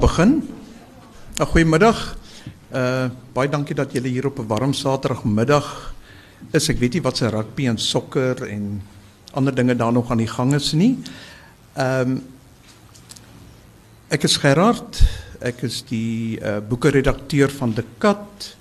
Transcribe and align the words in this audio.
begin. 0.00 0.40
Goeiemiddag. 1.36 1.98
Uh 2.72 3.10
baie 3.34 3.48
dankie 3.52 3.74
dat 3.76 3.92
julle 3.92 4.08
hier 4.08 4.26
op 4.26 4.38
'n 4.38 4.46
warm 4.46 4.72
Saterdagmiddag 4.72 5.94
is. 6.52 6.68
Ek 6.68 6.78
weet 6.78 6.92
nie 6.92 7.02
wat 7.02 7.16
se 7.16 7.28
rugby 7.28 7.66
en 7.68 7.78
sokker 7.78 8.48
en 8.48 8.82
ander 9.32 9.54
dinge 9.54 9.76
daar 9.76 9.92
nog 9.92 10.10
aan 10.10 10.22
die 10.24 10.30
gang 10.30 10.54
is 10.54 10.72
nie. 10.72 10.98
Ehm 11.74 12.10
um, 12.10 12.22
is 14.08 14.36
Gerard. 14.36 15.02
Ek 15.40 15.62
is 15.62 15.84
die 15.88 16.40
uh 16.40 16.58
boeke-redakteur 16.68 17.50
van 17.50 17.74
De 17.74 17.84
Kat 17.98 18.56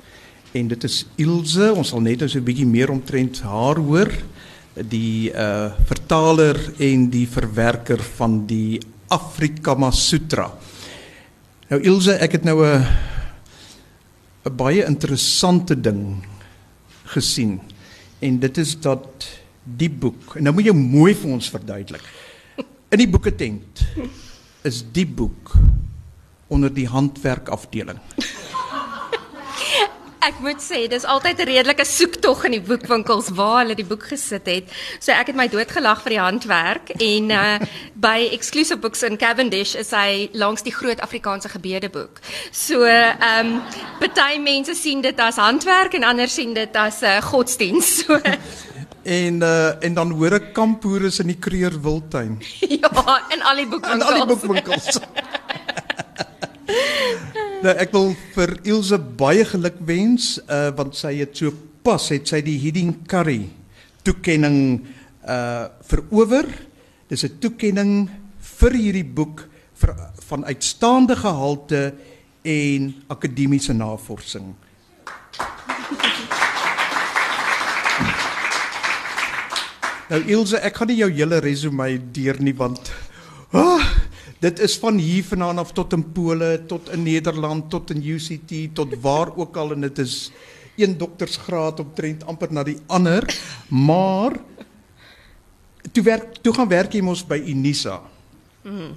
en 0.52 0.68
dit 0.68 0.84
is 0.84 1.06
Ilse. 1.16 1.74
Ons 1.74 1.88
sal 1.88 2.02
net 2.02 2.20
nou 2.20 2.30
so 2.30 2.40
'n 2.40 2.44
bietjie 2.44 2.68
meer 2.68 2.90
omtrent 2.90 3.42
haar 3.42 3.78
hoor. 3.78 4.12
Die 4.76 5.32
uh 5.32 5.72
vertaler 5.86 6.74
en 6.78 7.10
die 7.10 7.28
verwerker 7.28 8.00
van 8.18 8.46
die 8.46 8.80
Afrikama 9.08 9.92
Sutra. 9.92 10.52
Nou 11.70 11.78
Ilse, 11.86 12.16
ek 12.18 12.40
het 12.40 12.46
nou 12.48 12.66
'n 12.66 12.82
'n 14.46 14.56
baie 14.56 14.86
interessante 14.86 15.76
ding 15.82 16.26
gesien. 17.04 17.62
En 18.20 18.40
dit 18.40 18.58
is 18.58 18.80
dat 18.80 19.30
die 19.64 19.90
boek. 19.90 20.36
En 20.36 20.44
nou 20.44 20.54
moet 20.56 20.66
jy 20.66 20.74
mooi 20.74 21.14
vir 21.16 21.30
ons 21.30 21.50
verduidelik. 21.50 22.04
In 22.90 22.98
die 22.98 23.10
boeketent 23.10 23.86
is 24.64 24.84
die 24.92 25.06
boek 25.06 25.54
onder 26.48 26.74
die 26.74 26.88
handwerkafdeling. 26.88 28.00
Ek 30.20 30.42
moet 30.44 30.60
sê 30.60 30.84
dis 30.92 31.06
altyd 31.08 31.40
'n 31.40 31.48
redelike 31.48 31.86
soektog 31.86 32.44
in 32.44 32.52
die 32.52 32.62
boekwinkels 32.62 33.30
waar 33.40 33.64
hulle 33.64 33.76
die 33.76 33.88
boek 33.88 34.04
gesit 34.12 34.46
het. 34.46 34.66
So 35.00 35.12
ek 35.12 35.28
het 35.28 35.36
my 35.36 35.48
doodgelag 35.48 36.02
vir 36.04 36.10
die 36.10 36.20
handwerk 36.20 36.90
en 36.90 37.32
uh 37.32 37.60
by 38.08 38.28
Exclusive 38.32 38.80
Books 38.80 39.04
in 39.04 39.18
Cavendish 39.18 39.76
is 39.76 39.92
hy 39.92 40.30
langs 40.34 40.64
die 40.64 40.76
groot 40.76 41.00
Afrikaanse 41.00 41.50
gebedeboek. 41.50 42.20
So 42.52 42.84
ehm 42.84 43.48
um, 43.48 43.62
party 44.00 44.40
mense 44.40 44.76
sien 44.76 45.02
dit 45.02 45.20
as 45.20 45.36
handwerk 45.36 45.94
en 45.94 46.04
ander 46.04 46.28
sien 46.28 46.54
dit 46.54 46.76
as 46.76 47.02
'n 47.02 47.06
uh, 47.06 47.22
godsdiens. 47.22 48.04
So 48.04 48.20
en 49.04 49.42
uh 49.42 49.84
en 49.84 49.94
dan 49.94 50.12
hoor 50.12 50.34
ek 50.34 50.54
kampoer 50.54 51.06
is 51.06 51.20
in 51.20 51.28
die 51.28 51.40
Kreer 51.40 51.82
Wildtuin. 51.82 52.44
ja, 52.82 53.24
in 53.30 53.42
al 53.42 53.56
die 53.56 53.68
boekwinkels. 53.68 54.10
In 54.10 54.20
al 54.20 54.28
die 54.28 54.36
boekwinkels. 54.36 55.00
Nou 57.60 57.74
ek 57.76 57.92
wil 57.92 58.14
vir 58.36 58.54
Ilse 58.72 58.98
baie 59.20 59.44
geluk 59.48 59.80
wens 59.88 60.38
uh 60.48 60.70
want 60.78 60.96
sy 60.96 61.18
het 61.20 61.36
so 61.36 61.52
pas 61.84 62.06
het 62.14 62.30
sy 62.32 62.40
die 62.46 62.56
Hidding 62.62 62.94
Curry 63.10 63.50
toekenning 64.08 64.88
uh 65.28 65.68
verower. 65.90 66.48
Dis 67.10 67.26
'n 67.26 67.40
toekenning 67.40 68.10
vir 68.40 68.72
hierdie 68.72 69.04
boek 69.04 69.44
vir 69.76 69.92
van 70.30 70.46
uitstaande 70.46 71.16
gehalte 71.16 71.94
en 72.44 72.96
akademiese 73.08 73.74
navorsing. 73.74 74.56
Nou 80.10 80.22
Ilse, 80.26 80.58
ek 80.58 80.76
gaan 80.76 80.88
nie 80.88 81.02
jou 81.04 81.12
hele 81.12 81.40
resume 81.40 82.00
deur 82.12 82.40
nie 82.42 82.56
want 82.56 82.92
oh, 83.54 83.84
Dit 84.40 84.60
is 84.64 84.78
van 84.80 84.98
hier 84.98 85.24
vanaand 85.24 85.60
af 85.60 85.72
tot 85.76 85.94
in 85.94 86.04
Pole, 86.16 86.66
tot 86.68 86.90
in 86.96 87.04
Nederland, 87.04 87.70
tot 87.70 87.90
in 87.92 88.04
UCT, 88.04 88.72
tot 88.74 88.96
waar 89.04 89.36
ook 89.36 89.58
al 89.58 89.72
en 89.76 89.82
dit 89.82 89.98
is 90.00 90.32
een 90.80 90.98
doktersgraad 90.98 91.80
omtrent 91.80 92.24
amper 92.26 92.54
na 92.54 92.64
die 92.64 92.78
ander, 92.88 93.26
maar 93.68 94.38
toe 95.92 96.04
werk 96.04 96.40
toe 96.42 96.54
gaan 96.56 96.72
werk 96.72 96.96
jy 96.96 97.02
mos 97.04 97.26
by 97.28 97.42
Unisa. 97.52 98.00
Mm. 98.64 98.96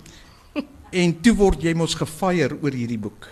en 1.03 1.15
toe 1.25 1.35
word 1.35 1.63
jy 1.65 1.75
mos 1.75 1.97
gefeier 1.99 2.55
oor 2.61 2.75
hierdie 2.77 3.01
boek. 3.01 3.27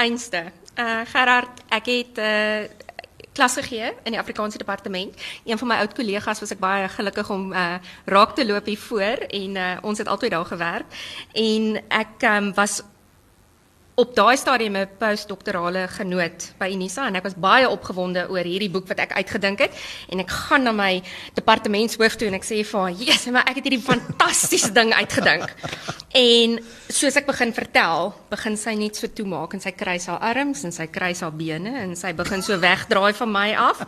Einste. 0.00 0.46
Uh 0.78 1.02
Gerard, 1.12 1.60
ek 1.68 1.92
het 1.92 2.22
uh 2.22 2.64
klas 3.32 3.54
gegee 3.54 3.92
in 4.02 4.12
die 4.12 4.20
Afrikaanse 4.20 4.58
departement. 4.58 5.14
Een 5.44 5.58
van 5.58 5.68
my 5.68 5.74
oud 5.74 5.94
kollegas 5.94 6.40
was 6.40 6.52
ek 6.52 6.60
baie 6.62 6.88
gelukkig 6.88 7.30
om 7.30 7.52
uh, 7.52 7.74
raak 8.04 8.34
te 8.34 8.46
loop 8.46 8.66
hier 8.66 8.78
voor 8.78 9.26
en 9.28 9.56
uh, 9.56 9.76
ons 9.82 9.98
het 9.98 10.08
altyd 10.08 10.30
daar 10.30 10.44
gewerk 10.44 10.84
en 11.32 11.82
ek 11.88 12.22
um, 12.28 12.54
was 12.54 12.82
op 13.94 14.14
daai 14.16 14.36
stadium 14.36 14.76
'n 14.76 14.88
postdoktorale 14.98 15.88
genoot 15.88 16.52
by 16.58 16.68
Unisa 16.72 17.06
en 17.06 17.16
ek 17.16 17.22
was 17.22 17.34
baie 17.34 17.68
opgewonde 17.68 18.24
oor 18.30 18.44
hierdie 18.44 18.70
boek 18.70 18.88
wat 18.88 18.98
ek 18.98 19.12
uitgedink 19.12 19.58
het 19.58 19.72
en 20.08 20.20
ek 20.20 20.30
gaan 20.30 20.62
na 20.62 20.72
my 20.72 21.02
departementshoof 21.34 22.16
toe 22.16 22.28
en 22.28 22.34
ek 22.34 22.44
sê 22.44 22.64
vir 22.64 22.80
haar, 22.80 22.92
"Jesus, 22.92 23.26
maar 23.26 23.44
ek 23.48 23.56
het 23.56 23.64
hierdie 23.64 23.84
fantastiese 23.84 24.72
ding 24.72 24.94
uitgedink." 24.94 25.54
En 26.12 26.58
soos 26.88 27.16
ek 27.16 27.26
begin 27.26 27.52
vertel, 27.52 28.14
begin 28.30 28.56
sy 28.56 28.74
net 28.74 28.96
so 28.96 29.08
toemaak 29.08 29.54
en 29.54 29.60
sy 29.60 29.70
kry 29.70 29.98
haar 30.06 30.20
arms 30.20 30.64
en 30.64 30.72
sy 30.72 30.86
kry 30.86 31.14
haar 31.16 31.32
bene 31.32 31.72
en 31.80 31.96
sy 31.96 32.12
begin 32.12 32.42
so 32.42 32.58
wegdraai 32.58 33.14
van 33.16 33.32
my 33.32 33.54
af. 33.54 33.80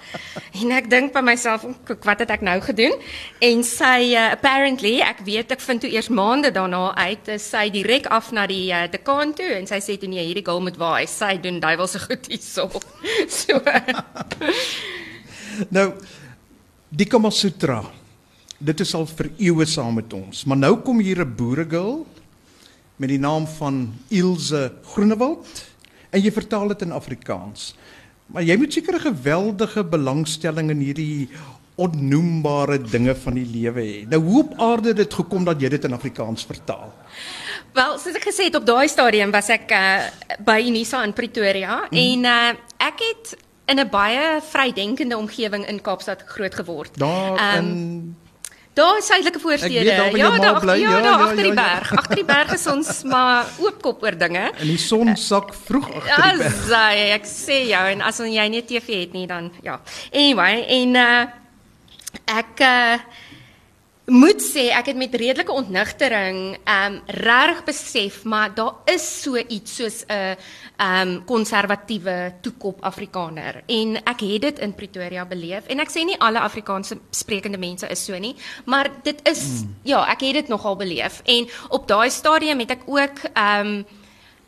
En 0.62 0.72
ek 0.72 0.88
dink 0.90 1.12
by 1.12 1.20
myself, 1.20 1.64
"Wat 2.04 2.18
het 2.18 2.30
ek 2.30 2.40
nou 2.40 2.60
gedoen?" 2.60 2.94
En 3.40 3.64
sy 3.64 4.14
uh, 4.14 4.30
apparently, 4.32 5.00
ek 5.00 5.18
weet 5.24 5.52
ek 5.52 5.60
vind 5.60 5.80
toe 5.80 5.90
eers 5.90 6.08
maande 6.08 6.50
daarna 6.50 6.94
uit, 6.94 7.40
sy 7.40 7.70
direk 7.70 8.06
af 8.06 8.32
na 8.32 8.46
die 8.46 8.72
uh, 8.72 8.86
dekaan 8.90 9.34
toe 9.34 9.52
en 9.52 9.66
sy 9.66 9.80
sê 9.80 9.93
toe 9.98 10.08
nee, 10.08 10.24
hierdie 10.26 10.44
girl 10.44 10.60
moet 10.64 10.78
waai. 10.80 11.06
Sy 11.10 11.36
doen 11.42 11.60
duiwelse 11.60 12.00
goed 12.06 12.30
hierso. 12.30 12.70
So. 13.28 13.60
nou 15.76 15.88
die 16.90 17.06
Kama 17.06 17.30
Sutra. 17.30 17.82
Dit 18.58 18.80
is 18.80 18.94
al 18.94 19.06
vir 19.10 19.30
eeue 19.38 19.66
saam 19.66 19.98
met 19.98 20.12
ons, 20.16 20.44
maar 20.48 20.56
nou 20.56 20.76
kom 20.86 21.00
hier 21.02 21.20
'n 21.24 21.34
boeregirl 21.36 22.06
met 22.96 23.08
die 23.10 23.18
naam 23.18 23.46
van 23.58 23.92
Ilse 24.08 24.72
Groenewald 24.92 25.64
en 26.10 26.22
jy 26.22 26.30
vertaal 26.30 26.68
dit 26.68 26.82
in 26.86 26.94
Afrikaans. 26.94 27.74
Maar 28.26 28.46
jy 28.46 28.56
moet 28.56 28.72
seker 28.72 28.94
'n 28.94 29.10
geweldige 29.10 29.84
belangstelling 29.84 30.70
in 30.70 30.80
hierdie 30.80 31.28
onnoembare 31.74 32.78
dinge 32.78 33.14
van 33.14 33.34
die 33.34 33.46
lewe 33.46 33.80
hê. 33.82 34.08
Nou 34.08 34.20
hoe 34.22 34.42
op 34.44 34.54
aarde 34.58 34.88
het 34.88 34.96
dit 34.96 35.14
gekom 35.14 35.44
dat 35.44 35.60
jy 35.60 35.68
dit 35.68 35.84
in 35.84 35.92
Afrikaans 35.92 36.46
vertaal? 36.46 36.92
Wel, 37.74 37.96
soos 37.98 38.14
ek 38.14 38.28
gesê 38.30 38.48
het 38.48 38.54
op 38.54 38.66
daai 38.66 38.86
stadium 38.88 39.32
was 39.34 39.48
ek 39.50 39.72
uh, 39.74 40.06
by 40.46 40.60
Unisa 40.62 41.02
in 41.02 41.12
Pretoria 41.12 41.84
mm. 41.88 41.98
en 41.98 42.28
uh, 42.30 42.50
ek 42.86 43.02
het 43.02 43.32
in 43.66 43.80
'n 43.80 43.88
baie 43.90 44.40
vrydenkende 44.44 45.16
omgewing 45.16 45.66
in 45.66 45.80
Kaapstad 45.82 46.22
groot 46.26 46.54
geword. 46.54 46.98
Daar 46.98 47.58
um, 47.58 47.64
in 47.64 48.16
Daar 48.74 48.98
is 48.98 49.06
suidelike 49.06 49.38
voorstede. 49.38 49.84
Ja, 49.84 49.96
daar 49.96 50.60
bly. 50.60 50.78
Ja, 50.78 50.90
ja, 50.90 51.00
daar 51.00 51.18
ja, 51.18 51.24
agter 51.24 51.36
ja, 51.36 51.42
die 51.42 51.54
berg. 51.54 51.90
Ja. 51.90 51.96
Agter 51.96 52.14
die 52.14 52.24
berg 52.24 52.52
is 52.52 52.66
ons 52.66 53.02
maar 53.12 53.46
oopkop 53.58 54.02
oor 54.02 54.18
dinge. 54.18 54.50
En 54.50 54.66
die 54.66 54.78
son 54.78 55.16
sak 55.16 55.54
vroeg 55.54 55.86
agter 55.94 56.30
die 56.30 56.38
berg. 56.38 56.68
Ja, 56.68 56.88
ek 57.14 57.28
sê 57.30 57.60
jou 57.70 57.84
en 57.92 58.02
as 58.02 58.18
jy 58.18 58.48
nie 58.50 58.64
TV 58.66 59.00
het 59.04 59.12
nie 59.14 59.26
dan 59.30 59.52
ja. 59.62 59.78
Anyway, 60.10 60.64
en 60.80 60.98
uh, 60.98 61.22
ek 62.34 62.64
uh, 62.66 62.98
moet 64.04 64.42
sê 64.42 64.66
ek 64.76 64.90
het 64.92 64.98
met 65.00 65.14
redelike 65.16 65.52
ontnigtering 65.52 66.58
um 66.68 66.96
reg 67.24 67.62
besef 67.64 68.24
maar 68.28 68.52
daar 68.54 68.74
is 68.92 69.04
so 69.22 69.36
iets 69.36 69.76
soos 69.76 70.04
'n 70.08 70.36
um 70.78 71.24
konservatiewe 71.24 72.34
toekop 72.40 72.82
Afrikaner. 72.84 73.62
En 73.66 73.96
ek 74.04 74.20
het 74.20 74.40
dit 74.40 74.58
in 74.58 74.74
Pretoria 74.74 75.24
beleef. 75.24 75.66
En 75.66 75.80
ek 75.80 75.90
sê 75.90 76.04
nie 76.04 76.20
alle 76.20 76.40
Afrikaanse 76.40 76.98
sprekende 77.10 77.58
mense 77.58 77.88
is 77.88 78.04
so 78.04 78.18
nie 78.18 78.36
maar 78.64 78.90
dit 79.02 79.20
is 79.28 79.62
mm. 79.62 79.74
ja 79.82 80.04
ek 80.10 80.20
het 80.20 80.34
dit 80.34 80.48
nogal 80.48 80.76
beleef. 80.76 81.22
En 81.24 81.48
op 81.68 81.88
daai 81.88 82.10
stadium 82.10 82.58
het 82.58 82.70
ek 82.70 82.82
ook 82.86 83.18
um 83.34 83.86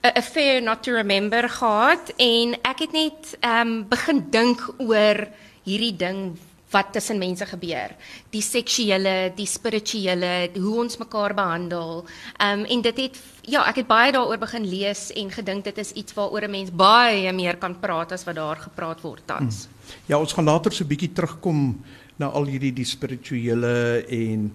'n 0.03 0.13
affair 0.15 0.63
not 0.63 0.83
to 0.83 0.93
remember 0.93 1.49
gehad. 1.49 2.13
En 2.17 2.55
ek 2.63 2.79
het 2.79 2.93
net 2.93 3.39
um 3.41 3.89
begin 3.89 4.27
dink 4.31 4.75
oor 4.79 5.29
hierdie 5.63 5.97
ding 5.97 6.39
wat 6.77 6.93
tussen 6.93 7.19
mense 7.19 7.47
gebeur. 7.49 7.95
Die 8.35 8.43
seksuele, 8.45 9.33
die 9.37 9.49
spirituele, 9.49 10.33
hoe 10.59 10.77
ons 10.85 10.99
mekaar 11.01 11.35
behandel. 11.37 12.05
Ehm 12.37 12.61
um, 12.61 12.65
en 12.77 12.85
dit 12.85 13.03
het 13.05 13.21
ja, 13.47 13.63
ek 13.71 13.83
het 13.83 13.89
baie 13.89 14.13
daaroor 14.13 14.41
begin 14.43 14.67
lees 14.67 15.09
en 15.15 15.31
gedink 15.31 15.65
dit 15.65 15.79
is 15.79 15.93
iets 15.93 16.17
waaroor 16.19 16.45
'n 16.45 16.51
mens 16.51 16.71
baie 16.71 17.33
meer 17.33 17.57
kan 17.57 17.77
praat 17.81 18.13
as 18.13 18.25
wat 18.25 18.37
daar 18.37 18.57
gepraat 18.57 19.01
word 19.01 19.23
tans. 19.27 19.65
Hmm. 19.65 19.75
Ja, 20.07 20.19
ons 20.19 20.33
gaan 20.33 20.45
later 20.45 20.73
so 20.73 20.85
'n 20.85 20.89
bietjie 20.89 21.13
terugkom 21.13 21.81
na 22.19 22.27
al 22.27 22.45
hierdie 22.45 22.73
die 22.73 22.85
spirituele 22.85 24.05
en 24.09 24.55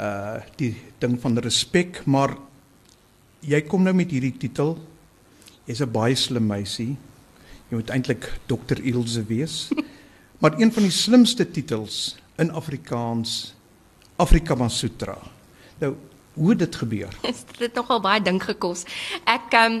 uh 0.00 0.40
die 0.56 0.74
ding 0.98 1.20
van 1.20 1.38
respek, 1.38 2.02
maar 2.06 2.36
jy 3.40 3.60
kom 3.62 3.82
nou 3.82 3.94
met 3.94 4.10
hierdie 4.10 4.36
titel. 4.38 4.78
Jy's 5.66 5.80
'n 5.80 5.92
baie 5.92 6.14
slim 6.14 6.46
meisie. 6.46 6.96
Jy 7.70 7.76
moet 7.76 7.90
eintlik 7.90 8.40
dokter 8.46 8.78
Ilse 8.84 9.24
wees. 9.24 9.70
Maar 10.44 10.60
een 10.60 10.72
van 10.72 10.82
die 10.82 10.92
slimste 10.92 11.50
titels 11.50 12.16
in 12.36 12.50
Afrikaans 12.52 13.54
Afrika 14.16 14.54
Masutra. 14.54 15.16
Nou, 15.78 15.94
hoe 16.32 16.50
het 16.50 16.58
dit 16.58 16.76
gebeur? 16.76 17.08
dit 17.22 17.58
het 17.58 17.74
nogal 17.74 18.00
baie 18.00 18.20
dink 18.20 18.42
gekos. 18.42 18.82
Ek 19.24 19.56
um 19.56 19.78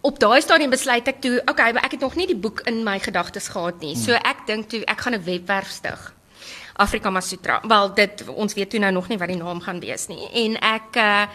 op 0.00 0.16
daai 0.22 0.40
stadium 0.40 0.72
besluit 0.72 1.04
ek 1.12 1.20
toe, 1.20 1.34
okay, 1.44 1.74
maar 1.76 1.84
ek 1.84 1.98
het 1.98 2.06
nog 2.06 2.16
nie 2.16 2.26
die 2.30 2.38
boek 2.46 2.62
in 2.64 2.80
my 2.86 2.96
gedagtes 3.04 3.50
gehad 3.52 3.84
nie. 3.84 3.92
So 3.92 4.16
ek 4.16 4.46
dink 4.48 4.70
toe 4.72 4.80
ek 4.88 5.04
gaan 5.04 5.18
'n 5.20 5.24
webwerf 5.28 5.68
stig. 5.68 6.00
Afrika 6.80 7.12
Masutra. 7.12 7.60
Wel, 7.68 7.94
dit 7.94 8.24
ons 8.28 8.54
weet 8.56 8.70
toe 8.70 8.80
nou 8.80 8.92
nog 8.92 9.08
nie 9.08 9.18
wat 9.20 9.28
die 9.28 9.36
naam 9.36 9.60
gaan 9.60 9.84
wees 9.84 10.08
nie. 10.08 10.24
En 10.32 10.56
ek 10.56 10.96
uh 10.96 11.28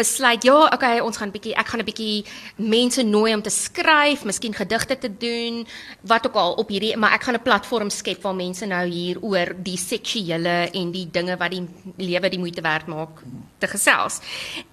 besluit, 0.00 0.44
ja, 0.48 0.56
okay, 0.72 1.00
ons 1.04 1.18
gaan 1.20 1.32
bietjie 1.34 1.54
ek 1.60 1.72
gaan 1.72 1.82
'n 1.82 1.88
bietjie 1.88 2.24
mense 2.56 3.02
nooi 3.02 3.34
om 3.34 3.42
te 3.42 3.52
skryf, 3.52 4.24
miskien 4.24 4.54
gedigte 4.56 4.98
te 4.98 5.10
doen, 5.10 5.66
wat 6.02 6.26
ook 6.26 6.34
al 6.34 6.52
op 6.62 6.68
hierdie, 6.68 6.96
maar 6.96 7.12
ek 7.12 7.22
gaan 7.28 7.36
'n 7.36 7.42
platform 7.42 7.90
skep 7.90 8.22
waar 8.22 8.34
mense 8.34 8.66
nou 8.66 8.86
hier 8.88 9.20
oor 9.20 9.54
die 9.56 9.76
seksuele 9.76 10.70
en 10.72 10.92
die 10.92 11.08
dinge 11.10 11.36
wat 11.36 11.50
die 11.50 11.66
lewe 11.96 12.28
die 12.28 12.38
moeite 12.38 12.62
werd 12.62 12.86
maak 12.86 13.22
te 13.58 13.66
gesels. 13.66 14.20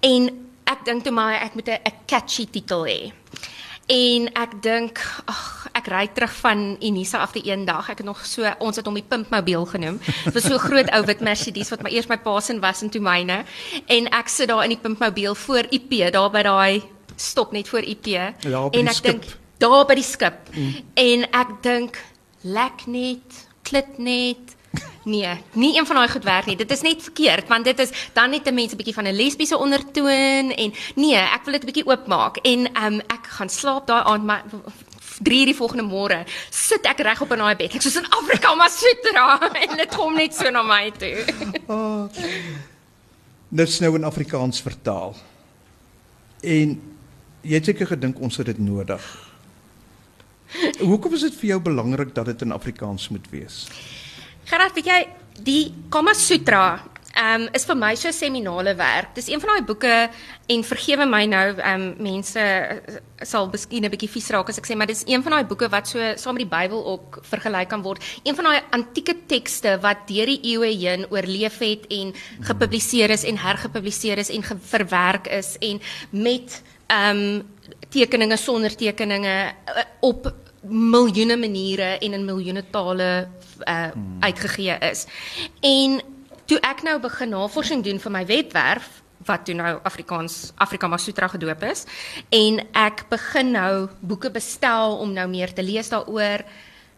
En 0.00 0.48
ek 0.64 0.84
dink 0.84 1.04
toe 1.04 1.12
maar 1.12 1.42
ek 1.42 1.54
moet 1.54 1.68
'n 1.68 1.92
catchy 2.06 2.46
titel 2.50 2.84
hê. 2.86 3.12
En 3.88 4.26
ek 4.36 4.58
dink, 4.60 5.00
ag, 5.32 5.68
ek 5.78 5.86
ry 5.88 6.02
terug 6.12 6.32
van 6.42 6.76
Unisa 6.84 7.22
af 7.24 7.32
die 7.32 7.46
een 7.48 7.64
dag. 7.64 7.86
Ek 7.88 8.02
het 8.02 8.08
nog 8.08 8.20
so 8.28 8.44
ons 8.60 8.76
het 8.76 8.84
hom 8.84 8.98
die 8.98 9.06
Pimpmobiel 9.06 9.64
genoem. 9.70 9.96
Dit 10.26 10.36
was 10.36 10.44
so 10.44 10.60
groot 10.60 10.90
ou 10.92 11.00
wit 11.08 11.24
Mercedes 11.24 11.72
wat 11.72 11.84
my 11.86 11.92
eers 11.94 12.10
my 12.10 12.18
pa 12.20 12.34
se 12.44 12.58
was 12.60 12.82
in 12.84 12.92
toe 12.92 13.00
myne. 13.00 13.40
En 13.86 14.10
ek 14.12 14.28
sit 14.28 14.52
daar 14.52 14.66
in 14.66 14.76
die 14.76 14.82
Pimpmobiel 14.82 15.34
voor 15.34 15.70
IP, 15.72 15.96
daar 16.12 16.28
by 16.34 16.44
daai 16.44 16.82
stop 17.16 17.56
net 17.56 17.68
voor 17.72 17.80
IP. 17.80 18.12
Ja, 18.12 18.28
en 18.68 18.92
ek 18.92 19.02
dink 19.02 19.24
daar 19.58 19.86
by 19.88 19.96
die 19.96 20.06
skip. 20.06 20.52
Mm. 20.52 20.76
En 20.94 21.26
ek 21.40 21.56
dink 21.64 21.98
lek 22.44 22.84
net, 22.86 23.42
klit 23.64 23.96
net 23.96 24.57
Nee, 25.08 25.28
nie 25.52 25.78
een 25.78 25.86
van 25.86 25.96
daai 25.96 26.08
goed 26.08 26.24
werk 26.24 26.46
nie. 26.46 26.56
Dit 26.56 26.70
is 26.70 26.82
net 26.84 27.02
verkeerd 27.02 27.48
want 27.48 27.64
dit 27.64 27.78
is 27.80 27.92
dan 28.12 28.30
net 28.30 28.46
'n 28.46 28.54
mens 28.54 28.72
'n 28.72 28.76
bietjie 28.76 28.94
van 28.94 29.06
'n 29.06 29.16
lesbiese 29.16 29.56
ondertoon 29.56 30.50
en 30.52 30.72
nee, 30.94 31.16
ek 31.16 31.44
wil 31.44 31.52
dit 31.52 31.62
'n 31.62 31.70
bietjie 31.70 31.86
oopmaak 31.86 32.36
en 32.36 32.58
um, 32.84 33.00
ek 33.00 33.24
gaan 33.26 33.48
slaap 33.48 33.86
daai 33.86 34.04
aand 34.04 34.24
maar 34.24 34.44
3 35.22 35.44
die 35.44 35.54
volgende 35.54 35.82
môre 35.82 36.24
sit 36.50 36.84
ek 36.86 37.00
reg 37.00 37.20
op 37.20 37.32
in 37.32 37.38
daai 37.38 37.56
bed. 37.56 37.74
Ek 37.74 37.82
soos 37.82 37.96
in 37.96 38.10
Afrika 38.10 38.54
maar 38.54 38.70
sutra 38.70 39.38
en 39.62 39.76
dit 39.76 39.94
kom 39.96 40.14
net 40.14 40.34
so 40.34 40.50
na 40.50 40.62
my 40.62 40.90
toe. 40.90 41.24
oh, 41.66 42.08
dit 43.58 43.68
is 43.68 43.80
nou 43.80 43.94
in 43.94 44.04
Afrikaans 44.04 44.60
vertaal. 44.60 45.16
En 46.40 46.76
jy 47.42 47.54
het 47.54 47.64
seker 47.64 47.86
gedink 47.86 48.20
ons 48.20 48.36
het 48.36 48.46
dit 48.46 48.58
nodig. 48.58 49.28
Hoekom 50.90 51.14
is 51.14 51.20
dit 51.20 51.34
vir 51.34 51.48
jou 51.48 51.60
belangrik 51.60 52.14
dat 52.14 52.26
dit 52.26 52.42
in 52.42 52.52
Afrikaans 52.52 53.08
moet 53.08 53.30
wees? 53.30 53.66
Gerard, 54.48 54.72
weet 54.72 54.86
jy, 54.88 55.02
die 55.44 55.64
Kama 55.92 56.14
Sutra 56.16 56.78
ehm 57.18 57.42
um, 57.42 57.44
is 57.56 57.64
vir 57.66 57.76
my 57.76 57.90
so 57.98 58.12
seminale 58.14 58.72
werk. 58.78 59.10
Dis 59.16 59.26
een 59.28 59.40
van 59.42 59.50
daai 59.50 59.64
boeke 59.66 59.94
en 60.54 60.62
vergewe 60.64 61.04
my 61.08 61.24
nou 61.28 61.46
ehm 61.56 61.82
um, 61.82 61.86
mense 62.06 62.40
uh, 62.40 63.00
sal 63.26 63.50
miskien 63.52 63.84
'n 63.84 63.90
bietjie 63.92 64.08
vies 64.08 64.30
raak 64.32 64.48
as 64.48 64.60
ek 64.60 64.68
sê, 64.70 64.76
maar 64.76 64.88
dis 64.88 65.02
een 65.04 65.22
van 65.22 65.34
daai 65.36 65.44
boeke 65.50 65.68
wat 65.68 65.88
so 65.88 65.98
saam 66.16 66.38
met 66.38 66.46
die 66.46 66.52
Bybel 66.54 66.80
ook 66.94 67.18
vergelyk 67.28 67.68
kan 67.68 67.82
word. 67.82 68.00
Een 68.24 68.38
van 68.38 68.44
daai 68.44 68.60
antieke 68.70 69.16
tekste 69.26 69.76
wat 69.82 70.06
deur 70.08 70.26
die 70.32 70.40
eeue 70.54 70.72
heen 70.72 71.04
oorleef 71.10 71.58
het 71.58 71.84
en 71.90 72.14
gepubliseer 72.40 73.10
is 73.10 73.24
en 73.24 73.36
hergepubliseer 73.36 74.18
is 74.18 74.30
en 74.30 74.44
verwerk 74.44 75.26
is 75.26 75.56
en 75.60 75.80
met 76.10 76.62
ehm 76.86 77.16
um, 77.16 77.42
tekeninge 77.90 78.36
sonder 78.36 78.72
tekeninge 78.76 79.52
uh, 79.52 79.84
op 80.00 80.32
miljoene 80.62 81.36
maniere 81.36 81.98
en 81.98 82.12
in 82.12 82.24
miljoene 82.24 82.64
tale 82.70 83.28
uh, 83.60 83.90
hmm. 83.92 84.16
uitgegee 84.20 84.78
is. 84.90 85.06
En 85.60 86.00
toe 86.46 86.58
ek 86.60 86.82
nou 86.82 86.98
begin 87.00 87.28
navorsing 87.28 87.84
doen 87.84 88.00
vir 88.00 88.12
my 88.12 88.24
webwerf 88.26 89.02
wat 89.26 89.44
toe 89.44 89.54
nou 89.54 89.78
Afrikaans 89.82 90.52
Afrika 90.56 90.88
Masutra 90.88 91.28
gedoop 91.28 91.62
is 91.68 91.84
en 92.34 92.60
ek 92.72 93.04
begin 93.10 93.52
nou 93.52 93.88
boeke 94.00 94.30
bestel 94.30 94.96
om 95.02 95.12
nou 95.12 95.26
meer 95.28 95.52
te 95.52 95.62
lees 95.62 95.90
daaroor. 95.92 96.44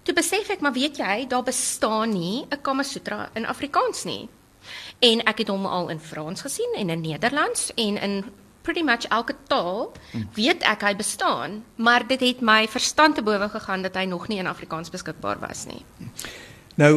Toe 0.02 0.14
besef 0.16 0.50
ek 0.52 0.62
maar 0.64 0.76
weet 0.76 1.00
jy, 1.00 1.26
daar 1.28 1.44
bestaan 1.44 2.14
nie 2.14 2.46
'n 2.50 2.62
Kama 2.62 2.82
Sutra 2.82 3.30
in 3.34 3.46
Afrikaans 3.46 4.04
nie. 4.04 4.28
En 5.00 5.20
ek 5.24 5.38
het 5.38 5.48
hom 5.48 5.66
al 5.66 5.88
in 5.88 6.00
Frans 6.00 6.40
gesien 6.40 6.74
en 6.76 6.90
in 6.90 7.00
Nederlands 7.00 7.72
en 7.74 7.96
in 7.96 8.24
pretty 8.62 8.82
much 8.82 9.08
elke 9.08 9.34
taal 9.48 9.92
weet 10.34 10.62
ek 10.62 10.82
hy 10.82 10.94
bestaan, 10.96 11.64
maar 11.76 12.06
dit 12.06 12.20
het 12.20 12.40
my 12.40 12.68
verstand 12.68 13.14
te 13.14 13.22
bowe 13.22 13.48
gegaan 13.48 13.82
dat 13.82 13.94
hy 13.94 14.04
nog 14.04 14.28
nie 14.28 14.38
in 14.38 14.46
Afrikaans 14.46 14.90
beskikbaar 14.90 15.38
was 15.40 15.66
nie. 15.66 15.84
Nou 16.80 16.94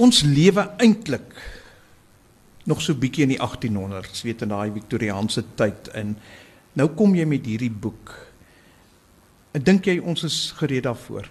ons 0.00 0.22
lewe 0.28 0.64
eintlik 0.80 1.32
nog 2.68 2.80
so 2.80 2.96
bietjie 2.96 3.26
in 3.26 3.34
die 3.34 3.40
1800s, 3.40 4.22
weet 4.24 4.44
in 4.44 4.52
daai 4.52 4.72
Victoriaanse 4.72 5.44
tyd 5.58 5.90
in. 6.00 6.14
Nou 6.76 6.88
kom 6.96 7.12
jy 7.16 7.26
met 7.28 7.44
hierdie 7.48 7.72
boek. 7.72 8.12
Ek 9.54 9.64
dink 9.64 9.88
jy 9.88 9.98
ons 10.00 10.24
is 10.26 10.38
gereed 10.58 10.86
daarvoor. 10.88 11.28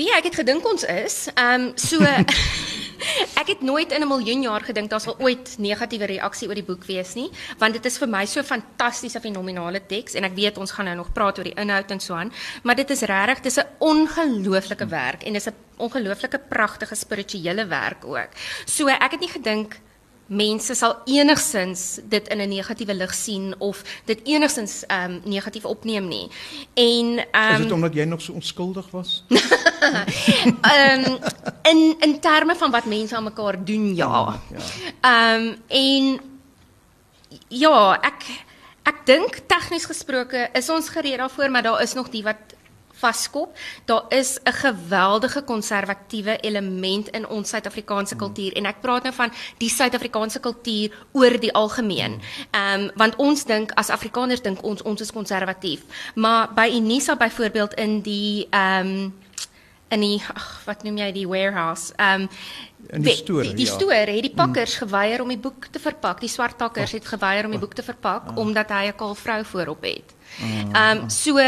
Wie 0.00 0.08
ek 0.16 0.30
het 0.30 0.40
gedink 0.40 0.64
ons 0.68 0.86
is, 0.88 1.26
ehm 1.34 1.68
um, 1.68 1.72
so 1.76 2.00
ek 3.40 3.46
het 3.46 3.62
nooit 3.62 3.92
in 3.92 4.02
'n 4.02 4.08
miljoen 4.08 4.42
jaar 4.42 4.60
gedink 4.60 4.90
daar 4.90 5.00
sal 5.00 5.16
ooit 5.18 5.58
negatiewe 5.58 6.06
reaksie 6.06 6.48
oor 6.48 6.54
die 6.54 6.66
boek 6.66 6.84
wees 6.84 7.14
nie, 7.14 7.30
want 7.58 7.72
dit 7.72 7.84
is 7.86 7.98
vir 7.98 8.08
my 8.08 8.24
so 8.26 8.42
fantastiese 8.42 9.20
fenominale 9.20 9.80
teks 9.86 10.14
en 10.14 10.24
ek 10.24 10.34
weet 10.34 10.58
ons 10.58 10.70
gaan 10.70 10.84
nou 10.84 10.96
nog 10.96 11.12
praat 11.12 11.38
oor 11.38 11.44
die 11.44 11.60
inhoud 11.60 11.90
en 11.90 12.00
so 12.00 12.14
aan, 12.14 12.32
maar 12.62 12.76
dit 12.76 12.90
is 12.90 13.02
regtig 13.02 13.40
dis 13.42 13.58
'n 13.58 13.68
ongelooflike 13.78 14.86
werk 14.86 15.22
en 15.22 15.32
dis 15.32 15.46
'n 15.48 15.54
ongelooflike 15.76 16.38
pragtige 16.48 16.94
spirituele 16.94 17.66
werk 17.66 18.04
ook. 18.04 18.30
So 18.66 18.88
ek 18.88 19.10
het 19.10 19.20
nie 19.20 19.28
gedink 19.28 19.80
mense 20.26 20.74
sal 20.74 20.96
enigsins 21.04 22.00
dit 22.08 22.28
in 22.28 22.40
'n 22.40 22.48
negatiewe 22.48 22.94
lig 22.94 23.14
sien 23.14 23.54
of 23.58 23.82
dit 24.04 24.20
enigsins 24.24 24.86
ehm 24.86 25.10
um, 25.10 25.20
negatief 25.24 25.64
opneem 25.64 26.08
nie. 26.08 26.28
En 26.74 27.26
ehm 27.30 27.54
um, 27.54 27.56
Is 27.56 27.62
dit 27.62 27.72
omdat 27.72 27.94
jy 27.94 28.04
nog 28.04 28.20
so 28.20 28.32
onskuldig 28.32 28.90
was? 28.90 29.24
Ehm 30.60 31.04
um, 31.04 31.18
in 31.62 31.96
in 32.00 32.20
terme 32.20 32.56
van 32.56 32.70
wat 32.70 32.84
mense 32.84 33.16
aan 33.16 33.24
mekaar 33.24 33.64
doen, 33.64 33.94
ja. 33.94 34.40
Ehm 35.00 35.00
ja. 35.00 35.34
um, 35.34 35.56
en 35.66 36.20
ja, 37.48 37.98
ek 38.00 38.24
ek 38.82 39.06
dink 39.06 39.38
tegnies 39.46 39.84
gesproke 39.84 40.48
is 40.52 40.70
ons 40.70 40.88
gereed 40.88 41.18
daarvoor, 41.18 41.50
maar 41.50 41.62
daar 41.62 41.82
is 41.82 41.92
nog 41.92 42.08
die 42.08 42.22
wat 42.22 42.56
vaskop. 42.92 43.56
Daar 43.84 44.04
is 44.08 44.38
'n 44.44 44.52
geweldige 44.52 45.42
konservatiewe 45.42 46.36
element 46.40 47.08
in 47.08 47.28
ons 47.28 47.48
Suid-Afrikaanse 47.48 48.16
kultuur 48.16 48.52
en 48.52 48.66
ek 48.66 48.80
praat 48.80 49.02
nou 49.02 49.14
van 49.14 49.32
die 49.58 49.68
Suid-Afrikaanse 49.68 50.40
kultuur 50.40 50.90
oor 51.12 51.40
die 51.40 51.52
algemeen. 51.52 52.20
Ehm 52.50 52.80
um, 52.80 52.90
want 52.94 53.16
ons 53.16 53.44
dink 53.44 53.72
as 53.74 53.90
Afrikaners 53.90 54.42
dink 54.42 54.62
ons 54.62 54.82
ons 54.82 55.00
is 55.00 55.12
konservatief. 55.12 55.80
Maar 56.14 56.54
by 56.54 56.70
Unisa 56.74 57.16
byvoorbeeld 57.16 57.74
in 57.74 58.00
die 58.00 58.46
ehm 58.50 58.86
um, 58.86 59.14
in 59.92 60.00
die 60.00 60.20
ag 60.34 60.46
wat 60.64 60.84
noem 60.86 61.00
jy 61.02 61.08
die 61.12 61.28
warehouse 61.28 61.92
ehm 61.96 62.22
um, 62.22 62.28
in 62.92 63.04
die 63.04 63.14
stoor 63.14 63.44
die, 63.46 63.54
die 63.54 63.66
ja. 63.68 63.74
stoor 63.76 64.10
het 64.10 64.24
die 64.26 64.32
pakkers 64.34 64.74
mm. 64.74 64.86
geweier 64.86 65.22
om 65.22 65.28
die 65.30 65.38
boek 65.38 65.68
te 65.70 65.78
verpak 65.82 66.20
die 66.20 66.30
swart 66.32 66.58
takkers 66.58 66.94
het 66.96 67.06
geweier 67.06 67.46
om 67.46 67.54
die 67.54 67.60
boek 67.62 67.76
te 67.78 67.84
verpak 67.86 68.32
ah. 68.32 68.40
omdat 68.40 68.72
hy 68.74 68.88
'n 68.90 68.96
kaal 68.96 69.14
vrou 69.14 69.44
voorop 69.52 69.84
het 69.86 70.16
ah. 70.40 70.48
ehm 70.48 71.04
um, 71.04 71.10
so 71.10 71.38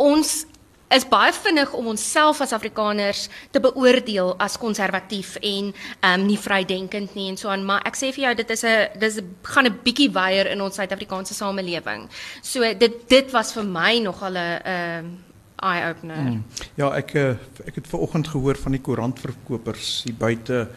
ons 0.00 0.46
is 0.90 1.06
baie 1.08 1.32
vinnig 1.32 1.72
om 1.72 1.86
onsself 1.92 2.40
as 2.40 2.52
Afrikaners 2.52 3.28
te 3.50 3.60
beoordeel 3.62 4.34
as 4.38 4.58
konservatief 4.58 5.36
en 5.40 5.72
ehm 5.72 6.20
um, 6.20 6.26
nie 6.26 6.38
vrydenkend 6.38 7.14
nie 7.14 7.28
en 7.30 7.36
so 7.36 7.48
aan 7.48 7.64
maar 7.64 7.82
ek 7.86 7.96
sê 7.96 8.10
vir 8.14 8.24
jou 8.24 8.34
dit 8.34 8.50
is 8.50 8.64
'n 8.64 8.98
dis 8.98 9.20
gaan 9.42 9.66
'n 9.66 9.78
bietjie 9.84 10.10
weier 10.12 10.46
in 10.50 10.60
ons 10.60 10.74
Suid-Afrikaanse 10.74 11.34
samelewing. 11.34 12.08
So 12.42 12.60
dit 12.74 13.08
dit 13.08 13.30
was 13.32 13.52
vir 13.52 13.64
my 13.64 13.98
nogal 13.98 14.32
'n 14.32 14.60
ehm 14.64 15.06
eye 15.60 15.90
opener. 15.90 16.16
Hmm. 16.16 16.44
Ja, 16.74 16.90
ek 16.96 17.14
eh, 17.14 17.36
ek 17.66 17.74
het 17.74 17.86
ver 17.86 18.00
oggend 18.00 18.28
gehoor 18.28 18.56
van 18.56 18.72
die 18.72 18.80
koerantverkopers 18.80 20.02
hier 20.04 20.16
buite 20.18 20.68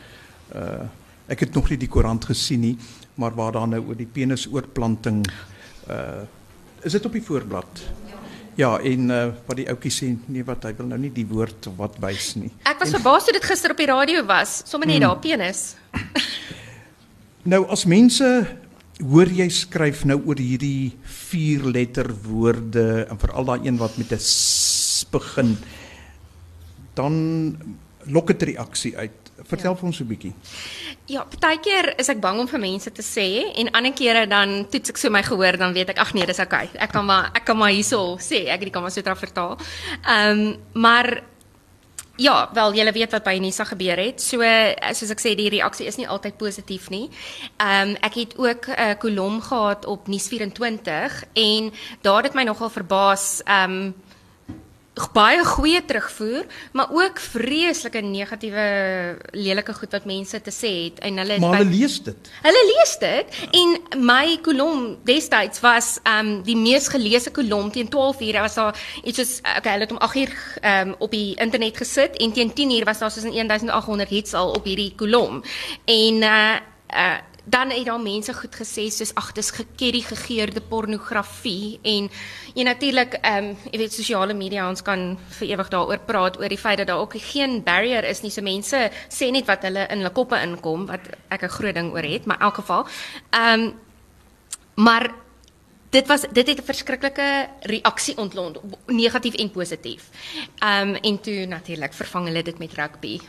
uh 0.55 0.83
ek 1.27 1.39
het 1.39 1.53
nog 1.55 1.69
nie 1.69 1.77
die 1.79 1.87
koerant 1.87 2.25
gesien 2.25 2.59
nie, 2.59 2.77
maar 3.15 3.31
waar 3.31 3.51
daar 3.55 3.67
nou 3.67 3.79
oor 3.87 3.95
die 3.95 4.09
penisoorplanting 4.11 5.23
uh 5.89 6.23
is 6.83 6.91
dit 6.91 7.05
op 7.05 7.13
die 7.15 7.23
voorblad? 7.23 7.81
Ja, 8.55 8.75
en 8.77 9.09
uh, 9.09 9.21
wat 9.47 9.57
die 9.57 9.67
ouetjie 9.71 9.91
sê, 9.93 10.09
nee 10.29 10.45
wat 10.45 10.67
hy 10.67 10.73
wil 10.77 10.91
nou 10.91 10.99
nie 11.01 11.11
die 11.13 11.25
woord 11.25 11.71
wat 11.77 11.95
wys 12.03 12.33
nie. 12.37 12.51
Ek 12.69 12.81
was 12.83 12.93
verbaas 12.93 13.25
toe 13.25 13.33
dit 13.33 13.45
gister 13.49 13.73
op 13.73 13.79
die 13.81 13.89
radio 13.89 14.21
was, 14.29 14.61
sommer 14.69 14.89
net 14.89 15.01
hmm. 15.01 15.07
daar 15.07 15.21
penis. 15.23 15.63
nou 17.53 17.63
as 17.73 17.87
mense 17.89 18.29
hoor 19.01 19.31
jy 19.33 19.47
skryf 19.51 20.03
nou 20.05 20.19
oor 20.29 20.37
hierdie 20.37 20.93
vier 21.29 21.65
letter 21.65 22.11
woorde 22.27 23.07
en 23.09 23.19
veral 23.19 23.49
daai 23.49 23.65
een 23.65 23.81
wat 23.81 23.97
met 23.97 24.13
'n 24.13 24.21
s 24.21 25.05
begin, 25.11 25.57
dan 26.93 27.57
lok 28.05 28.27
dit 28.27 28.53
reaksie 28.53 28.97
uit. 28.97 29.22
Vertel 29.53 29.71
ja. 29.71 29.77
vir 29.79 29.89
ons 29.89 29.99
'n 29.99 30.07
bietjie. 30.07 30.33
Ja, 31.11 31.25
partykeer 31.27 31.93
is 31.99 32.09
ek 32.09 32.21
bang 32.23 32.39
om 32.39 32.47
vir 32.47 32.61
mense 32.63 32.91
te 32.91 33.03
sê 33.03 33.27
en 33.59 33.71
ander 33.75 33.93
kere 33.93 34.23
dan 34.27 34.63
toets 34.71 34.93
ek 34.93 34.97
so 35.01 35.11
my 35.11 35.23
gehoor 35.23 35.57
dan 35.59 35.75
weet 35.75 35.91
ek 35.91 35.99
ag 35.99 36.13
nee, 36.15 36.25
dis 36.25 36.39
okay. 36.39 36.69
Ek 36.79 36.93
kan 36.95 37.05
maar 37.05 37.31
ek 37.35 37.45
kan 37.45 37.57
maar 37.57 37.73
hierso 37.75 38.15
sê, 38.23 38.45
ek 38.47 38.63
het 38.63 38.71
die 38.71 38.75
Kamasutra 38.77 39.15
vertaal. 39.15 39.57
Ehm 40.07 40.39
um, 40.39 40.57
maar 40.73 41.23
ja, 42.15 42.49
wel 42.53 42.73
julle 42.73 42.91
weet 42.91 43.11
wat 43.11 43.25
by 43.25 43.37
Nisa 43.41 43.65
gebeur 43.65 43.97
het. 43.97 44.21
So 44.21 44.45
soos 44.93 45.11
ek 45.13 45.21
sê 45.21 45.33
die 45.37 45.49
reaksie 45.49 45.87
is 45.89 45.97
nie 45.97 46.07
altyd 46.07 46.37
positief 46.37 46.89
nie. 46.93 47.09
Ehm 47.57 47.93
um, 47.93 47.97
ek 48.01 48.13
het 48.21 48.37
ook 48.37 48.67
'n 48.67 48.79
uh, 48.79 48.95
kolom 48.99 49.41
gehad 49.41 49.85
op 49.85 50.07
Nuus24 50.07 51.27
en 51.33 51.71
daar 52.01 52.23
het 52.23 52.33
my 52.33 52.43
nogal 52.43 52.69
verbaas 52.69 53.41
ehm 53.45 53.71
um, 53.71 53.93
baie 55.13 55.41
goeie 55.45 55.81
terugvoer, 55.85 56.45
maar 56.71 56.91
ook 56.91 57.19
vreeslike 57.19 58.01
negatiewe 58.05 58.65
lelike 59.31 59.73
goed 59.73 59.91
wat 59.91 60.05
mense 60.05 60.41
te 60.41 60.53
sê 60.53 60.71
het 60.83 60.99
en 61.07 61.17
hulle 61.17 61.39
Maar 61.41 61.57
hulle 61.57 61.69
lees 61.71 61.97
dit. 62.05 62.29
Hulle 62.43 62.63
lees 62.69 62.93
dit 63.01 63.39
ja. 63.39 63.49
en 63.61 64.03
my 64.05 64.37
kolom 64.45 64.97
destyds 65.05 65.63
was 65.65 65.97
ehm 66.03 66.27
um, 66.27 66.43
die 66.45 66.57
mees 66.57 66.87
geleesde 66.93 67.33
kolom 67.33 67.71
teen 67.71 67.89
12 67.89 68.21
uur 68.21 68.39
was 68.45 68.55
daar 68.59 68.77
iets 69.03 69.17
soos 69.17 69.39
okay, 69.41 69.71
hulle 69.71 69.87
het 69.87 69.95
hom 69.95 70.01
8 70.01 70.15
uur 70.15 70.37
ehm 70.61 70.87
um, 70.87 70.95
op 70.99 71.11
die 71.11 71.35
internet 71.35 71.77
gesit 71.77 72.17
en 72.17 72.33
teen 72.33 72.53
10 72.53 72.77
uur 72.77 72.85
was 72.85 72.99
daar 72.99 73.11
soos 73.11 73.25
1800 73.25 74.09
hits 74.09 74.33
al 74.33 74.51
op 74.51 74.63
hierdie 74.63 74.93
kolom. 74.95 75.43
En 75.85 76.21
uh 76.21 76.55
uh 76.93 77.17
dan 77.43 77.69
het 77.69 77.85
daar 77.85 77.99
mense 77.99 78.33
goed 78.33 78.55
gesê 78.55 78.87
soos 78.91 79.11
ag 79.19 79.31
dis 79.35 79.51
gekerry 79.51 80.01
gegeurde 80.01 80.61
pornografie. 80.61 81.79
En 81.83 82.09
jy 82.55 82.63
natuurlik 82.63 83.17
ehm 83.21 83.49
um, 83.51 83.57
jy 83.71 83.79
weet 83.81 83.93
sosiale 83.93 84.33
media 84.33 84.69
ons 84.69 84.81
kan 84.81 85.17
vir 85.39 85.47
ewig 85.47 85.69
daaroor 85.69 85.99
praat 86.07 86.39
oor 86.39 86.49
die 86.49 86.57
feit 86.57 86.77
dat 86.77 86.87
daar 86.87 87.03
ook 87.03 87.17
geen 87.17 87.63
barrier 87.63 88.03
is 88.03 88.21
nie. 88.21 88.31
So 88.31 88.41
mense 88.41 88.91
sê 89.09 89.31
net 89.31 89.45
wat 89.45 89.63
hulle 89.63 89.87
in 89.89 89.97
hulle 89.97 90.13
koppe 90.13 90.39
inkom 90.39 90.85
wat 90.87 91.09
ek 91.29 91.43
'n 91.43 91.55
groot 91.57 91.75
ding 91.75 91.91
oor 91.91 92.03
het 92.03 92.25
maar 92.25 92.39
in 92.39 92.45
elk 92.45 92.55
geval 92.55 92.87
ehm 93.31 93.59
um, 93.59 93.73
maar 94.75 95.13
dit 95.89 96.07
was 96.07 96.25
dit 96.31 96.47
het 96.47 96.59
'n 96.59 96.65
verskriklike 96.65 97.49
reaksie 97.61 98.17
ontlont 98.17 98.57
negatief 98.87 99.35
en 99.35 99.51
positief. 99.51 100.09
Ehm 100.59 100.89
um, 100.89 100.95
en 100.95 101.21
toe 101.21 101.45
natuurlik 101.45 101.93
vervang 101.93 102.25
hulle 102.25 102.43
dit 102.43 102.57
met 102.57 102.73
rugby 102.73 103.19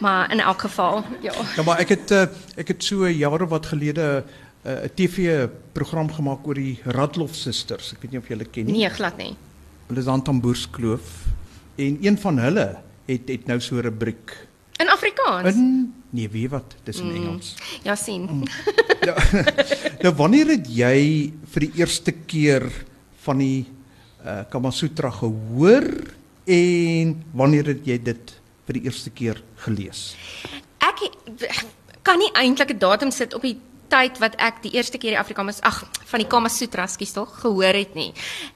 Maar 0.00 0.32
in 0.32 0.40
elk 0.40 0.60
geval, 0.60 1.04
ja. 1.20 1.32
Ja, 1.56 1.62
maar 1.62 1.78
ek 1.78 1.88
het 1.88 2.10
uh, 2.10 2.22
ek 2.56 2.68
het 2.68 2.84
so 2.84 3.08
jare 3.08 3.46
wat 3.46 3.66
gelede 3.66 4.24
eh, 4.62 4.72
'n 4.72 4.84
uh, 4.84 4.90
TV 4.94 5.48
program 5.72 6.12
gemaak 6.12 6.46
oor 6.46 6.54
die 6.54 6.78
Radloff 6.84 7.34
susters. 7.34 7.92
Ek 7.92 8.02
weet 8.02 8.10
nie 8.10 8.20
of 8.20 8.28
julle 8.28 8.44
ken 8.44 8.66
nie. 8.66 8.72
Nee, 8.82 8.90
glad 8.90 9.16
nie. 9.16 9.36
Hulle 9.86 10.00
is 10.00 10.06
aan 10.06 10.22
Tamboerskloof 10.22 11.26
en 11.76 11.98
een 12.00 12.18
van 12.18 12.38
hulle 12.38 12.78
het 13.06 13.28
het 13.28 13.46
nou 13.46 13.60
so 13.60 13.76
'n 13.76 13.82
rubriek 13.82 14.48
in 14.82 14.90
Afrikaans. 14.90 15.54
In 15.54 15.94
nee, 16.10 16.28
wie 16.30 16.48
wat? 16.50 16.76
Dis 16.84 17.00
in 17.00 17.10
mm. 17.10 17.16
Engels. 17.16 17.54
Ja, 17.86 17.94
sien. 17.94 18.28
Mm. 18.30 18.42
Ja. 19.02 19.16
nou 20.04 20.14
wanneer 20.14 20.52
het 20.54 20.68
jy 20.70 21.32
vir 21.54 21.64
die 21.66 21.72
eerste 21.82 22.12
keer 22.26 22.68
van 23.24 23.40
die 23.42 23.64
uh, 24.22 24.42
Kama 24.50 24.70
Sutra 24.70 25.10
gehoor 25.10 25.86
en 26.46 27.16
wanneer 27.34 27.72
het 27.72 27.86
jy 27.86 27.98
dit 28.02 28.34
vir 28.66 28.78
die 28.78 28.84
eerste 28.84 29.10
keer 29.10 29.42
gelees? 29.64 30.14
Ek 30.78 30.98
kan 32.02 32.18
nie 32.18 32.30
eintlik 32.34 32.70
'n 32.70 32.78
datum 32.78 33.10
sit 33.10 33.34
op 33.34 33.42
die 33.42 33.58
tyd 33.92 34.18
wat 34.22 34.36
ek 34.40 34.62
die 34.64 34.72
eerste 34.72 34.98
keer 34.98 35.16
die 35.16 35.20
Afrikaans 35.20 35.60
ag 35.60 35.82
van 36.08 36.22
die 36.22 36.28
Kama 36.28 36.48
Sutra 36.48 36.86
skies 36.86 37.12
tog 37.12 37.40
gehoor 37.42 37.76
het 37.76 37.94
nie. 37.94 38.12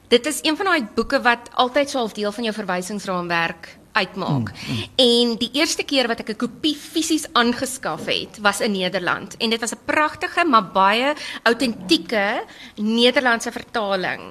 Dit 0.09 0.25
is 0.25 0.41
een 0.43 0.57
van 0.57 0.65
daai 0.71 0.87
boeke 0.95 1.21
wat 1.21 1.51
altyd 1.53 1.89
so 1.89 2.03
'n 2.03 2.13
deel 2.13 2.31
van 2.31 2.43
jou 2.43 2.53
verwysingsraamwerk 2.53 3.77
uitmaak. 3.97 4.51
Mm, 4.53 4.73
mm. 4.73 4.83
En 4.95 5.37
die 5.41 5.49
eerste 5.53 5.83
keer 5.83 6.07
wat 6.07 6.19
ek 6.19 6.29
'n 6.29 6.41
kopie 6.43 6.75
fisies 6.75 7.25
aangeskaf 7.33 8.05
het, 8.05 8.39
was 8.41 8.61
in 8.61 8.71
Nederland 8.71 9.37
en 9.37 9.49
dit 9.49 9.59
was 9.59 9.73
'n 9.73 9.85
pragtige 9.85 10.45
maar 10.45 10.71
baie 10.71 11.13
autentieke 11.43 12.43
Nederlandse 12.75 13.51
vertaling. 13.51 14.21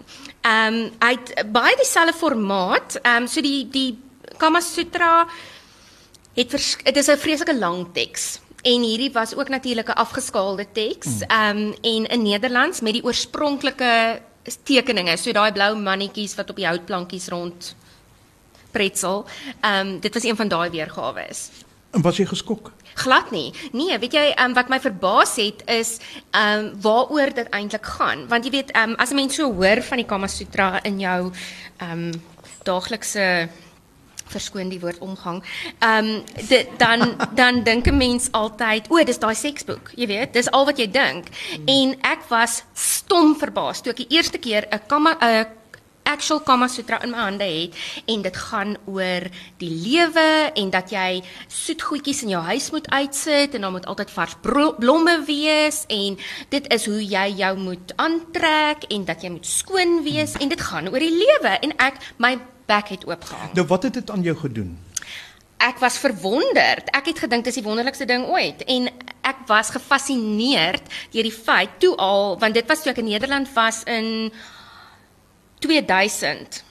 Ehm 0.41 0.75
um, 0.75 0.93
hy 1.01 1.13
het 1.19 1.53
baie 1.53 1.77
dieselfde 1.77 2.13
formaat, 2.13 2.99
ehm 3.03 3.23
um, 3.23 3.27
so 3.27 3.41
die 3.41 3.69
die 3.69 3.99
Kama 4.37 4.61
Sutra 4.61 5.27
het 6.37 6.51
dit 6.85 6.97
is 6.97 7.09
'n 7.09 7.17
vreeslike 7.17 7.57
lang 7.59 7.87
teks 7.93 8.41
en 8.63 8.83
hierdie 8.83 9.13
was 9.13 9.35
ook 9.35 9.49
natuurlik 9.49 9.89
'n 9.89 10.01
afgeskaalde 10.05 10.67
teks 10.73 11.07
mm. 11.07 11.23
ehm 11.23 11.57
um, 11.57 11.75
en 11.83 12.07
in 12.07 12.23
Nederlands 12.23 12.81
met 12.81 12.93
die 12.93 13.05
oorspronklike 13.05 14.21
tekeninge 14.63 15.17
so 15.17 15.33
daai 15.33 15.53
blou 15.53 15.77
mannetjies 15.77 16.35
wat 16.35 16.51
op 16.51 16.57
die 16.57 16.67
houtplankies 16.67 17.29
rond 17.29 17.75
pretsel. 18.71 19.27
Ehm 19.61 19.87
um, 19.87 20.01
dit 20.01 20.15
was 20.15 20.25
een 20.25 20.37
van 20.37 20.49
daai 20.49 20.71
weergawe 20.71 21.27
is 21.29 21.51
en 21.97 22.05
was 22.05 22.21
jy 22.21 22.27
geskok? 22.29 22.71
Glad 22.97 23.31
nie. 23.31 23.51
Nee 23.77 23.97
weet 24.01 24.15
jy 24.17 24.25
um, 24.41 24.55
wat 24.57 24.71
my 24.73 24.79
verbaas 24.81 25.37
het 25.41 25.65
is 25.73 25.97
ehm 26.31 26.65
um, 26.65 26.71
waaroor 26.85 27.33
dit 27.35 27.49
eintlik 27.57 27.87
gaan. 27.97 28.27
Want 28.29 28.45
jy 28.45 28.53
weet 28.61 28.73
ehm 28.73 28.95
um, 28.95 28.97
as 29.01 29.11
'n 29.11 29.21
mens 29.21 29.35
so 29.35 29.53
hoor 29.53 29.83
van 29.83 30.03
die 30.03 30.07
Kama 30.07 30.27
Sutra 30.27 30.83
in 30.83 31.01
jou 31.01 31.33
ehm 31.79 31.91
um, 31.91 32.23
daaglikse 32.65 33.49
verskoon 34.33 34.69
die 34.69 34.81
woord 34.81 34.99
omgang. 34.99 35.43
Ehm 35.79 36.05
um, 36.05 36.25
dit 36.49 36.69
dan 36.79 37.17
dan 37.41 37.63
dink 37.63 37.87
'n 37.87 37.97
mens 37.97 38.33
altyd, 38.33 38.91
o, 38.91 39.05
dis 39.05 39.19
daai 39.19 39.35
seksboek, 39.35 39.93
jy 39.95 40.07
weet, 40.07 40.33
dis 40.33 40.51
al 40.51 40.65
wat 40.65 40.79
jy 40.79 40.91
dink. 40.91 41.29
Hmm. 41.29 41.65
En 41.67 41.97
ek 42.01 42.29
was 42.29 42.65
stom 42.75 43.37
verbaas 43.39 43.81
toe 43.81 43.93
ek 43.93 44.05
die 44.05 44.17
eerste 44.17 44.39
keer 44.39 44.67
'n 44.71 44.81
kama 44.87 45.17
'n 45.21 45.47
actual 46.07 46.41
Kama 46.41 46.69
Sutra 46.69 47.03
in 47.03 47.11
my 47.11 47.19
hande 47.19 47.45
het 47.45 47.75
en 48.07 48.23
dit 48.23 48.37
gaan 48.37 48.77
oor 48.87 49.27
die 49.59 49.71
lewe 49.71 50.53
en 50.55 50.71
dat 50.71 50.91
jy 50.95 51.23
soet 51.51 51.83
goedjies 51.83 52.23
in 52.23 52.35
jou 52.37 52.43
huis 52.47 52.71
moet 52.71 52.89
uitsit 52.91 53.55
en 53.55 53.67
dan 53.67 53.75
moet 53.75 53.87
altyd 53.91 54.11
vars 54.15 54.37
blomme 54.43 55.17
wees 55.27 55.85
en 55.93 56.19
dit 56.55 56.73
is 56.73 56.87
hoe 56.87 57.03
jy 57.03 57.27
jou 57.43 57.55
moet 57.59 57.95
aantrek 57.97 58.87
en 58.91 59.05
dat 59.05 59.23
jy 59.23 59.35
moet 59.35 59.47
skoon 59.47 60.03
wees 60.07 60.39
en 60.39 60.53
dit 60.53 60.67
gaan 60.71 60.93
oor 60.93 61.03
die 61.03 61.15
lewe 61.15 61.59
en 61.67 61.75
ek 61.83 61.99
my 62.23 62.37
bek 62.67 62.89
het 62.89 63.07
oopgehang. 63.07 63.53
Nou 63.55 63.67
wat 63.67 63.83
het 63.83 63.95
dit 63.95 64.11
aan 64.11 64.23
jou 64.23 64.37
gedoen? 64.37 64.79
Ek 65.57 65.79
was 65.79 65.99
verwonderd. 65.99 66.91
Ek 66.93 67.07
het 67.07 67.19
gedink 67.19 67.45
dis 67.45 67.57
die 67.59 67.65
wonderlikste 67.65 68.05
ding 68.05 68.27
ooit 68.29 68.65
en 68.65 68.91
ek 69.27 69.47
was 69.49 69.73
gefassineerd 69.75 70.85
deur 71.15 71.27
die 71.27 71.35
feit 71.35 71.81
toe 71.83 71.95
al 71.97 72.37
want 72.39 72.55
dit 72.55 72.69
was 72.69 72.83
toe 72.83 72.93
ek 72.93 73.03
in 73.03 73.11
Nederland 73.11 73.51
was 73.55 73.83
in 73.89 74.33
2000. 75.65 76.63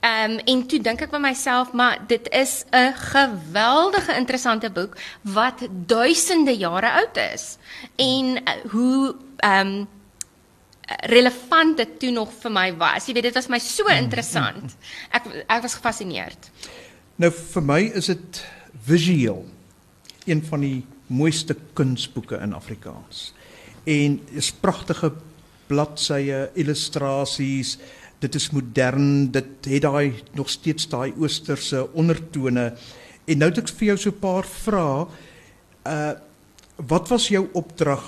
Ehm 0.00 0.30
um, 0.30 0.38
en 0.46 0.66
toe 0.70 0.78
dink 0.80 1.00
ek 1.02 1.10
by 1.10 1.18
myself, 1.18 1.72
maar 1.74 1.98
dit 2.06 2.28
is 2.30 2.62
'n 2.70 2.94
geweldige 2.94 4.14
interessante 4.14 4.70
boek 4.70 4.94
wat 5.22 5.66
duisende 5.70 6.56
jare 6.56 6.90
oud 6.90 7.16
is. 7.16 7.56
En 7.96 8.36
uh, 8.36 8.70
hoe 8.70 9.16
ehm 9.36 9.66
um, 9.66 9.88
relevant 10.88 11.76
dit 11.76 11.98
toe 11.98 12.10
nog 12.10 12.32
vir 12.42 12.52
my 12.52 12.68
was. 12.78 13.06
Jy 13.06 13.14
weet 13.16 13.28
dit 13.30 13.38
was 13.38 13.48
my 13.52 13.60
so 13.62 13.86
mm, 13.86 14.04
interessant. 14.04 14.76
Ek 15.14 15.28
ek 15.46 15.62
was 15.64 15.76
gefassineerd. 15.78 16.50
Nou 17.22 17.30
vir 17.30 17.66
my 17.66 17.80
is 17.98 18.10
dit 18.10 18.42
visueel 18.86 19.44
een 20.26 20.42
van 20.46 20.64
die 20.64 20.82
mooiste 21.12 21.56
kunsboeke 21.76 22.38
in 22.42 22.54
Afrikaans. 22.56 23.32
En 23.84 24.20
is 24.38 24.52
pragtige 24.52 25.12
bladsye, 25.70 26.48
illustrasies. 26.58 27.76
Dit 28.22 28.36
is 28.38 28.50
modern, 28.54 29.30
dit 29.34 29.66
het 29.66 29.82
daai 29.82 30.14
nog 30.38 30.50
steeds 30.50 30.86
daai 30.88 31.12
oosterse 31.18 31.88
ondertone. 31.98 32.72
En 33.26 33.38
nou 33.38 33.50
het 33.50 33.62
ek 33.62 33.72
vir 33.78 33.92
jou 33.92 33.98
so 33.98 34.10
'n 34.10 34.20
paar 34.20 34.46
vrae. 34.46 35.06
Uh 35.86 36.12
wat 36.82 37.08
was 37.08 37.28
jou 37.28 37.46
opdrag 37.52 38.02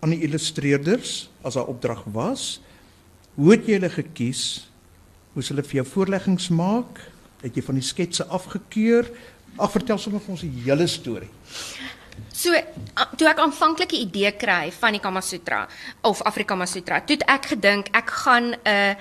aan 0.00 0.10
die 0.10 0.22
illustreerders 0.22 1.31
as 1.44 1.58
haar 1.58 1.70
opdrag 1.70 2.04
was. 2.14 2.60
Hoe 3.34 3.54
het 3.54 3.66
jy 3.66 3.78
hulle 3.78 3.90
gekies? 3.92 4.68
Moes 5.32 5.48
hulle 5.48 5.64
vir 5.64 5.82
jou 5.82 5.86
voorleggings 5.94 6.50
maak? 6.52 7.00
Het 7.42 7.56
jy 7.58 7.64
van 7.66 7.80
die 7.80 7.86
sketse 7.86 8.26
afgekeur? 8.28 9.08
Ag 9.56 9.72
vertel 9.72 9.98
sommer 10.00 10.22
vir 10.22 10.36
ons 10.36 10.44
die 10.44 10.64
hele 10.64 10.86
storie. 10.88 11.30
So 12.32 12.52
toe 13.16 13.28
ek 13.30 13.40
aanvanklike 13.40 13.96
idee 13.96 14.32
kry 14.36 14.72
van 14.76 14.96
die 14.96 15.00
Kama 15.00 15.22
Sutra 15.24 15.62
of 16.08 16.20
Afrikama 16.28 16.66
Sutra, 16.68 17.00
toe 17.00 17.16
ek 17.24 17.52
gedink 17.54 17.88
ek 17.96 18.10
gaan 18.24 18.52
'n 18.52 18.58
uh, 18.68 18.94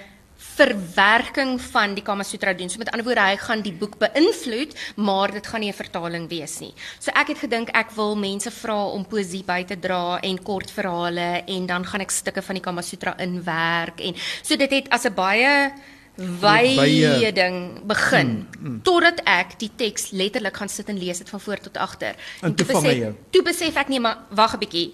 verwerking 0.62 1.56
van 1.72 1.96
die 1.98 2.04
Kama 2.06 2.24
Sutra 2.24 2.54
doen. 2.54 2.70
So 2.70 2.82
met 2.82 2.92
ander 2.94 3.06
woorde, 3.08 3.24
hy 3.26 3.38
gaan 3.42 3.64
die 3.66 3.74
boek 3.74 3.98
beïnvloed, 4.02 4.76
maar 5.02 5.34
dit 5.34 5.48
gaan 5.48 5.62
nie 5.62 5.72
'n 5.72 5.80
vertaling 5.84 6.30
wees 6.30 6.60
nie. 6.60 6.74
So 7.00 7.12
ek 7.12 7.28
het 7.28 7.38
gedink 7.38 7.70
ek 7.74 7.92
wil 7.96 8.16
mense 8.16 8.52
vra 8.52 8.86
om 8.86 9.06
poesie 9.06 9.44
by 9.44 9.64
te 9.64 9.80
dra 9.80 10.20
en 10.22 10.44
kortverhale 10.44 11.44
en 11.48 11.66
dan 11.66 11.86
gaan 11.86 12.02
ek 12.02 12.12
stukke 12.12 12.42
van 12.42 12.56
die 12.56 12.64
Kama 12.64 12.82
Sutra 12.82 13.16
inwerk 13.18 14.00
en 14.02 14.16
so 14.44 14.56
dit 14.56 14.72
het 14.72 14.90
as 14.90 15.06
'n 15.06 15.14
baie 15.14 15.72
wye 16.16 17.32
ding 17.32 17.88
begin 17.88 18.28
mm, 18.28 18.68
mm. 18.68 18.82
totdat 18.82 19.22
ek 19.26 19.60
die 19.60 19.72
teks 19.76 20.12
letterlik 20.12 20.58
gaan 20.58 20.70
sit 20.70 20.90
en 20.90 20.98
lees 20.98 21.18
dit 21.18 21.30
van 21.30 21.40
voor 21.40 21.58
tot 21.58 21.78
agter. 21.78 22.16
En, 22.42 22.50
en 22.50 22.56
toe 22.56 22.66
besef, 22.66 23.14
toe 23.30 23.44
besef 23.44 23.76
ek 23.76 23.88
nee, 23.88 24.00
maar 24.00 24.18
wag 24.30 24.54
'n 24.56 24.60
bietjie. 24.60 24.94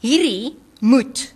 Hierdie 0.00 0.56
moet 0.80 1.34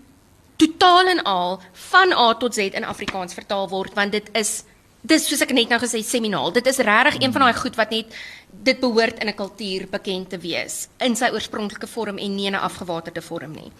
totaal 0.57 1.09
en 1.09 1.23
al 1.23 1.61
van 1.91 2.13
A 2.13 2.35
tot 2.35 2.55
Z 2.55 2.59
in 2.59 2.85
Afrikaans 2.85 3.35
vertaal 3.35 3.69
word 3.69 3.95
want 3.95 4.13
dit 4.13 4.31
is 4.33 4.65
dis 5.05 5.27
soos 5.29 5.43
ek 5.45 5.53
net 5.53 5.69
nou 5.69 5.81
gesê 5.83 6.01
seminaal 6.03 6.53
dit 6.57 6.67
is 6.67 6.81
regtig 6.87 7.21
een 7.21 7.33
van 7.33 7.47
daai 7.47 7.59
goed 7.61 7.77
wat 7.77 7.91
net 7.91 8.15
dit 8.65 8.81
behoort 8.81 9.21
in 9.21 9.29
'n 9.29 9.37
kultuur 9.37 9.89
bekend 9.91 10.31
te 10.31 10.39
wees 10.39 10.89
in 10.99 11.17
sy 11.17 11.29
oorspronklike 11.33 11.87
vorm 11.87 12.19
en 12.19 12.37
nie 12.37 12.47
in 12.47 12.55
'n 12.55 12.67
afgewaterde 12.69 13.23
vorm 13.23 13.53
nie. 13.53 13.73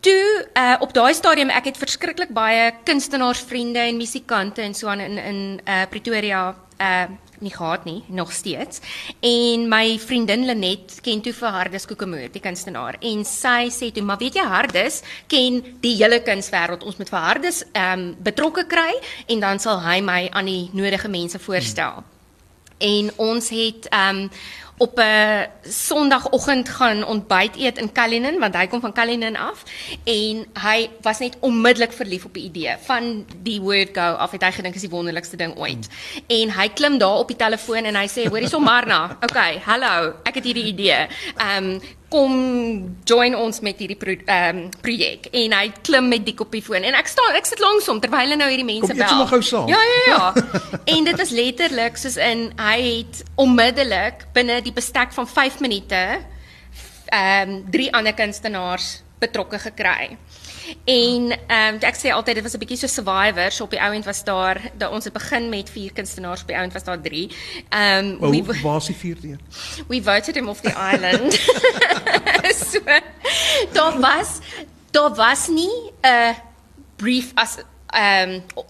Toe 0.00 0.48
uh, 0.54 0.76
op 0.80 0.92
daai 0.94 1.14
stadium 1.14 1.50
ek 1.50 1.64
het 1.64 1.76
verskriklik 1.76 2.30
baie 2.30 2.72
kunstenaarsvriende 2.84 3.78
en 3.78 3.96
musikante 3.96 4.62
en 4.62 4.74
so 4.74 4.88
aan 4.88 5.00
in 5.00 5.18
in 5.18 5.60
uh, 5.64 5.86
Pretoria 5.90 6.56
uh 6.80 7.06
nie 7.40 7.52
gehad 7.54 7.84
nie, 7.84 8.02
nog 8.06 8.32
steeds. 8.32 8.80
En 9.20 9.68
my 9.68 9.98
vriendin 9.98 10.44
Lenet 10.46 10.98
ken 11.02 11.20
toe 11.20 11.32
vir 11.32 11.48
Hardus 11.48 11.86
Kokemoer, 11.86 12.28
die 12.32 12.42
kunstenaar. 12.42 12.96
En 13.00 13.24
sy 13.24 13.68
sê 13.70 13.92
toe, 13.92 14.02
"Maar 14.02 14.18
weet 14.18 14.34
jy 14.34 14.44
Hardus 14.44 15.02
ken 15.26 15.62
die 15.80 15.96
hele 15.96 16.20
kunswêreld. 16.20 16.84
Ons 16.84 16.96
moet 16.96 17.08
vir 17.08 17.18
Hardus 17.18 17.64
ehm 17.72 17.98
um, 17.98 18.16
betrokke 18.18 18.66
kry 18.66 18.94
en 19.26 19.40
dan 19.40 19.58
sal 19.58 19.80
hy 19.80 20.00
my 20.00 20.28
aan 20.30 20.44
die 20.44 20.70
nodige 20.72 21.08
mense 21.08 21.38
voorstel." 21.38 21.92
Hmm. 21.92 22.04
En 22.78 23.10
ons 23.16 23.48
het 23.48 23.88
ehm 23.88 24.16
um, 24.16 24.30
op 24.76 24.98
'n 24.98 25.48
Sondagoggend 25.62 26.68
gaan 26.68 27.04
ontbyt 27.06 27.56
eet 27.56 27.78
in 27.78 27.92
Cullinan 27.92 28.38
want 28.38 28.54
hy 28.56 28.66
kom 28.66 28.80
van 28.80 28.92
Cullinan 28.92 29.36
af 29.36 29.62
en 30.04 30.46
hy 30.62 30.88
was 31.00 31.18
net 31.18 31.36
onmiddellik 31.40 31.92
verlief 31.92 32.24
op 32.24 32.34
die 32.34 32.44
idee 32.44 32.76
van 32.84 33.26
die 33.42 33.60
word 33.60 33.88
go 33.92 34.00
af 34.00 34.30
het 34.30 34.42
hy 34.42 34.50
gedink 34.50 34.74
is 34.74 34.80
die 34.80 34.90
wonderlikste 34.90 35.36
ding 35.36 35.56
ooit. 35.56 35.88
En 36.26 36.50
hy 36.50 36.68
klim 36.68 36.98
daar 36.98 37.18
op 37.18 37.28
die 37.28 37.36
telefoon 37.36 37.84
en 37.84 37.96
hy 37.96 38.06
sê 38.06 38.28
hoorie 38.28 38.48
Somarna, 38.48 39.16
okay, 39.26 39.60
hallo, 39.64 40.14
ek 40.22 40.34
het 40.34 40.44
hierdie 40.44 40.68
idee. 40.72 41.06
Ehm 41.36 41.64
um, 41.64 41.80
kom 42.12 42.34
join 43.08 43.34
ons 43.34 43.58
met 43.66 43.78
hierdie 43.82 43.98
pro, 43.98 44.14
um, 44.14 44.60
projek 44.82 45.26
en 45.34 45.54
hy 45.56 45.64
klim 45.86 46.06
met 46.12 46.22
die 46.26 46.36
kopiefoon 46.38 46.86
en 46.86 46.94
ek 46.98 47.10
staan 47.10 47.38
ek 47.38 47.48
sit 47.48 47.62
langs 47.62 47.88
hom 47.90 47.98
terwyl 48.02 48.30
hy 48.30 48.38
nou 48.38 48.48
hierdie 48.50 48.68
mense 48.68 48.94
bel. 48.94 49.08
Kom 49.10 49.24
jy 49.24 49.28
gou 49.32 49.42
saam? 49.48 49.72
Ja 49.72 49.80
ja 49.82 50.02
ja. 50.12 50.46
en 50.94 51.08
dit 51.08 51.22
was 51.22 51.34
letterlik 51.34 51.98
soos 52.00 52.18
in 52.22 52.48
hy 52.60 52.76
het 52.86 53.24
onmiddellik 53.42 54.28
binne 54.36 54.60
die 54.62 54.74
bestek 54.76 55.14
van 55.16 55.26
5 55.26 55.60
minute 55.64 56.02
ehm 57.06 57.50
um, 57.50 57.58
drie 57.70 57.90
ander 57.94 58.14
kunstenaars 58.18 59.00
betrokke 59.22 59.58
gekry. 59.58 60.16
En 60.84 61.30
ehm 61.46 61.74
um, 61.74 61.80
ek 61.80 61.98
sê 61.98 62.12
altyd 62.14 62.34
dit 62.34 62.42
was 62.42 62.54
'n 62.54 62.58
bietjie 62.58 62.78
so 62.78 62.86
survivors 62.86 63.60
op 63.60 63.70
die 63.70 63.80
ouend 63.80 64.04
was 64.04 64.24
daar 64.24 64.60
dat 64.78 64.90
ons 64.90 65.04
het 65.04 65.12
begin 65.12 65.48
met 65.48 65.70
vier 65.70 65.92
kunstenaars 65.92 66.42
op 66.42 66.48
die 66.48 66.56
ouend 66.56 66.72
was 66.72 66.84
daar 66.84 67.00
drie. 67.00 67.30
Ehm 67.68 68.16
um, 68.22 68.30
we 68.30 68.60
was 68.62 68.86
die 68.86 68.96
vierde 68.96 69.28
een. 69.28 69.40
We 69.88 70.02
voted 70.02 70.34
him 70.34 70.48
off 70.48 70.60
the 70.60 70.74
island. 70.94 71.32
so 72.70 72.80
daar 73.72 74.00
was 74.00 74.38
daar 74.90 75.14
was 75.14 75.48
nie 75.48 75.90
'n 76.02 76.34
brief 76.96 77.30
as 77.34 77.56
ehm 77.86 78.30
um, 78.30 78.66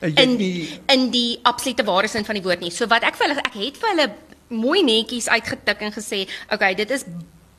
in 0.00 0.36
die, 0.36 0.80
in 0.86 1.10
die 1.10 1.38
absolute 1.42 1.84
ware 1.84 2.08
sin 2.08 2.24
van 2.24 2.34
die 2.34 2.42
woord 2.42 2.60
nie. 2.60 2.70
So 2.74 2.86
wat 2.90 3.02
ek 3.06 3.18
vir 3.18 3.28
hulle 3.28 3.44
ek 3.44 3.54
het 3.54 3.76
vir 3.82 3.92
hulle 3.92 4.08
mooi 4.52 4.82
netjies 4.84 5.28
uitgetik 5.28 5.80
en 5.80 5.92
gesê, 5.92 6.26
"Oké, 6.46 6.54
okay, 6.54 6.74
dit 6.74 6.90
is 6.90 7.04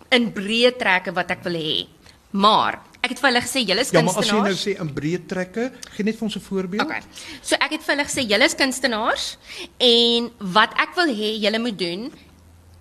in 0.10 0.32
breë 0.34 0.76
trekke 0.78 1.14
wat 1.14 1.32
ek 1.32 1.44
wil 1.44 1.54
hê." 1.54 1.88
Maar 2.32 2.80
ek 3.04 3.12
het 3.12 3.20
vir 3.20 3.30
hulle 3.30 3.44
gesê 3.44 3.64
julle 3.68 3.84
is 3.84 3.92
kunstenaars. 3.92 4.28
Ja, 4.28 4.36
maar 4.40 4.52
as 4.52 4.60
jy 4.60 4.68
nou 4.72 4.76
sê 4.76 4.76
in 4.80 4.92
breë 4.96 5.24
trekke, 5.28 5.70
gee 5.96 6.06
net 6.08 6.20
vir 6.20 6.26
ons 6.28 6.36
'n 6.36 6.44
voorbeeld. 6.48 6.86
Okay. 6.88 7.02
So 7.42 7.56
ek 7.60 7.72
het 7.76 7.84
vir 7.84 7.96
hulle 7.96 8.08
gesê 8.08 8.22
julle 8.24 8.46
is 8.46 8.56
kunstenaars 8.56 9.26
en 9.80 10.32
wat 10.40 10.72
ek 10.80 10.96
wil 10.96 11.10
hê 11.12 11.30
julle 11.44 11.60
moet 11.60 11.78
doen 11.78 12.12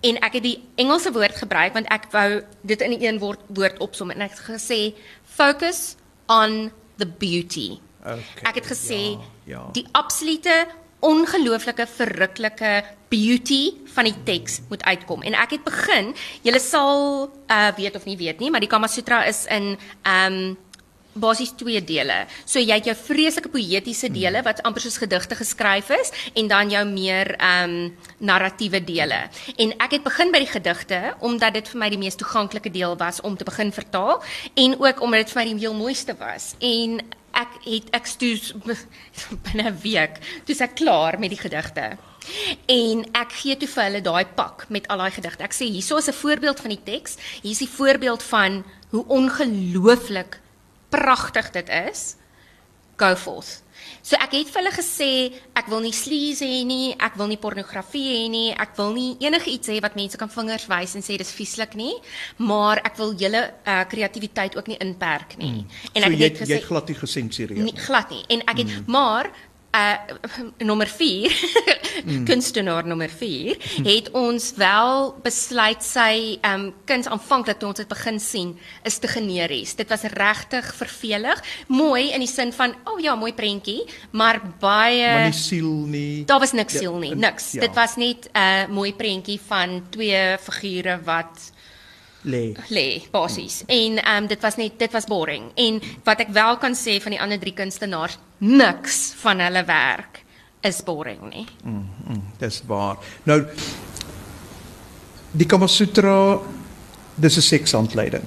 en 0.03 0.17
ek 0.23 0.33
het 0.33 0.43
die 0.43 0.59
Engelse 0.75 1.11
woord 1.11 1.35
gebruik 1.35 1.73
want 1.73 1.87
ek 1.91 2.07
wou 2.11 2.43
dit 2.63 2.81
in 2.81 2.95
een 3.01 3.19
woord 3.19 3.39
woord 3.47 3.79
opsom 3.79 4.11
en 4.11 4.21
ek 4.21 4.31
het 4.31 4.43
gesê 4.47 4.95
focus 5.23 5.95
on 6.27 6.71
the 6.97 7.05
beauty. 7.05 7.79
Okay. 8.03 8.43
Ek 8.43 8.55
het 8.55 8.67
gesê 8.67 9.15
ja, 9.15 9.19
ja. 9.45 9.69
die 9.75 9.87
absolute 9.91 10.67
ongelooflike 11.03 11.87
verruklike 11.97 12.73
beauty 13.11 13.73
van 13.93 14.07
die 14.09 14.15
teks 14.25 14.61
moet 14.71 14.83
uitkom. 14.87 15.23
En 15.27 15.35
ek 15.37 15.57
het 15.57 15.65
begin, 15.67 16.13
julle 16.45 16.61
sal 16.63 17.29
uh 17.51 17.71
weet 17.77 17.95
of 17.99 18.07
nie 18.09 18.17
weet 18.17 18.39
nie, 18.39 18.51
maar 18.51 18.63
die 18.63 18.71
Kama 18.71 18.87
Sutra 18.87 19.23
is 19.29 19.45
in 19.51 19.75
um 20.07 20.55
basies 21.13 21.51
twee 21.57 21.81
dele. 21.85 22.23
So 22.45 22.61
jy 22.61 22.79
het 22.79 22.87
jou 22.89 22.95
vreeslike 22.97 23.51
poëtiese 23.53 24.09
dele 24.13 24.41
wat 24.45 24.63
amper 24.65 24.81
soos 24.81 24.97
gedigte 25.01 25.37
geskryf 25.37 25.91
is 25.93 26.09
en 26.33 26.49
dan 26.49 26.71
jou 26.73 26.83
meer 26.89 27.35
um 27.37 27.75
narratiewe 28.17 28.81
dele. 28.83 29.19
En 29.57 29.75
ek 29.77 29.99
het 29.99 30.07
begin 30.07 30.33
by 30.33 30.41
die 30.43 30.53
gedigte 30.53 31.01
omdat 31.21 31.59
dit 31.59 31.69
vir 31.69 31.83
my 31.83 31.91
die 31.93 32.01
mees 32.01 32.17
toeganklike 32.17 32.73
deel 32.73 32.97
was 32.97 33.21
om 33.21 33.37
te 33.37 33.45
begin 33.47 33.73
vertaal 33.75 34.23
en 34.55 34.79
ook 34.79 35.01
omdat 35.01 35.25
dit 35.25 35.35
vir 35.35 35.41
my 35.41 35.49
die 35.51 35.59
heel 35.67 35.77
mooiste 35.77 36.17
was. 36.17 36.55
En 36.59 37.03
ek 37.33 37.57
het 37.65 37.89
ek 37.97 38.05
stoes 38.09 38.53
binne 39.45 39.69
'n 39.69 39.79
week 39.81 40.19
toe 40.45 40.55
ek 40.59 40.75
klaar 40.75 41.19
met 41.19 41.33
die 41.33 41.39
gedigte. 41.41 41.97
En 42.67 43.03
ek 43.11 43.31
gee 43.41 43.57
toe 43.57 43.67
vir 43.67 43.83
hulle 43.83 44.01
daai 44.01 44.25
pak 44.25 44.65
met 44.69 44.87
al 44.87 44.97
daai 45.03 45.11
gedigte. 45.11 45.43
Ek 45.43 45.53
sê 45.55 45.65
hierso 45.65 45.97
is 45.97 46.07
'n 46.07 46.21
voorbeeld 46.21 46.59
van 46.59 46.69
die 46.69 46.83
teks. 46.83 47.17
Hier 47.41 47.51
is 47.51 47.63
die 47.65 47.75
voorbeeld 47.79 48.23
van 48.23 48.63
hoe 48.89 49.05
ongelooflik 49.07 50.39
pragtig 50.89 51.51
dit 51.51 51.69
is. 51.69 52.15
Go 52.97 53.15
forth. 53.15 53.62
So 54.03 54.17
ek 54.19 54.35
het 54.35 54.49
vir 54.51 54.61
hulle 54.61 54.73
gesê 54.75 55.09
ek 55.55 55.69
wil 55.71 55.83
nie 55.85 55.93
sleaze 55.95 56.47
hê 56.47 56.63
nie, 56.67 56.93
ek 56.99 57.15
wil 57.19 57.29
nie 57.31 57.39
pornografie 57.41 58.03
hê 58.17 58.25
nie, 58.31 58.49
ek 58.51 58.75
wil 58.79 58.91
nie 58.95 59.13
enigiets 59.23 59.71
hê 59.71 59.79
wat 59.83 59.95
mense 59.99 60.19
kan 60.19 60.31
vingers 60.33 60.67
wys 60.71 60.97
en 60.99 61.05
sê 61.05 61.17
dis 61.21 61.33
vieslik 61.35 61.77
nie, 61.79 61.93
maar 62.43 62.81
ek 62.83 62.99
wil 62.99 63.15
julle 63.19 63.45
uh, 63.63 63.79
kreatiwiteit 63.89 64.57
ook 64.59 64.69
nie 64.71 64.79
inperk 64.83 65.37
nie. 65.39 65.63
Mm. 65.63 65.81
En 65.93 66.07
ek 66.09 66.11
so, 66.11 66.17
het 66.17 66.23
jy, 66.23 66.35
gesê 66.41 66.51
jy 66.51 66.59
het 66.59 66.69
glad 66.69 66.91
nie 66.91 66.99
gesensureer 66.99 67.65
nie. 67.69 67.75
Glad 67.87 68.13
nie. 68.13 68.23
En 68.35 68.45
ek 68.47 68.63
het 68.63 68.71
mm. 68.73 68.91
maar 68.91 69.31
uh 69.73 69.97
nommer 70.69 70.87
4 70.87 71.33
mm. 72.05 72.25
kunstenaar 72.25 72.85
nommer 72.87 73.09
4 73.09 73.57
het 73.83 74.11
ons 74.11 74.51
wel 74.57 75.15
besluit 75.23 75.83
sy 75.83 76.37
um 76.45 76.69
kuns 76.85 77.09
aanvanklik 77.09 77.59
toe 77.59 77.71
ons 77.71 77.81
dit 77.81 77.89
begin 77.89 78.19
sien 78.19 78.53
is 78.83 78.99
te 79.01 79.09
generies. 79.09 79.75
Dit 79.75 79.89
was 79.89 80.05
regtig 80.13 80.69
vervelig, 80.77 81.41
mooi 81.67 82.11
in 82.13 82.23
die 82.23 82.29
sin 82.29 82.53
van 82.53 82.75
o 82.85 82.95
oh 82.95 83.01
ja, 83.01 83.15
mooi 83.15 83.33
prentjie, 83.33 83.81
maar 84.11 84.41
baie 84.61 85.07
Maar 85.07 85.31
nie 85.31 85.39
siel 85.41 85.73
nie. 85.89 86.25
Daar 86.29 86.39
was 86.43 86.53
niks 86.53 86.77
ja, 86.77 86.85
siel 86.85 86.99
nie, 87.01 87.15
niks. 87.15 87.51
Ja. 87.57 87.65
Dit 87.65 87.75
was 87.75 87.97
net 87.97 88.29
'n 88.29 88.37
uh, 88.37 88.67
mooi 88.69 88.93
prentjie 88.93 89.39
van 89.47 89.81
twee 89.89 90.37
figure 90.37 90.99
wat 91.03 91.52
lê. 92.23 92.53
Lê 92.69 93.01
basies. 93.11 93.61
Mm. 93.61 93.69
En 93.69 94.03
ehm 94.03 94.23
um, 94.23 94.27
dit 94.27 94.41
was 94.41 94.55
net 94.55 94.79
dit 94.79 94.91
was 94.91 95.05
boring. 95.05 95.51
En 95.55 95.81
wat 96.03 96.19
ek 96.19 96.33
wel 96.33 96.57
kan 96.57 96.75
sê 96.75 96.99
van 97.01 97.11
die 97.11 97.21
ander 97.21 97.39
drie 97.39 97.53
kunstenaars, 97.53 98.17
niks 98.37 99.13
van 99.21 99.39
hulle 99.39 99.63
werk 99.65 100.23
is 100.61 100.83
boring 100.83 101.21
nie. 101.29 101.45
Mm, 101.63 101.87
mm 102.07 102.21
dis 102.39 102.61
waar. 102.67 102.97
Nou 103.23 103.41
die 105.31 105.47
Kama 105.47 105.67
Sutra 105.67 106.39
dis 107.15 107.37
'n 107.37 107.41
seksaanleiding. 107.41 108.23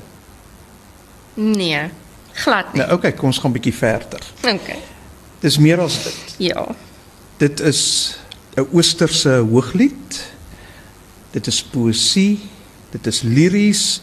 Nee, 1.35 1.91
glad 2.33 2.73
nie. 2.73 2.83
Nou 2.83 2.93
okay, 2.93 3.13
kom 3.13 3.27
ons 3.27 3.39
gaan 3.39 3.51
'n 3.51 3.55
bietjie 3.55 3.75
verder. 3.75 4.21
Okay. 4.43 4.79
Dis 5.41 5.59
meer 5.59 5.81
as 5.81 6.03
dit. 6.05 6.35
Ja. 6.39 6.75
Dit 7.37 7.61
is 7.61 8.17
'n 8.57 8.67
oosterse 8.73 9.29
hooglied. 9.29 10.33
Dit 11.31 11.47
is 11.47 11.63
poësie 11.63 12.56
dit 12.91 13.07
is 13.07 13.23
liries, 13.23 14.01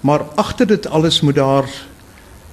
maar 0.00 0.22
agter 0.34 0.66
dit 0.66 0.86
alles 0.86 1.20
moet 1.20 1.34
daar 1.34 1.68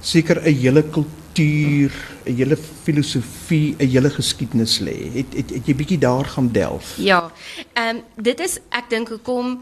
seker 0.00 0.40
'n 0.42 0.54
hele 0.54 0.82
kultuur, 0.82 1.92
'n 2.24 2.34
hele 2.34 2.56
filosofie, 2.82 3.76
'n 3.78 3.88
hele 3.88 4.10
geskiedenis 4.10 4.78
lê. 4.78 5.12
Het, 5.14 5.34
het 5.34 5.50
het 5.50 5.66
jy 5.66 5.74
bietjie 5.74 5.98
daar 5.98 6.24
gaan 6.24 6.52
delf? 6.52 6.96
Ja. 6.96 7.32
Ehm 7.72 7.96
um, 7.96 8.02
dit 8.16 8.40
is 8.40 8.58
ek 8.68 8.90
dink 8.90 9.08
hoekom 9.08 9.60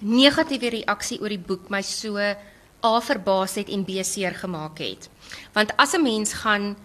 negatiewe 0.00 0.68
reaksie 0.68 1.20
oor 1.20 1.28
die 1.28 1.44
boek 1.46 1.68
my 1.70 1.82
so 1.82 2.16
A 2.84 3.00
verbaas 3.00 3.54
het 3.54 3.68
en 3.68 3.84
B 3.84 4.02
seer 4.02 4.34
gemaak 4.34 4.78
het. 4.78 5.08
Want 5.52 5.76
as 5.76 5.94
'n 5.94 6.02
mens 6.02 6.32
gaan 6.32 6.76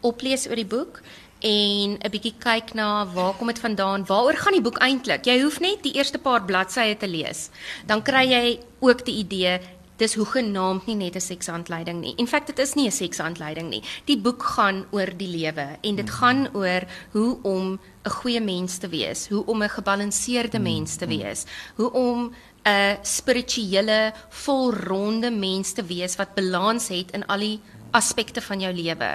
oplees 0.00 0.48
oor 0.48 0.56
die 0.56 0.66
boek, 0.66 1.00
en 1.40 1.98
'n 1.98 2.10
bietjie 2.10 2.34
kyk 2.38 2.74
na 2.74 3.06
waar 3.06 3.34
kom 3.34 3.46
dit 3.46 3.58
vandaan? 3.58 4.06
Waaroor 4.06 4.36
gaan 4.36 4.52
die 4.52 4.62
boek 4.62 4.78
eintlik? 4.78 5.24
Jy 5.24 5.42
hoef 5.42 5.60
net 5.60 5.82
die 5.82 5.94
eerste 5.94 6.18
paar 6.18 6.44
bladsye 6.44 6.96
te 6.96 7.08
lees. 7.08 7.50
Dan 7.86 8.02
kry 8.02 8.24
jy 8.28 8.60
ook 8.80 9.04
die 9.04 9.18
idee 9.18 9.60
dis 9.96 10.14
hoe 10.18 10.26
genaamd 10.26 10.86
nie 10.86 10.96
net 10.96 11.16
'n 11.16 11.20
seksaanleiding 11.20 12.00
nie. 12.00 12.14
In 12.16 12.26
feite 12.26 12.52
dit 12.52 12.58
is 12.58 12.74
nie 12.74 12.86
'n 12.86 12.90
seksaanleiding 12.90 13.68
nie. 13.70 13.82
Die 14.04 14.18
boek 14.18 14.42
gaan 14.42 14.86
oor 14.90 15.10
die 15.16 15.28
lewe 15.28 15.78
en 15.82 15.96
dit 15.96 16.10
gaan 16.10 16.48
oor 16.54 16.82
hoe 17.12 17.38
om 17.42 17.78
'n 18.04 18.10
goeie 18.10 18.40
mens 18.40 18.78
te 18.78 18.88
wees, 18.88 19.28
hoe 19.28 19.46
om 19.46 19.62
'n 19.62 19.68
gebalanseerde 19.68 20.58
mens 20.58 20.96
te 20.96 21.06
wees, 21.06 21.44
hoe 21.76 21.92
om 21.92 22.34
'n 22.64 22.98
spirituele, 23.02 24.12
volronde 24.28 25.30
mens 25.30 25.72
te 25.72 25.84
wees 25.84 26.16
wat 26.16 26.34
balans 26.34 26.88
het 26.88 27.10
in 27.12 27.26
al 27.26 27.38
die 27.38 27.60
aspekte 27.94 28.42
van 28.42 28.60
jou 28.60 28.72
lewe. 28.74 29.10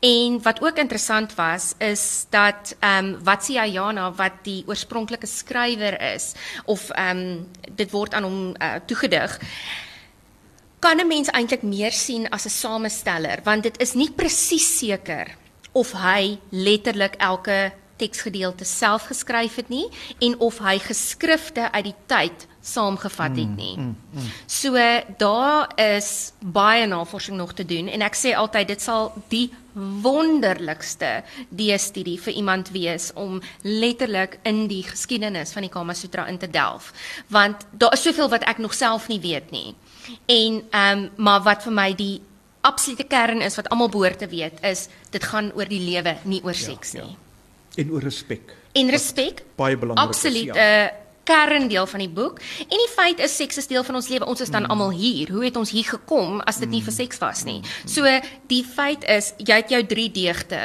En 0.00 0.38
wat 0.42 0.62
ook 0.62 0.78
interessant 0.80 1.34
was 1.34 1.74
is 1.78 2.26
dat 2.30 2.76
ehm 2.80 3.04
um, 3.04 3.24
Watsi 3.24 3.58
Ayana 3.58 4.12
wat 4.12 4.42
die 4.42 4.62
oorspronklike 4.66 5.26
skrywer 5.26 6.00
is 6.14 6.32
of 6.64 6.90
ehm 6.90 7.18
um, 7.18 7.48
dit 7.74 7.90
word 7.90 8.14
aan 8.14 8.22
hom 8.24 8.54
uh, 8.56 8.74
toegedig 8.86 9.38
kan 10.78 11.00
'n 11.00 11.06
mens 11.06 11.28
eintlik 11.28 11.62
meer 11.62 11.92
sien 11.92 12.28
as 12.30 12.44
'n 12.44 12.48
samesteller 12.48 13.40
want 13.44 13.62
dit 13.62 13.80
is 13.80 13.92
nie 13.92 14.10
presies 14.10 14.78
seker 14.78 15.36
of 15.72 15.92
hy 15.92 16.38
letterlik 16.50 17.14
elke 17.18 17.72
teksgedeelte 17.96 18.64
self 18.64 19.02
geskryf 19.10 19.54
het 19.54 19.68
nie 19.68 19.88
en 20.18 20.38
of 20.38 20.58
hy 20.58 20.78
geskrifte 20.78 21.72
uit 21.72 21.84
die 21.84 21.98
tyd 22.06 22.46
saamgevat 22.72 23.36
het 23.36 23.56
nie. 23.56 23.74
So 24.46 24.76
daar 25.18 25.72
is 25.80 26.32
baie 26.40 26.86
navorsing 26.86 27.36
nog 27.36 27.54
te 27.54 27.64
doen 27.64 27.88
en 27.88 28.04
ek 28.06 28.18
sê 28.18 28.34
altyd 28.36 28.68
dit 28.74 28.82
sal 28.82 29.12
die 29.32 29.48
wonderlikste 30.02 31.22
deestudie 31.48 32.18
vir 32.20 32.34
iemand 32.40 32.72
wees 32.74 33.10
om 33.14 33.40
letterlik 33.62 34.38
in 34.48 34.66
die 34.70 34.82
geskiedenis 34.82 35.52
van 35.54 35.66
die 35.66 35.70
Kama 35.70 35.94
Sutra 35.94 36.26
in 36.26 36.38
te 36.38 36.50
delf 36.50 36.92
want 37.28 37.66
daar 37.72 37.94
is 37.94 38.02
soveel 38.02 38.30
wat 38.32 38.46
ek 38.50 38.58
nog 38.58 38.74
self 38.74 39.08
nie 39.08 39.20
weet 39.20 39.50
nie. 39.50 39.74
En 40.26 40.62
ehm 40.70 40.98
um, 40.98 41.10
maar 41.16 41.42
wat 41.42 41.62
vir 41.62 41.72
my 41.72 41.92
die 41.94 42.20
absolute 42.60 43.04
kern 43.04 43.42
is 43.44 43.56
wat 43.56 43.68
almal 43.68 43.88
behoort 43.92 44.18
te 44.18 44.28
weet 44.28 44.60
is 44.66 44.88
dit 45.10 45.24
gaan 45.24 45.52
oor 45.54 45.68
die 45.68 45.80
lewe, 45.80 46.16
nie 46.24 46.40
oor 46.44 46.56
seks 46.56 46.92
ja, 46.92 47.04
nie. 47.04 47.14
Ja. 47.14 47.82
En 47.82 47.92
oor 47.94 48.02
respek. 48.02 48.54
En 48.72 48.90
respek. 48.90 49.44
Baie 49.56 49.76
belangrik. 49.78 50.08
Absoluut 50.08 50.54
'n 50.54 50.58
ja. 50.58 50.86
uh, 50.86 51.07
kerndeel 51.28 51.86
van 51.86 52.02
die 52.04 52.10
boek. 52.10 52.40
En 52.64 52.80
die 52.80 52.90
feit 52.94 53.20
is 53.24 53.36
seks 53.36 53.60
is 53.60 53.70
deel 53.70 53.84
van 53.84 54.00
ons 54.00 54.08
lewe. 54.08 54.26
Ons 54.28 54.44
is 54.46 54.52
dan 54.54 54.64
mm. 54.66 54.72
almal 54.74 54.92
hier. 54.96 55.30
Hoe 55.34 55.44
het 55.44 55.56
ons 55.60 55.72
hier 55.74 55.86
gekom 55.86 56.40
as 56.48 56.60
dit 56.62 56.70
nie 56.72 56.82
vir 56.84 56.94
seks 56.94 57.20
was 57.22 57.44
nie? 57.48 57.60
So 57.86 58.08
die 58.50 58.64
feit 58.64 59.04
is 59.08 59.34
jy 59.38 59.62
het 59.62 59.74
jou 59.74 59.82
3 59.86 60.10
deegte. 60.16 60.60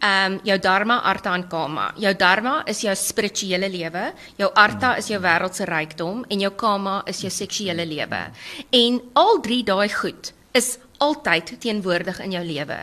Ehm 0.00 0.32
um, 0.32 0.38
jou 0.44 0.56
dharma, 0.58 0.98
artha 1.06 1.34
en 1.34 1.46
kama. 1.48 1.90
Jou 2.00 2.12
dharma 2.18 2.60
is 2.66 2.80
jou 2.82 2.94
spirituele 2.98 3.68
lewe, 3.70 4.10
jou 4.40 4.50
artha 4.58 4.96
is 4.98 5.10
jou 5.12 5.20
wêreldse 5.22 5.66
rykdom 5.68 6.24
en 6.28 6.42
jou 6.42 6.50
kama 6.58 7.02
is 7.06 7.22
jou 7.22 7.30
seksuele 7.30 7.86
lewe. 7.86 8.22
En 8.70 9.00
al 9.14 9.40
drie 9.44 9.62
daai 9.64 9.88
goed 9.94 10.32
is 10.52 10.78
altyd 10.98 11.54
teenwoordig 11.62 12.18
in 12.20 12.34
jou 12.34 12.44
lewe. 12.44 12.78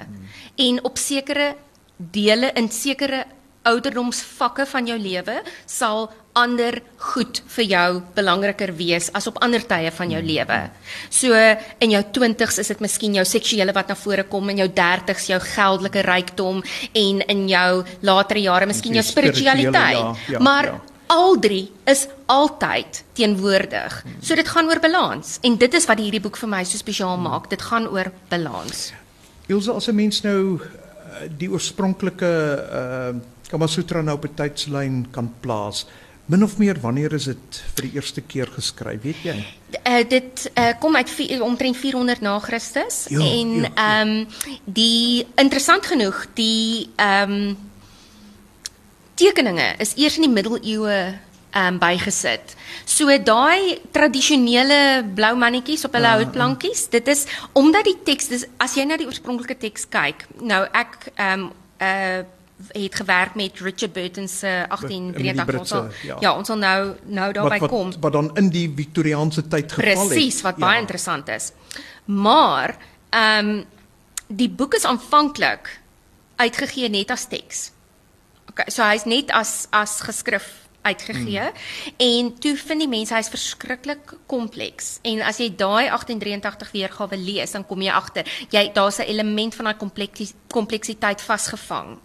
En 0.55 0.83
op 0.83 0.97
sekere 0.97 1.55
dele 1.97 2.51
in 2.55 2.69
sekere 2.71 3.25
ouderdomsvakke 3.67 4.65
van 4.65 4.87
jou 4.87 4.97
lewe 4.99 5.41
sal 5.65 6.07
ander 6.37 6.79
goed 7.11 7.41
vir 7.55 7.65
jou 7.65 7.87
belangriker 8.15 8.73
wees 8.77 9.09
as 9.17 9.27
op 9.29 9.39
ander 9.41 9.63
tye 9.65 9.91
van 9.91 10.11
jou 10.13 10.21
lewe. 10.21 10.59
So 11.09 11.33
in 11.81 11.95
jou 11.95 12.03
20s 12.19 12.59
is 12.63 12.73
dit 12.73 12.83
miskien 12.83 13.17
jou 13.17 13.25
seksuele 13.25 13.73
wat 13.73 13.89
na 13.89 13.97
vore 13.97 14.27
kom 14.29 14.49
en 14.53 14.61
jou 14.63 14.69
30s 14.81 15.31
jou 15.31 15.39
geldelike 15.53 16.05
rykdom 16.05 16.61
en 16.93 17.23
in 17.33 17.47
jou 17.49 17.71
latere 18.01 18.45
jare 18.45 18.69
miskien 18.69 18.99
jou 18.99 19.05
spiritualiteit. 19.05 19.97
Ja, 19.97 20.37
ja, 20.37 20.39
maar 20.39 20.71
ja 20.73 20.77
al 21.07 21.39
drie 21.39 21.71
is 21.87 22.05
altyd 22.27 23.03
teenwoordig. 23.15 24.01
So 24.19 24.35
dit 24.35 24.47
gaan 24.47 24.67
oor 24.67 24.79
balans 24.83 25.37
en 25.47 25.57
dit 25.59 25.77
is 25.79 25.87
wat 25.87 26.01
hierdie 26.03 26.21
boek 26.23 26.39
vir 26.39 26.51
my 26.51 26.63
so 26.67 26.79
spesiaal 26.79 27.17
maak. 27.21 27.49
Dit 27.51 27.63
gaan 27.69 27.87
oor 27.87 28.11
balans. 28.31 28.91
Ilse 29.47 29.71
as 29.71 29.87
'n 29.87 29.95
mens 29.95 30.21
nou 30.23 30.59
eh, 30.59 31.29
die 31.37 31.49
oorspronklike 31.49 32.31
uh 32.71 33.15
Kama 33.47 33.67
Sutra 33.67 34.01
nou 34.01 34.17
op 34.17 34.25
'n 34.25 34.35
tydslyn 34.35 35.07
kan 35.11 35.33
plaas. 35.39 35.85
Min 36.27 36.43
of 36.43 36.57
meer 36.57 36.75
wanneer 36.83 37.13
is 37.15 37.29
dit 37.29 37.57
vir 37.75 37.85
die 37.85 37.93
eerste 37.95 38.21
keer 38.21 38.49
geskryf, 38.51 38.99
weet 39.05 39.21
jy? 39.23 39.35
Uh, 39.79 40.01
dit 40.11 40.41
uh, 40.59 40.73
kom 40.81 40.97
uit 40.99 41.11
vier, 41.15 41.43
omtrent 41.43 41.77
400 41.79 42.23
na 42.25 42.33
Christus 42.43 43.05
jo, 43.13 43.23
en 43.23 43.53
ehm 43.63 43.71
ja, 43.71 44.01
um, 44.01 44.11
die 44.65 45.23
interessant 45.39 45.87
genoeg 45.87 46.25
die 46.35 46.89
ehm 46.99 47.37
um, 47.37 47.55
tekeninge 49.17 49.71
is 49.81 49.95
eers 49.97 50.19
in 50.19 50.27
die 50.27 50.33
middeleeue 50.33 50.97
ehm 50.97 51.63
um, 51.63 51.79
bygesit. 51.79 52.57
So 52.83 53.07
daai 53.07 53.79
tradisionele 53.95 55.07
blou 55.15 55.31
mannetjies 55.39 55.87
op 55.87 55.95
hulle 55.95 56.11
uh, 56.11 56.19
houtplankies, 56.19 56.89
dit 56.91 57.07
is 57.07 57.23
omdat 57.55 57.87
die 57.87 58.01
teks 58.03 58.33
dis 58.35 58.49
as 58.59 58.75
jy 58.75 58.83
na 58.83 58.99
die 58.99 59.07
oorspronklike 59.07 59.55
teks 59.63 59.87
kyk. 59.95 60.27
Nou 60.43 60.65
ek 60.75 61.13
ehm 61.15 61.47
um, 61.47 61.53
uh 61.77 62.25
het 62.67 62.95
gewerk 62.95 63.35
met 63.35 63.59
Richard 63.59 63.93
Burton 63.93 64.27
se 64.27 64.65
1883 64.67 65.59
ons 65.59 65.69
sal, 65.69 65.87
ja. 66.03 66.17
ja 66.19 66.35
ons 66.37 66.47
sal 66.47 66.57
nou 66.57 66.95
nou 67.05 67.31
daarby 67.33 67.59
kom 67.67 67.93
wat 67.99 68.11
dan 68.11 68.29
in 68.35 68.49
die 68.49 68.67
Victoriaanse 68.75 69.47
tyd 69.47 69.71
geval 69.71 69.99
het 69.99 70.07
presies 70.07 70.41
wat 70.41 70.57
ja. 70.57 70.65
baie 70.65 70.79
interessant 70.79 71.29
is 71.29 71.51
maar 72.05 72.77
ehm 73.09 73.49
um, 73.49 73.65
die 74.27 74.49
boek 74.49 74.73
is 74.75 74.83
aanvanklik 74.83 75.79
uitgegee 76.35 76.89
net 76.89 77.11
as 77.11 77.27
teks 77.27 77.71
Okay, 78.49 78.71
so 78.73 78.81
hy's 78.83 79.05
net 79.05 79.29
as 79.31 79.67
as 79.69 79.99
geskrif 80.01 80.66
uitgegee 80.91 81.49
mm. 81.49 81.97
en 82.07 82.31
toe 82.43 82.55
vind 82.63 82.85
die 82.85 82.91
mense 82.91 83.15
hy's 83.15 83.31
verskriklik 83.33 84.15
kompleks 84.31 84.97
en 85.07 85.21
as 85.27 85.41
jy 85.43 85.49
daai 85.59 85.89
1883 85.89 86.73
weergawe 86.77 87.19
lees 87.19 87.55
dan 87.55 87.67
kom 87.67 87.83
jy 87.85 87.93
agter 87.93 88.25
jy 88.53 88.65
daar's 88.73 88.99
'n 88.99 89.09
element 89.13 89.55
van 89.55 89.71
daai 89.71 89.79
kompleksiteit 90.47 91.21
vasgevang 91.21 91.97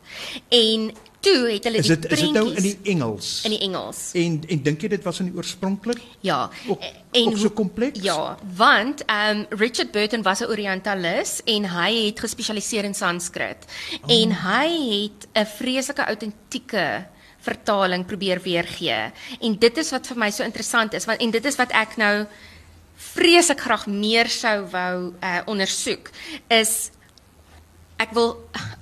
en 0.49 0.93
toe 1.23 1.47
het 1.49 1.67
hulle 1.69 1.81
is 1.83 1.91
dit, 1.91 2.03
die 2.03 2.11
prentjies 2.11 2.23
Is 2.23 2.33
dit 2.33 2.37
nou 2.37 2.47
in 2.57 2.67
die 2.67 2.93
Engels? 2.95 3.31
In 3.47 3.55
die 3.55 3.61
Engels. 3.69 4.01
En 4.19 4.41
en 4.55 4.65
dink 4.67 4.83
jy 4.83 4.91
dit 4.97 5.07
was 5.07 5.21
in 5.23 5.31
die 5.31 5.37
oorspronklik? 5.39 6.03
Ja. 6.27 6.41
Ook, 6.67 6.83
en 7.13 7.31
ook 7.31 7.39
so 7.39 7.55
kompleks? 7.55 8.03
Ja, 8.03 8.37
want 8.59 9.05
ehm 9.07 9.45
um, 9.45 9.59
Richard 9.63 9.93
Burton 9.95 10.23
was 10.27 10.41
'n 10.41 10.51
orientalis 10.51 11.41
en 11.45 11.69
hy 11.71 12.07
het 12.07 12.21
gespesialiseer 12.21 12.85
in 12.85 12.95
Sanskrit. 12.95 13.67
Oh. 14.03 14.11
En 14.11 14.37
hy 14.43 14.69
het 14.91 15.29
'n 15.33 15.47
vreeslike 15.57 16.05
autentieke 16.05 17.07
vertaling 17.43 18.07
probeer 18.07 18.41
weergee. 18.43 19.13
En 19.41 19.59
dit 19.59 19.79
is 19.79 19.91
wat 19.91 20.07
vir 20.07 20.19
my 20.19 20.31
so 20.31 20.45
interessant 20.45 20.95
is 20.95 21.07
want 21.07 21.21
en 21.21 21.31
dit 21.31 21.45
is 21.45 21.57
wat 21.57 21.71
ek 21.73 21.97
nou 21.97 22.27
vreeslik 23.13 23.61
graag 23.61 23.87
meer 23.87 24.29
sou 24.31 24.63
wou 24.73 25.13
uh, 25.13 25.41
ondersoek 25.51 26.11
is 26.53 26.93
ek 28.03 28.15
wil 28.17 28.33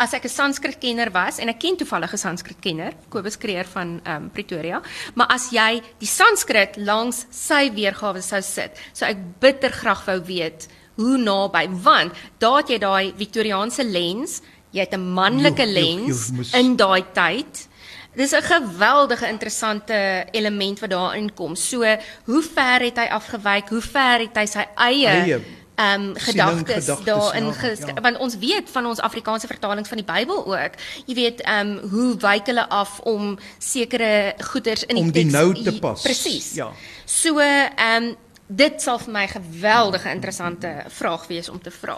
as 0.00 0.14
ek 0.16 0.24
'n 0.24 0.32
Sanskrit 0.32 0.78
kenner 0.80 1.10
was 1.12 1.38
en 1.38 1.48
ek 1.48 1.60
ken 1.60 1.76
toevallig 1.76 2.12
'n 2.12 2.18
Sanskrit 2.18 2.60
kenner, 2.60 2.92
Kobus 3.08 3.36
Kreer 3.36 3.64
van 3.64 4.00
ehm 4.04 4.16
um, 4.16 4.30
Pretoria, 4.30 4.82
maar 5.14 5.28
as 5.28 5.50
jy 5.50 5.82
die 5.98 6.08
Sanskrit 6.08 6.76
langs 6.76 7.26
sy 7.30 7.70
weergawe 7.74 8.22
sou 8.22 8.42
sit, 8.42 8.72
sou 8.92 9.08
ek 9.08 9.18
bitter 9.40 9.70
graag 9.70 10.06
wou 10.06 10.20
weet 10.20 10.68
hoe 10.96 11.16
naby 11.18 11.68
want 11.82 12.12
daar 12.38 12.60
het 12.60 12.68
jy 12.68 12.78
daai 12.78 13.12
Victoriaanse 13.16 13.84
lens, 13.84 14.42
jy 14.72 14.80
het 14.80 14.94
'n 14.94 15.12
manlike 15.14 15.66
lens 15.66 16.28
joh, 16.28 16.44
joh, 16.44 16.58
in 16.60 16.76
daai 16.76 17.04
tyd. 17.12 17.68
Dis 18.14 18.32
'n 18.32 18.42
geweldige 18.42 19.28
interessante 19.28 20.26
element 20.30 20.80
wat 20.80 20.90
daarin 20.90 21.34
kom. 21.34 21.54
So, 21.54 21.84
hoe 22.24 22.42
ver 22.54 22.80
het 22.80 22.96
hy 22.96 23.06
afgewyk? 23.06 23.68
Hoe 23.68 23.80
ver 23.80 24.18
het 24.18 24.36
hy 24.36 24.46
sy 24.46 24.66
eie, 24.74 25.06
eie 25.06 25.40
ehm 25.80 26.00
um, 26.00 26.12
gedagtes 26.14 26.86
daarin 27.04 27.44
ja, 27.44 27.68
ja. 27.86 28.00
want 28.00 28.18
ons 28.18 28.36
weet 28.38 28.70
van 28.70 28.86
ons 28.86 29.00
Afrikaanse 29.00 29.46
vertalings 29.46 29.88
van 29.88 29.96
die 29.96 30.06
Bybel 30.06 30.46
ook. 30.46 30.72
Jy 31.06 31.14
weet 31.14 31.40
ehm 31.40 31.68
um, 31.68 31.90
hoe 31.90 32.16
wyk 32.16 32.46
hulle 32.46 32.68
af 32.68 32.98
om 33.00 33.38
sekere 33.58 34.34
goeders 34.38 34.84
in 34.84 34.94
die 34.94 35.04
om 35.04 35.12
die 35.12 35.22
tekst, 35.22 35.36
nou 35.36 35.62
te 35.62 35.78
pas. 35.78 36.02
Presies. 36.02 36.52
Ja. 36.54 36.68
So 37.04 37.38
ehm 37.38 38.02
um, 38.02 38.16
dit 38.46 38.82
sal 38.82 38.98
vir 38.98 39.12
my 39.14 39.26
geweldige 39.30 40.10
interessante 40.10 40.70
vraag 40.88 41.26
wees 41.26 41.48
om 41.48 41.60
te 41.62 41.70
vra. 41.70 41.96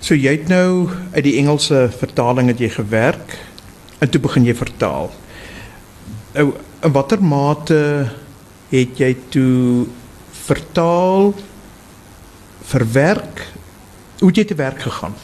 So 0.00 0.14
jy 0.14 0.32
het 0.38 0.48
nou 0.48 0.88
uit 1.12 1.24
die 1.24 1.36
Engelse 1.36 1.90
vertaling 1.98 2.48
het 2.48 2.58
jy 2.58 2.70
gewerk 2.72 3.36
en 3.98 4.10
toe 4.10 4.20
begin 4.20 4.44
jy 4.48 4.54
vertaal. 4.54 5.10
Nou 6.34 6.52
in 6.80 6.92
watter 6.94 7.22
mate 7.22 7.78
het 8.70 9.00
jy 9.02 9.10
toe 9.34 9.86
vertaal 10.46 11.32
verwerk. 12.70 13.42
Hoe 14.20 14.28
het 14.30 14.38
jy 14.38 14.44
te 14.52 14.58
werk 14.58 14.84
gegaan? 14.84 15.16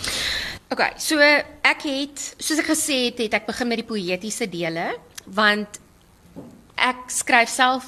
OK, 0.75 0.83
so 0.99 1.23
ek 1.23 1.85
het 1.87 2.25
soos 2.43 2.59
ek 2.59 2.73
gesê 2.73 2.97
het, 3.05 3.23
het 3.23 3.37
ek 3.39 3.47
begin 3.47 3.71
met 3.71 3.83
die 3.85 3.87
poëtiese 3.87 4.49
dele 4.51 4.89
want 5.37 5.79
ek 6.75 7.07
skryf 7.11 7.51
self 7.51 7.87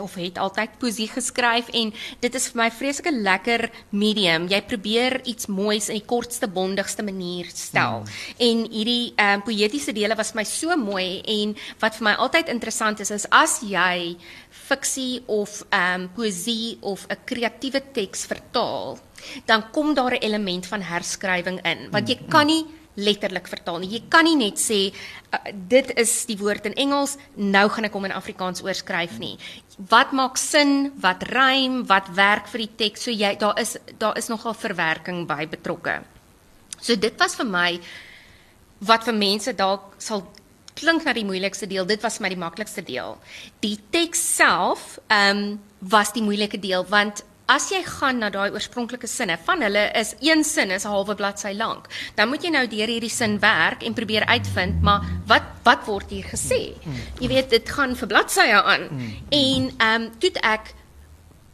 of 0.00 0.14
het 0.14 0.38
altyd 0.38 0.78
poesie 0.78 1.08
geskryf 1.08 1.68
en 1.72 1.92
dit 2.20 2.34
is 2.34 2.48
vir 2.50 2.60
my 2.62 2.68
vreeslike 2.70 3.12
lekker 3.12 3.70
medium. 3.90 4.48
Jy 4.50 4.60
probeer 4.68 5.20
iets 5.24 5.46
moois 5.46 5.88
in 5.88 5.98
die 6.00 6.06
kortste 6.06 6.48
bondigste 6.48 7.02
manier 7.02 7.48
stel. 7.54 8.02
Mm. 8.04 8.14
En 8.48 8.64
hierdie 8.70 9.12
ehm 9.16 9.40
um, 9.40 9.44
poëtiese 9.44 9.92
dele 9.92 10.16
was 10.16 10.32
vir 10.32 10.42
my 10.42 10.46
so 10.48 10.76
mooi 10.76 11.20
en 11.20 11.56
wat 11.82 11.98
vir 11.98 12.08
my 12.08 12.14
altyd 12.26 12.48
interessant 12.48 13.00
is 13.00 13.10
is 13.10 13.26
as 13.30 13.60
jy 13.62 14.16
fiksie 14.50 15.22
of 15.26 15.62
ehm 15.70 16.04
um, 16.04 16.08
poesie 16.14 16.78
of 16.80 17.06
'n 17.08 17.18
kreatiewe 17.24 17.82
teks 17.92 18.24
vertaal, 18.26 18.98
dan 19.46 19.70
kom 19.70 19.94
daar 19.94 20.14
'n 20.14 20.22
element 20.22 20.66
van 20.66 20.82
herskrywing 20.82 21.60
in, 21.64 21.90
want 21.90 22.08
jy 22.08 22.18
mm, 22.20 22.28
kan 22.28 22.46
mm. 22.46 22.52
nie 22.52 22.64
letterlik 22.94 23.48
vertaal 23.50 23.80
nie. 23.82 23.90
Jy 23.96 24.02
kan 24.12 24.26
nie 24.26 24.36
net 24.38 24.60
sê 24.62 24.78
uh, 24.90 25.40
dit 25.52 25.90
is 26.00 26.12
die 26.30 26.38
woord 26.38 26.68
in 26.70 26.76
Engels, 26.86 27.16
nou 27.36 27.66
gaan 27.72 27.88
ek 27.88 27.96
hom 27.96 28.08
in 28.08 28.14
Afrikaans 28.16 28.62
oorskryf 28.64 29.18
nie. 29.22 29.34
Wat 29.90 30.14
maak 30.14 30.38
sin? 30.38 30.92
Wat 31.02 31.26
rym? 31.32 31.82
Wat 31.90 32.12
werk 32.14 32.48
vir 32.52 32.66
die 32.66 32.72
teks? 32.84 33.06
So 33.06 33.14
jy 33.14 33.34
daar 33.40 33.58
is 33.60 33.76
daar 33.98 34.18
is 34.20 34.30
nogal 34.30 34.54
verwerking 34.54 35.24
by 35.30 35.48
betrokke. 35.50 36.00
So 36.80 36.96
dit 37.00 37.18
was 37.18 37.34
vir 37.38 37.48
my 37.50 37.68
wat 38.84 39.06
vir 39.06 39.16
mense 39.16 39.54
dalk 39.56 39.94
sal 40.02 40.26
klink 40.74 41.04
na 41.06 41.14
die 41.14 41.26
moeilikste 41.26 41.68
deel, 41.70 41.86
dit 41.86 42.02
was 42.02 42.18
vir 42.18 42.26
my 42.26 42.32
die 42.34 42.40
maklikste 42.40 42.82
deel. 42.82 43.18
Die 43.62 43.76
teks 43.94 44.22
self 44.36 44.98
ehm 45.08 45.44
um, 45.44 45.46
was 45.84 46.14
die 46.14 46.22
moeilike 46.24 46.56
deel 46.56 46.86
want 46.88 47.20
as 47.46 47.68
jy 47.70 47.82
gaan 47.84 48.18
na 48.22 48.30
daai 48.32 48.50
oorspronklike 48.54 49.08
sinne 49.10 49.36
van 49.46 49.62
hulle 49.62 49.84
is 50.00 50.14
een 50.20 50.44
sin 50.44 50.70
is 50.70 50.84
'n 50.84 50.88
halwe 50.88 51.14
bladsy 51.14 51.52
lank. 51.52 51.88
Dan 52.16 52.28
moet 52.28 52.42
jy 52.42 52.50
nou 52.50 52.66
deur 52.66 52.88
hierdie 52.88 53.10
sin 53.10 53.38
werk 53.40 53.82
en 53.82 53.94
probeer 53.94 54.26
uitvind, 54.26 54.82
maar 54.82 55.00
wat 55.26 55.42
wat 55.64 55.84
word 55.86 56.10
hier 56.10 56.24
gesê? 56.24 56.74
Jy 57.20 57.28
weet 57.28 57.50
dit 57.50 57.68
gaan 57.68 57.96
vir 57.96 58.08
bladsye 58.08 58.62
aan. 58.62 58.88
En 59.30 59.70
ehm 59.78 60.02
um, 60.02 60.10
toe 60.18 60.30
ek 60.40 60.74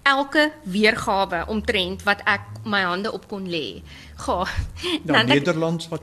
elke 0.03 0.53
weergawe 0.64 1.44
omtrent 1.46 2.03
wat 2.03 2.22
ek 2.24 2.40
my 2.64 2.83
hande 2.83 3.12
op 3.12 3.29
kon 3.29 3.46
lê. 3.48 3.83
Ga. 4.20 4.44
Nou 5.04 5.24
Nederlands 5.24 5.88
wat 5.88 6.02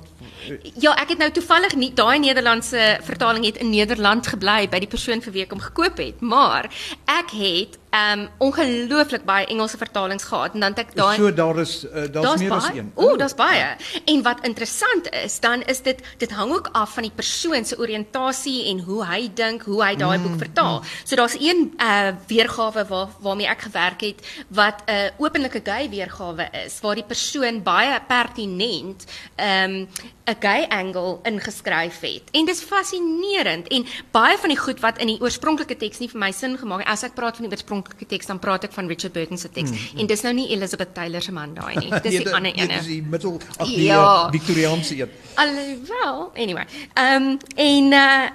Ja, 0.80 0.93
ek 0.95 1.12
het 1.12 1.19
nou 1.19 1.27
toevallig 1.36 1.75
nie 1.75 1.89
daai 1.97 2.19
Nederlandse 2.23 2.99
vertaling 3.03 3.45
het 3.45 3.58
in 3.58 3.69
Nederland 3.73 4.27
gebly 4.27 4.67
by 4.71 4.80
die 4.80 4.89
persoon 4.91 5.21
vir 5.25 5.34
wie 5.36 5.43
ek 5.43 5.51
hom 5.56 5.63
gekoop 5.63 5.99
het, 5.99 6.21
maar 6.23 6.69
ek 7.12 7.34
het 7.36 7.75
um 7.97 8.27
ongelooflik 8.43 9.23
baie 9.25 9.45
Engelse 9.47 9.77
vertalings 9.77 10.23
gehad 10.27 10.53
en 10.53 10.60
dan 10.60 10.75
het 10.75 10.80
ek 10.80 10.95
daai 10.95 11.15
So 11.15 11.32
daar 11.34 11.60
is 11.63 11.86
uh, 11.86 12.06
daar's 12.12 12.41
meer 12.41 12.51
as 12.51 12.69
een. 12.73 12.91
Ooh, 12.95 13.17
daar's 13.17 13.36
baie. 13.36 13.75
En 14.06 14.23
wat 14.23 14.43
interessant 14.45 15.10
is, 15.23 15.39
dan 15.39 15.63
is 15.71 15.82
dit 15.82 16.01
dit 16.17 16.32
hang 16.32 16.51
ook 16.51 16.69
af 16.71 16.93
van 16.93 17.08
die 17.08 17.15
persoon 17.15 17.65
se 17.65 17.77
oriëntasie 17.80 18.67
en 18.71 18.84
hoe 18.84 19.06
hy 19.06 19.30
dink, 19.34 19.63
hoe 19.63 19.84
hy 19.84 19.95
daai 19.95 20.19
boek 20.19 20.38
vertaal. 20.38 20.82
So 21.03 21.15
daar's 21.15 21.38
een 21.39 21.73
uh 21.82 22.12
weergawe 22.27 22.86
waar 22.88 23.08
waarmee 23.19 23.47
ek 23.47 23.62
gewerk 23.69 24.01
het 24.01 24.27
wat 24.47 24.84
'n 24.86 24.91
uh, 24.91 25.10
openlike 25.17 25.62
gay 25.63 25.89
weergawe 25.89 26.49
is 26.65 26.80
waar 26.82 26.95
die 26.95 27.08
persoon 27.08 27.63
baie 27.63 27.99
pertinent 28.08 29.06
um 29.36 29.88
'n 30.28 30.36
gay 30.39 30.65
angle 30.70 31.20
ingeskryf 31.24 32.00
het. 32.00 32.24
En 32.32 32.46
dis 32.46 32.62
fascinerend 32.62 33.67
en 33.67 33.86
baie 34.12 34.38
van 34.38 34.50
die 34.50 34.58
goed 34.58 34.80
wat 34.80 34.98
in 34.98 35.08
die 35.08 35.22
oorspronklike 35.22 35.78
teks 35.78 36.00
nie 36.00 36.10
vir 36.10 36.20
my 36.20 36.32
sin 36.32 36.58
gemaak 36.58 36.84
het. 36.84 36.88
As 36.88 37.04
ek 37.04 37.13
praat 37.15 37.38
van 37.39 37.48
die 37.48 37.52
oorspronklike 37.52 38.06
teks, 38.06 38.26
dan 38.26 38.39
praat 38.39 38.63
ek 38.63 38.74
van 38.76 38.88
Richard 38.88 39.13
Burton 39.13 39.38
se 39.38 39.50
teks. 39.50 39.70
Mm, 39.70 39.78
mm. 39.78 40.00
En 40.00 40.08
dis 40.08 40.22
nou 40.22 40.34
nie 40.34 40.50
Elizabeth 40.56 40.93
Taylor 40.93 41.22
se 41.22 41.32
man 41.32 41.54
daai 41.54 41.76
nie. 41.76 41.89
Dis 41.89 42.12
nee, 42.17 42.24
die 42.24 42.34
ander 42.34 42.52
ene. 42.52 42.74
Dis 42.82 42.91
die 42.91 43.02
middel 43.02 43.39
ag 43.58 43.67
die 43.67 43.84
ja. 43.84 44.30
Victoriaanse 44.32 45.00
een. 45.00 45.15
Alhoewel, 45.36 46.32
anyway. 46.36 46.67
Ehm 46.93 47.32
um, 47.32 47.38
en 47.56 47.93
uh 47.93 48.28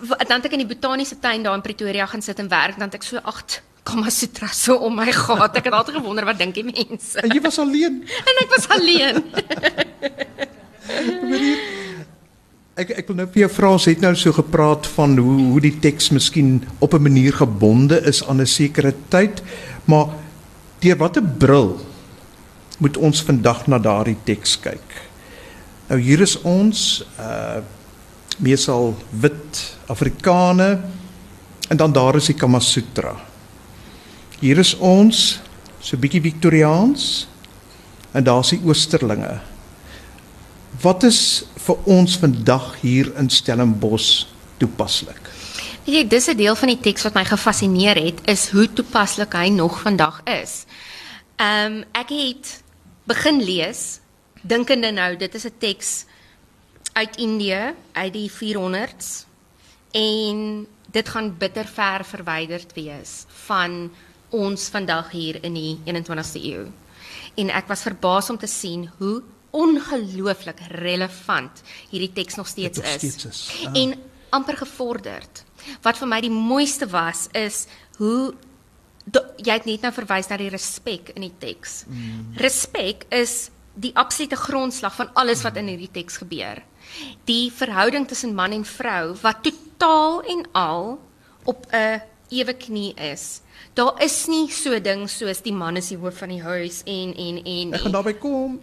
dan 0.00 0.36
het 0.36 0.44
ek 0.44 0.52
in 0.58 0.66
die 0.66 0.68
botaniese 0.68 1.18
tuin 1.18 1.42
daar 1.42 1.54
in 1.54 1.64
Pretoria 1.64 2.06
gaan 2.06 2.22
sit 2.22 2.38
en 2.38 2.48
werk, 2.48 2.76
dan 2.76 2.90
het 2.90 2.98
ek 2.98 3.02
so 3.02 3.16
8 3.22 3.62
Kama 3.86 4.10
Sutra 4.10 4.48
so 4.50 4.74
om 4.82 4.96
my 4.98 5.12
gehad. 5.14 5.56
Ek 5.56 5.68
het 5.68 5.76
altyd 5.78 6.00
gewonder 6.00 6.26
wat 6.26 6.38
dink 6.40 6.56
die 6.58 6.66
mense. 6.66 7.20
En 7.22 7.30
jy 7.30 7.40
was 7.44 7.58
alleen. 7.62 8.02
en 8.02 8.42
ek 8.42 8.50
was 8.50 8.66
alleen. 8.74 9.22
ek 12.82 12.90
ek 13.00 13.08
wil 13.08 13.16
nou 13.22 13.28
vir 13.32 13.46
jou 13.46 13.50
vra 13.54 13.70
ons 13.72 13.86
het 13.88 14.02
nou 14.04 14.12
so 14.18 14.34
gepraat 14.36 14.86
van 14.96 15.16
hoe 15.16 15.36
hoe 15.54 15.62
die 15.64 15.76
teks 15.80 16.10
miskien 16.12 16.60
op 16.84 16.94
'n 16.94 17.02
manier 17.02 17.32
gebonde 17.32 18.02
is 18.04 18.20
aan 18.26 18.42
'n 18.42 18.46
sekere 18.46 18.92
tyd, 19.08 19.42
maar 19.86 20.12
deur 20.80 20.96
watter 20.96 21.22
bril 21.22 21.80
moet 22.78 22.96
ons 22.96 23.22
vandag 23.22 23.66
na 23.66 23.78
daardie 23.78 24.18
teks 24.24 24.60
kyk? 24.60 24.88
Nou 25.88 26.00
hier 26.00 26.20
is 26.20 26.36
ons 26.42 27.04
uh 27.18 27.62
meesal 28.38 28.92
wit 29.10 29.78
Afrikane 29.88 30.80
en 31.68 31.76
dan 31.76 31.92
daar 31.92 32.16
is 32.16 32.26
die 32.26 32.36
Kama 32.36 32.60
Sutra. 32.60 33.16
Hier 34.36 34.58
is 34.60 34.74
ons 34.84 35.38
so 35.80 35.96
bietjie 35.96 36.20
Victoriaans 36.20 37.24
en 38.12 38.24
daar's 38.24 38.50
die 38.52 38.60
Oosterlinge. 38.68 39.38
Wat 40.82 41.06
is 41.08 41.20
vir 41.64 41.78
ons 41.88 42.18
vandag 42.20 42.66
hier 42.82 43.08
in 43.16 43.30
Stellenbosch 43.32 44.26
toepaslik? 44.60 45.30
Weet 45.86 45.94
jy, 45.94 46.02
dis 46.04 46.28
'n 46.28 46.36
deel 46.36 46.56
van 46.56 46.68
die 46.68 46.80
teks 46.80 47.04
wat 47.08 47.14
my 47.14 47.24
gefassineer 47.24 47.96
het, 47.96 48.20
is 48.28 48.50
hoe 48.50 48.68
toepaslik 48.68 49.32
hy 49.32 49.48
nog 49.48 49.80
vandag 49.80 50.20
is. 50.24 50.66
Ehm 51.36 51.72
um, 51.72 51.84
ek 51.92 52.08
het 52.12 52.62
begin 53.06 53.40
lees 53.40 54.00
dinkende 54.42 54.92
nou 54.92 55.16
dit 55.16 55.34
is 55.34 55.46
'n 55.46 55.58
teks 55.58 56.04
uit 56.92 57.16
Indië 57.16 57.72
uit 57.92 58.12
die 58.12 58.30
400s 58.30 59.24
en 59.92 60.66
dit 60.90 61.08
gaan 61.08 61.36
bitter 61.38 61.64
ver 61.64 62.04
verwyderd 62.04 62.72
wees 62.74 63.24
van 63.46 63.90
ons 64.36 64.68
vandag 64.72 65.10
hier 65.14 65.38
in 65.44 65.56
die 65.56 65.78
21ste 65.86 66.42
eeu. 66.42 66.66
En 67.36 67.52
ek 67.52 67.68
was 67.68 67.84
verbaas 67.86 68.30
om 68.32 68.38
te 68.40 68.48
sien 68.50 68.86
hoe 68.98 69.22
ongelooflik 69.56 70.60
relevant 70.76 71.62
hierdie 71.90 72.12
teks 72.12 72.36
nog 72.36 72.48
steeds 72.48 72.80
is. 72.82 72.98
Steeds 73.00 73.28
is. 73.30 73.40
Ah. 73.64 73.76
En 73.80 73.94
amper 74.36 74.58
gevorderd. 74.60 75.44
Wat 75.84 75.98
vir 75.98 76.10
my 76.10 76.20
die 76.24 76.32
mooiste 76.32 76.88
was 76.92 77.26
is 77.36 77.64
hoe 78.00 78.34
do, 79.04 79.22
jy 79.38 79.54
het 79.54 79.68
net 79.68 79.84
nou 79.86 79.92
verwys 79.94 80.28
na 80.30 80.38
die 80.40 80.50
respek 80.52 81.14
in 81.14 81.26
die 81.28 81.34
teks. 81.40 81.84
Mm. 81.88 82.34
Respek 82.42 83.06
is 83.14 83.48
die 83.76 83.92
absolute 83.96 84.38
grondslag 84.40 84.94
van 84.96 85.12
alles 85.20 85.44
wat 85.44 85.58
in 85.60 85.68
hierdie 85.72 85.92
teks 85.92 86.18
gebeur. 86.22 86.62
Die 87.28 87.52
verhouding 87.52 88.06
tussen 88.08 88.34
man 88.36 88.54
en 88.56 88.64
vrou 88.64 89.14
wat 89.22 89.42
totaal 89.44 90.22
en 90.32 90.44
al 90.56 90.96
op 91.44 91.66
'n 91.72 92.02
ewe 92.30 92.54
knie 92.54 92.94
is 93.12 93.40
daar 93.76 94.02
is 94.02 94.24
nie 94.26 94.46
so 94.52 94.78
ding 94.80 95.04
soos 95.10 95.42
die 95.44 95.52
man 95.52 95.76
is 95.76 95.90
die 95.92 95.98
hoof 96.00 96.22
van 96.22 96.30
die 96.32 96.40
huis 96.40 96.78
en 96.88 97.12
en 97.12 97.40
en 97.44 97.74
Ek 97.76 97.82
gaan 97.84 97.92
daarby 97.92 98.14
kom. 98.20 98.54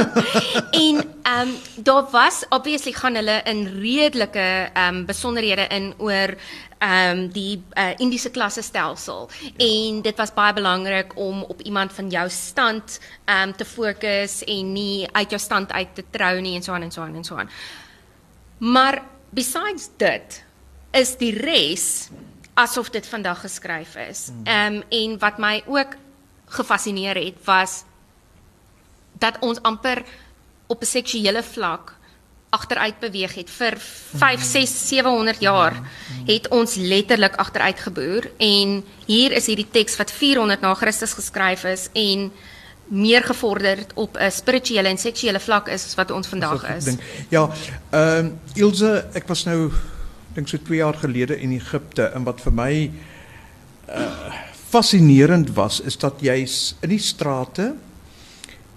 en 0.84 1.00
ehm 1.02 1.48
um, 1.48 1.54
daar 1.86 2.04
was 2.12 2.44
obviously 2.54 2.92
gaan 2.94 3.18
hulle 3.18 3.40
in 3.50 3.64
redelike 3.80 4.46
ehm 4.72 5.00
um, 5.00 5.06
besonderhede 5.08 5.66
in 5.74 5.90
oor 5.98 6.36
ehm 6.78 7.18
um, 7.18 7.24
die 7.34 7.62
uh, 7.74 7.90
Indiese 7.98 8.30
klasse 8.30 8.62
stelsel 8.62 9.26
ja. 9.40 9.50
en 9.66 10.02
dit 10.02 10.22
was 10.22 10.34
baie 10.34 10.54
belangrik 10.54 11.16
om 11.18 11.42
op 11.42 11.62
iemand 11.62 11.92
van 11.92 12.10
jou 12.10 12.28
stand 12.30 13.00
ehm 13.24 13.48
um, 13.48 13.56
te 13.56 13.64
fokus 13.64 14.42
en 14.46 14.72
nie 14.72 15.08
uit 15.12 15.30
jou 15.30 15.40
stand 15.40 15.72
uit 15.72 15.94
te 15.94 16.04
trou 16.10 16.40
nie 16.40 16.54
en 16.54 16.62
so 16.62 16.72
aan 16.72 16.86
en 16.86 16.94
so 16.94 17.02
aan 17.02 17.16
en 17.16 17.24
so 17.24 17.34
aan. 17.34 17.50
Maar 18.58 19.02
besides 19.30 19.90
dit 19.96 20.44
is 20.92 21.16
die 21.18 21.34
res 21.34 22.10
asof 22.54 22.90
dit 22.90 23.06
vandag 23.06 23.40
geskryf 23.40 23.96
is. 23.96 24.30
Ehm 24.44 24.74
um, 24.74 24.82
en 24.88 25.18
wat 25.18 25.38
my 25.38 25.62
ook 25.66 25.96
gefassineer 26.46 27.14
het 27.14 27.44
was 27.44 27.82
dat 29.18 29.36
ons 29.40 29.62
amper 29.62 30.02
op 30.66 30.82
'n 30.82 30.86
seksuele 30.86 31.42
vlak 31.42 31.94
agteruit 32.50 32.98
beweeg 33.00 33.34
het 33.34 33.50
vir 33.50 33.74
5 33.78 34.42
6 34.42 34.88
700 34.88 35.40
jaar 35.40 35.74
hmm. 35.74 36.26
het 36.26 36.48
ons 36.48 36.74
letterlik 36.74 37.34
agteruit 37.34 37.80
geboer 37.80 38.30
en 38.36 38.84
hier 39.06 39.32
is 39.32 39.46
hierdie 39.46 39.70
teks 39.70 39.96
wat 39.96 40.10
400 40.10 40.60
na 40.60 40.74
Christus 40.74 41.12
geskryf 41.12 41.64
is 41.64 41.88
en 41.92 42.32
meer 42.84 43.24
gevorderd 43.24 43.92
op 43.94 44.16
'n 44.16 44.30
spirituele 44.30 44.88
en 44.88 44.98
seksuele 44.98 45.40
vlak 45.40 45.68
is 45.68 45.94
wat 45.94 46.10
ons 46.10 46.26
vandag 46.26 46.76
is. 46.76 46.96
Ja, 47.28 47.50
ehm 47.90 48.18
um, 48.18 48.40
Ilse, 48.54 49.08
ek 49.12 49.26
was 49.26 49.44
nou 49.44 49.72
dink 50.34 50.50
so 50.50 50.58
2 50.58 50.80
jaar 50.80 50.98
gelede 50.98 51.36
in 51.38 51.54
Egipte 51.54 52.10
en 52.14 52.26
wat 52.26 52.42
vir 52.42 52.58
my 52.62 52.72
uh 53.88 54.42
fascinerend 54.74 55.52
was 55.54 55.76
is 55.86 55.94
dat 56.02 56.18
jy's 56.18 56.74
in 56.82 56.90
die 56.90 56.98
strate 56.98 57.68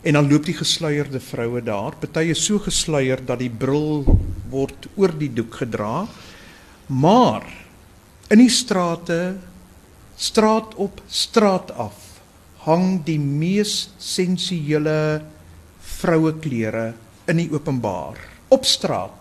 en 0.05 0.13
dan 0.13 0.27
loop 0.29 0.45
die 0.45 0.53
gesluierde 0.53 1.17
vroue 1.19 1.63
daar. 1.65 1.95
Party 1.97 2.29
is 2.29 2.43
so 2.45 2.61
gesluier 2.61 3.23
dat 3.25 3.41
die 3.41 3.49
bril 3.49 4.05
word 4.51 4.85
oor 4.95 5.15
die 5.17 5.31
doek 5.33 5.57
gedra. 5.63 6.05
Maar 6.93 7.47
in 8.29 8.43
die 8.43 8.53
strate 8.53 9.19
straat 10.17 10.77
op 10.77 11.01
straat 11.09 11.73
af 11.73 11.97
hang 12.67 13.01
die 13.07 13.19
mees 13.19 13.87
sensuele 13.97 15.23
vroue 15.97 16.33
klere 16.43 16.91
in 17.25 17.41
die 17.41 17.49
openbaar 17.53 18.21
op 18.53 18.65
straat 18.69 19.16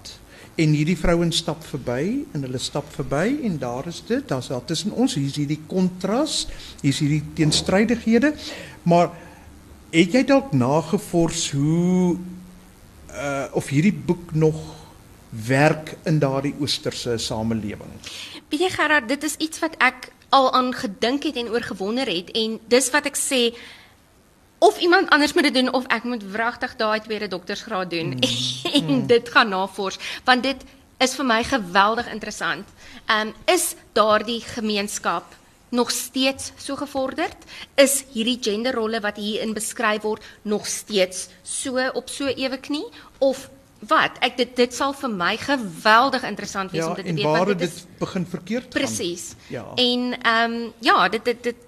en 0.57 0.73
hierdie 0.73 0.97
vrouens 0.97 1.37
stap 1.43 1.61
verby 1.69 2.25
en 2.33 2.47
hulle 2.47 2.61
stap 2.61 2.89
verby 2.95 3.43
en 3.45 3.59
daar 3.61 3.87
is 3.91 4.01
dit 4.09 4.25
daar's 4.29 4.49
daar 4.49 4.65
tussen 4.65 4.95
ons 4.97 5.17
hier's 5.19 5.37
hierdie 5.37 5.61
kontras 5.69 6.47
hier's 6.81 7.01
hierdie 7.05 7.23
teenstrydighede. 7.37 8.33
Maar 8.89 9.13
het 9.93 10.17
jy 10.17 10.25
dalk 10.29 10.55
nagevors 10.57 11.51
hoe 11.57 12.17
uh 13.17 13.47
of 13.57 13.69
hierdie 13.73 13.95
boek 13.95 14.35
nog 14.37 14.59
werk 15.47 15.97
in 16.05 16.19
daardie 16.21 16.55
oosterse 16.61 17.19
samelewing? 17.19 17.93
Weet 18.49 18.67
jy 18.67 18.71
Gerard 18.73 19.09
dit 19.09 19.25
is 19.25 19.37
iets 19.37 19.61
wat 19.61 19.77
ek 19.81 20.11
al 20.37 20.53
aan 20.57 20.73
gedink 20.75 21.25
het 21.29 21.37
en 21.37 21.53
oor 21.53 21.65
gewonder 21.65 22.09
het 22.09 22.33
en 22.37 22.59
dis 22.69 22.91
wat 22.93 23.09
ek 23.09 23.19
sê 23.21 23.43
of 24.67 24.79
iemand 24.79 25.11
anders 25.15 25.33
moet 25.33 25.47
dit 25.49 25.55
doen 25.55 25.73
of 25.73 25.87
ek 25.95 26.05
moet 26.05 26.25
wragtig 26.33 26.77
daai 26.77 27.01
tweede 27.01 27.29
doktorsgraad 27.31 27.91
doen 27.91 28.17
mm. 28.17 28.23
en 28.79 28.85
mm. 28.87 29.07
dit 29.07 29.29
gaan 29.35 29.53
navors 29.55 29.99
want 30.25 30.43
dit 30.43 30.65
is 30.99 31.15
vir 31.19 31.27
my 31.29 31.43
geweldig 31.45 32.07
interessant. 32.13 32.69
Ehm 33.07 33.29
um, 33.29 33.35
is 33.53 33.75
daardie 33.93 34.41
gemeenskap 34.41 35.35
nog 35.69 35.91
steeds 35.91 36.53
so 36.57 36.77
gevorderd? 36.77 37.37
Is 37.75 38.05
hierdie 38.13 38.39
genderrolle 38.41 39.01
wat 39.05 39.21
hierin 39.21 39.53
beskryf 39.55 40.03
word 40.03 40.25
nog 40.43 40.67
steeds 40.67 41.29
so 41.43 41.91
op 41.93 42.09
so 42.09 42.27
ewe 42.27 42.59
knie 42.59 42.87
of 43.19 43.51
wat? 43.79 44.17
Ek 44.25 44.37
dit 44.41 44.57
dit 44.57 44.75
sal 44.75 44.97
vir 44.97 45.13
my 45.13 45.37
geweldig 45.37 46.25
interessant 46.25 46.73
wees 46.73 46.85
ja, 46.85 46.89
om 46.89 46.97
dit 46.97 47.07
te 47.07 47.15
weet 47.21 47.25
want 47.29 47.53
dit, 47.53 47.69
dit 47.69 48.01
begin 48.01 48.27
verkeerd 48.27 48.71
gaan. 48.71 48.81
Presies. 48.81 49.35
Ja. 49.53 49.69
En 49.75 50.11
ehm 50.23 50.59
um, 50.59 50.73
ja, 50.81 51.09
dit 51.09 51.25
dit 51.25 51.43
dit 51.43 51.63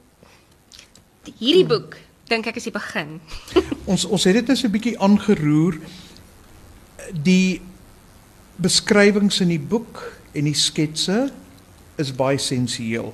hierdie 1.36 1.64
mm. 1.64 1.68
boek 1.68 1.96
dink 2.28 2.46
ek 2.46 2.56
is 2.56 2.68
die 2.68 2.74
begin. 2.74 3.20
ons 3.92 4.04
ons 4.04 4.24
het 4.24 4.34
dit 4.34 4.46
net 4.46 4.58
so 4.58 4.68
'n 4.68 4.72
bietjie 4.72 4.98
aangeroer 5.00 5.80
die 7.12 7.60
beskrywings 8.58 9.40
in 9.40 9.48
die 9.54 9.62
boek 9.62 10.02
en 10.34 10.44
die 10.44 10.56
sketse 10.56 11.28
is 11.98 12.14
baie 12.14 12.38
sensueel. 12.38 13.12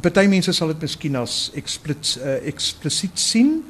party 0.00 0.26
mense 0.30 0.52
sal 0.52 0.68
dit 0.68 0.84
miskien 0.86 1.16
as 1.16 1.50
eksplisiet 1.58 2.22
uh, 2.22 2.38
eksplisiet 2.46 3.18
sien. 3.18 3.64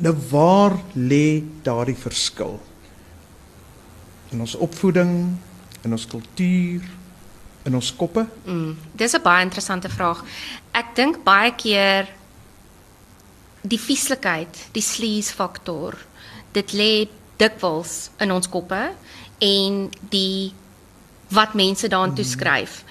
Nou 0.00 0.14
waar 0.30 0.78
lê 0.94 1.42
daardie 1.62 1.96
verskil? 1.96 2.60
In 4.30 4.40
ons 4.40 4.54
opvoeding, 4.54 5.36
in 5.82 5.92
ons 5.92 6.06
kultuur, 6.06 6.86
in 7.66 7.74
ons 7.74 7.90
koppe? 7.96 8.26
Mm, 8.44 8.76
dis 8.92 9.14
'n 9.14 9.22
baie 9.22 9.42
interessante 9.42 9.88
vraag. 9.88 10.24
Ek 10.72 10.94
dink 10.94 11.24
baie 11.24 11.54
keer 11.54 12.08
die 13.62 13.78
vieslikheid, 13.80 14.68
die 14.72 14.82
sleaze 14.82 15.34
dit 16.52 16.72
lê 16.72 17.08
dikwels 17.38 18.10
in 18.20 18.32
ons 18.32 18.48
koppe 18.48 18.90
en 19.40 19.90
die 20.12 20.52
wat 21.30 21.54
mense 21.54 21.88
daaraan 21.88 22.14
toeskryf. 22.14 22.82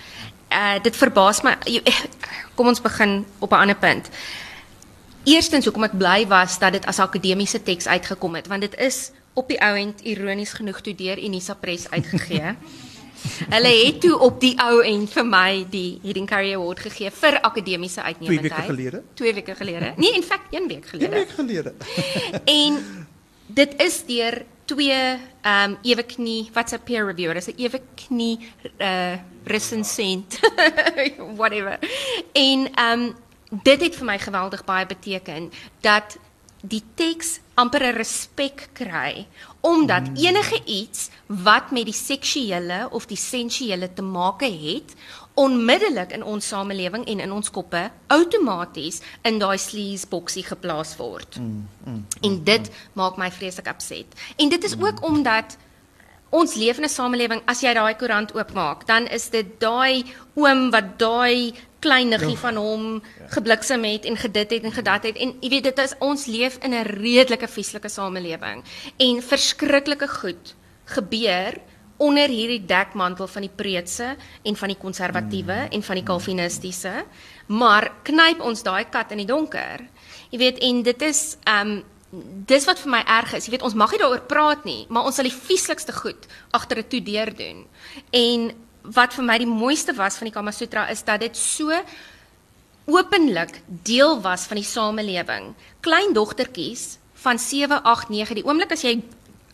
Uh 0.50 0.80
dit 0.82 0.96
verbaas 0.96 1.44
my 1.44 1.58
kom 2.56 2.68
ons 2.68 2.82
begin 2.82 3.26
op 3.40 3.52
'n 3.52 3.62
ander 3.62 3.76
punt. 3.76 4.10
Eerstens 5.24 5.66
hoekom 5.66 5.84
ek 5.84 5.98
bly 5.98 6.28
was 6.28 6.60
dat 6.60 6.74
dit 6.74 6.86
as 6.86 7.00
akademiese 7.00 7.64
teks 7.64 7.88
uitgekom 7.88 8.36
het 8.36 8.48
want 8.48 8.62
dit 8.62 8.76
is 8.76 9.12
op 9.34 9.48
die 9.48 9.60
ou 9.62 9.76
end 9.76 10.02
ironies 10.02 10.54
genoeg 10.54 10.82
toe 10.82 10.96
deur 10.96 11.18
Unisa 11.20 11.54
Press 11.54 11.90
uitgegee. 11.90 12.56
Hulle 13.50 13.86
het 13.86 14.02
toe 14.02 14.18
op 14.20 14.40
die 14.42 14.56
ou 14.62 14.82
end 14.82 15.10
vir 15.10 15.26
my 15.26 15.66
die 15.70 16.00
Hidden 16.04 16.26
Career 16.26 16.58
Award 16.58 16.80
gegee 16.80 17.12
vir 17.12 17.42
akademiese 17.42 18.02
uitnemendheid. 18.02 18.50
2 18.50 18.50
weke 18.50 18.74
gelede? 18.74 19.04
2 19.14 19.34
weke 19.34 19.56
gelede. 19.56 19.94
Nee, 19.98 20.14
in 20.14 20.24
feite 20.24 20.58
1 20.58 20.68
week 20.68 20.86
gelede. 20.86 21.16
1 21.16 21.26
week 21.26 21.36
gelede. 21.36 21.74
en 22.60 22.80
dit 23.48 23.82
is 23.82 24.06
deur 24.06 24.44
twee 24.70 24.94
ehm 25.42 25.72
um, 25.72 25.78
ewe 25.82 26.04
knie 26.04 26.50
wat's 26.54 26.74
'n 26.74 26.84
peer 26.84 27.06
reviewer 27.06 27.36
is 27.36 27.50
'n 27.50 27.58
ewe 27.58 27.82
knie 27.96 28.38
uh 28.78 29.16
resensent 29.46 30.40
whatever 31.40 31.80
en 32.34 32.70
ehm 32.74 33.02
um, 33.02 33.16
dit 33.64 33.82
het 33.82 33.96
vir 33.96 34.06
my 34.06 34.18
geweldig 34.20 34.66
baie 34.66 34.86
beteken 34.86 35.52
dat 35.82 36.18
die 36.62 36.84
teks 36.96 37.40
amper 37.56 37.84
'n 37.84 37.96
respek 37.96 38.70
kry 38.74 39.26
omdat 39.62 40.08
enige 40.16 40.62
iets 40.66 41.10
wat 41.26 41.72
met 41.72 41.86
die 41.86 41.94
seksuele 41.94 42.88
of 42.92 43.06
die 43.06 43.18
sensuele 43.18 43.94
te 43.94 44.02
maak 44.02 44.42
het 44.42 44.96
onmiddellik 45.40 46.12
in 46.12 46.24
ons 46.24 46.48
samelewing 46.48 47.06
en 47.08 47.20
in 47.20 47.32
ons 47.32 47.52
koppe 47.52 47.86
outomaties 48.08 49.00
in 49.28 49.40
daai 49.40 49.58
sleaze 49.58 50.08
boksie 50.10 50.44
geplaas 50.44 50.96
word. 51.00 51.40
Mm, 51.40 51.68
mm, 51.84 51.94
mm, 51.94 52.06
en 52.22 52.44
dit 52.44 52.70
mm. 52.70 52.86
maak 53.00 53.18
my 53.18 53.32
vreeslik 53.32 53.68
upset. 53.72 54.20
En 54.38 54.50
dit 54.50 54.64
is 54.64 54.76
mm. 54.76 54.86
ook 54.86 55.04
omdat 55.04 55.58
ons 56.30 56.54
leef 56.54 56.78
in 56.78 56.84
'n 56.84 56.90
samelewing 56.90 57.42
as 57.46 57.62
jy 57.62 57.74
daai 57.74 57.96
koerant 57.96 58.36
oopmaak, 58.36 58.88
dan 58.88 59.08
is 59.08 59.30
dit 59.30 59.60
daai 59.60 60.04
oom 60.36 60.70
wat 60.72 61.00
daai 61.00 61.54
klein 61.80 62.10
niggie 62.10 62.38
van 62.38 62.56
hom 62.56 62.86
ja. 62.94 63.28
gebliksem 63.36 63.84
het 63.84 64.06
en 64.06 64.18
gedit 64.18 64.52
het 64.52 64.64
en 64.64 64.72
gedat 64.72 65.04
het. 65.04 65.18
En 65.18 65.34
jy 65.40 65.50
weet 65.50 65.64
dit 65.64 65.80
is 65.80 65.96
ons 66.00 66.26
leef 66.26 66.58
in 66.62 66.74
'n 66.74 66.86
redelike 66.86 67.48
vieslike 67.48 67.90
samelewing 67.90 68.64
en 68.98 69.22
verskriklike 69.22 70.08
goed 70.08 70.56
gebeur 70.86 71.60
onder 71.98 72.32
hierdie 72.32 72.66
dekmantel 72.66 73.28
van 73.28 73.42
die 73.42 73.56
preetse 73.56 74.16
en 74.44 74.56
van 74.56 74.72
die 74.72 74.78
konservatiewe 74.80 75.56
mm. 75.56 75.72
en 75.76 75.84
van 75.84 75.96
die 76.00 76.04
kalvinistiese 76.08 76.94
maar 77.48 77.92
knyp 78.04 78.42
ons 78.42 78.64
daai 78.64 78.86
kat 78.90 79.12
in 79.12 79.18
die 79.18 79.28
donker. 79.28 79.84
Jy 80.30 80.38
weet 80.38 80.62
en 80.64 80.84
dit 80.84 81.02
is 81.02 81.38
um 81.50 81.84
dis 82.50 82.66
wat 82.66 82.80
vir 82.80 82.90
my 82.90 83.02
erg 83.06 83.34
is. 83.38 83.46
Jy 83.46 83.52
weet 83.52 83.66
ons 83.68 83.76
mag 83.78 83.92
nie 83.92 84.00
daaroor 84.02 84.26
praat 84.32 84.64
nie 84.66 84.86
maar 84.90 85.06
ons 85.10 85.20
sal 85.20 85.28
die 85.28 85.36
vieslikste 85.36 85.94
goed 85.94 86.28
agter 86.52 86.80
'n 86.80 86.90
toe 86.90 87.04
deur 87.04 87.36
doen 87.36 87.68
en 88.12 88.52
wat 88.96 89.14
vir 89.14 89.26
my 89.26 89.38
die 89.42 89.50
mooiste 89.50 89.94
was 89.98 90.18
van 90.18 90.30
die 90.30 90.34
Kama 90.34 90.52
Sutra 90.56 90.88
is 90.90 91.04
dat 91.06 91.22
dit 91.22 91.38
so 91.38 91.74
openlik 92.90 93.62
deel 93.86 94.18
was 94.22 94.48
van 94.50 94.58
die 94.58 94.66
samelewing. 94.66 95.54
Klein 95.86 96.14
dogtertjies 96.14 96.98
van 97.22 97.40
7, 97.40 97.84
8, 97.84 98.10
9, 98.10 98.40
die 98.40 98.46
oomblik 98.48 98.74
as 98.74 98.86
jy 98.88 98.98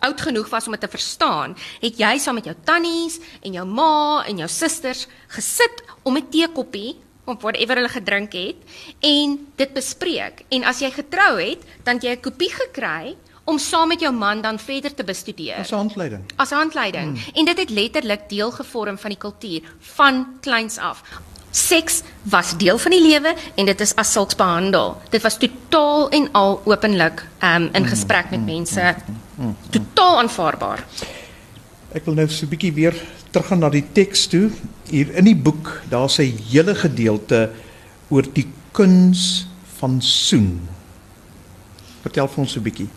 oud 0.05 0.21
genoeg 0.21 0.51
was 0.51 0.67
om 0.67 0.75
dit 0.75 0.83
te 0.85 0.91
verstaan, 0.91 1.55
het 1.81 1.97
jy 1.99 2.13
saam 2.21 2.37
met 2.37 2.47
jou 2.49 2.55
tannies 2.67 3.17
en 3.41 3.57
jou 3.57 3.65
ma 3.65 4.23
en 4.29 4.43
jou 4.43 4.49
susters 4.51 5.07
gesit 5.33 5.83
om 6.03 6.17
'n 6.17 6.29
teekoppie 6.29 6.95
of 7.25 7.41
whatever 7.41 7.75
hulle 7.75 7.89
gedrink 7.89 8.33
het 8.33 8.57
en 9.01 9.47
dit 9.57 9.73
bespreek. 9.73 10.45
En 10.49 10.63
as 10.63 10.79
jy 10.79 10.91
getrou 10.91 11.41
het, 11.41 11.61
dan 11.83 11.99
jy 11.99 12.15
'n 12.15 12.21
kopie 12.21 12.53
gekry 12.53 13.17
om 13.45 13.59
saam 13.61 13.87
met 13.87 14.01
jou 14.01 14.13
man 14.13 14.41
dan 14.41 14.59
verder 14.59 14.93
te 14.93 15.03
bestudeer. 15.03 15.61
As 15.61 15.69
handleiding. 15.69 16.23
As 16.35 16.49
handleiding. 16.49 17.13
Mm. 17.13 17.33
En 17.33 17.45
dit 17.45 17.59
het 17.59 17.69
letterlik 17.69 18.29
deel 18.29 18.51
gevorm 18.51 18.97
van 18.97 19.13
die 19.13 19.19
kultuur 19.19 19.61
van 19.95 20.25
kleins 20.41 20.77
af. 20.77 21.03
Seks 21.55 22.01
was 22.23 22.57
deel 22.57 22.77
van 22.77 22.91
die 22.91 23.01
lewe 23.01 23.35
en 23.55 23.65
dit 23.65 23.81
is 23.81 23.95
as 23.95 24.11
sulks 24.11 24.35
behandel. 24.35 24.97
Dit 25.09 25.21
was 25.21 25.37
totaal 25.37 26.09
en 26.09 26.29
al 26.31 26.61
openlik 26.65 27.21
um 27.39 27.69
in 27.71 27.81
mm. 27.81 27.87
gesprek 27.87 28.29
met 28.29 28.45
mense. 28.45 28.95
Mm. 29.05 29.45
Mm. 29.45 29.55
Totaal 29.69 30.19
aanvaarbaar. 30.19 30.85
Ek 31.95 32.05
wil 32.05 32.17
nou 32.17 32.27
so 32.27 32.45
'n 32.45 32.49
bietjie 32.49 32.73
weer 32.73 32.95
teruggaan 33.31 33.59
na 33.59 33.69
die 33.69 33.85
teks 33.91 34.27
toe. 34.27 34.49
Hier 34.89 35.15
in 35.15 35.23
die 35.23 35.35
boek, 35.35 35.81
daar's 35.89 36.19
'n 36.19 36.37
hele 36.51 36.75
gedeelte 36.75 37.51
oor 38.09 38.25
die 38.33 38.47
kuns 38.71 39.47
van 39.77 40.01
soen. 40.01 40.74
Vertel 42.05 42.27
vir 42.29 42.43
ons 42.43 42.55
'n 42.55 42.61
bietjie. 42.61 42.89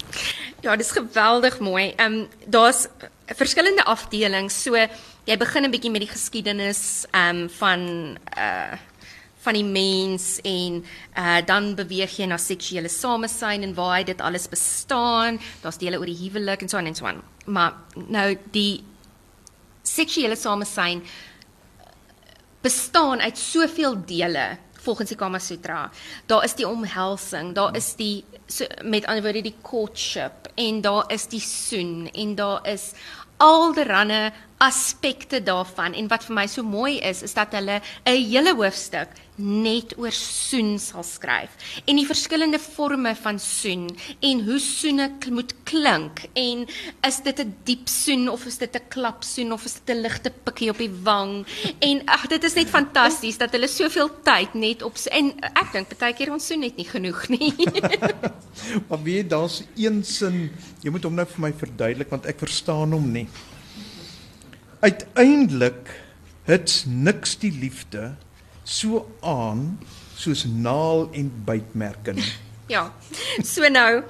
Ja, 0.60 0.76
dis 0.76 0.90
geweldig 0.92 1.58
mooi. 1.60 1.94
Ehm 1.96 2.12
um, 2.12 2.28
daar's 2.46 2.88
verskillende 3.36 3.84
afdelings. 3.84 4.62
So 4.62 4.76
jy 5.24 5.36
begin 5.36 5.64
'n 5.64 5.70
bietjie 5.70 5.90
met 5.90 6.00
die 6.00 6.10
geskiedenis 6.10 7.06
ehm 7.10 7.36
um, 7.36 7.48
van 7.48 7.80
uh 8.36 8.76
van 9.40 9.54
die 9.54 9.64
mens 9.64 10.40
en 10.42 10.84
uh 11.16 11.40
dan 11.46 11.74
beweeg 11.74 12.16
jy 12.18 12.26
na 12.26 12.36
seksuele 12.36 12.88
samesyn 12.88 13.62
en 13.62 13.74
waar 13.74 14.04
dit 14.04 14.20
alles 14.20 14.48
bestaan. 14.48 15.40
Daar's 15.62 15.78
dele 15.78 15.98
oor 15.98 16.06
die 16.06 16.22
huwelik 16.24 16.62
en 16.62 16.68
so 16.68 16.76
aan 16.76 16.86
en 16.86 16.94
so 16.94 17.06
aan. 17.06 17.22
Maar 17.46 17.72
nou 17.94 18.36
die 18.50 18.84
seksuele 19.82 20.36
samesyn 20.36 21.02
bestaan 22.60 23.20
uit 23.20 23.38
soveel 23.38 23.96
dele 24.06 24.58
volgens 24.88 25.12
die 25.12 25.20
Kama 25.20 25.38
Sutra. 25.38 25.90
Daar 26.26 26.44
is 26.44 26.54
die 26.56 26.68
omhelsing, 26.68 27.52
daar 27.54 27.76
is 27.76 27.92
die 27.98 28.24
so, 28.46 28.64
met 28.88 29.06
ander 29.06 29.22
woorde 29.26 29.44
die 29.44 29.56
courtship 29.62 30.48
en 30.56 30.80
daar 30.80 31.12
is 31.12 31.28
die 31.28 31.42
soen 31.44 32.08
en 32.12 32.34
daar 32.38 32.64
is 32.66 32.92
alderande 33.36 34.32
aspekte 34.58 35.42
daarvan. 35.42 35.94
En 35.94 36.08
wat 36.10 36.26
vir 36.26 36.34
my 36.34 36.46
so 36.50 36.66
mooi 36.66 36.98
is 36.98 37.22
is 37.22 37.34
dat 37.34 37.54
hulle 37.54 37.80
'n 38.04 38.30
hele 38.30 38.54
hoofstuk 38.54 39.08
net 39.38 39.94
oor 39.98 40.12
soen 40.12 40.78
sal 40.82 41.04
skryf. 41.06 41.54
En 41.86 41.96
die 41.96 42.06
verskillende 42.06 42.58
forme 42.58 43.14
van 43.14 43.38
soen 43.38 43.86
en 44.20 44.44
hoe 44.44 44.58
soene 44.58 45.10
moet 45.30 45.54
klink. 45.62 46.24
En 46.34 46.66
is 47.06 47.20
dit 47.22 47.40
'n 47.40 47.54
diep 47.64 47.88
soen 47.88 48.28
of 48.28 48.46
is 48.46 48.58
dit 48.58 48.74
'n 48.74 48.88
klap 48.88 49.22
soen 49.22 49.52
of 49.52 49.64
is 49.64 49.74
dit 49.74 49.96
'n 49.96 50.00
ligte 50.00 50.32
pikkie 50.44 50.70
op 50.70 50.78
die 50.78 50.92
wang? 51.02 51.46
En 51.78 52.02
ag 52.06 52.26
dit 52.26 52.44
is 52.44 52.54
net 52.54 52.68
fantasties 52.68 53.38
dat 53.38 53.50
hulle 53.52 53.68
soveel 53.68 54.10
tyd 54.22 54.54
net 54.54 54.82
op 54.82 54.96
en 55.10 55.32
ek 55.54 55.72
dink 55.72 55.98
baie 55.98 56.14
keer 56.14 56.32
ons 56.32 56.46
soen 56.46 56.60
net 56.60 56.76
nie 56.76 56.88
genoeg 56.88 57.28
nie. 57.28 57.54
Maar 58.88 59.02
weet 59.02 59.30
daar's 59.30 59.62
een 59.76 60.04
sin 60.04 60.50
jy 60.82 60.90
moet 60.90 61.04
hom 61.04 61.14
nou 61.14 61.26
vir 61.26 61.40
my 61.40 61.52
verduidelik 61.52 62.10
want 62.10 62.26
ek 62.26 62.38
verstaan 62.38 62.92
hom 62.92 63.12
nie 63.12 63.28
uiteindelik 64.80 65.90
het 66.48 66.84
niks 66.86 67.36
die 67.38 67.52
liefde 67.52 68.14
so 68.64 69.04
aan 69.20 69.78
soos 70.18 70.44
naal 70.44 71.08
en 71.12 71.32
bytmerke 71.44 72.12
nie. 72.12 72.32
Ja. 72.68 72.90
So 73.48 73.64
nou 73.72 74.02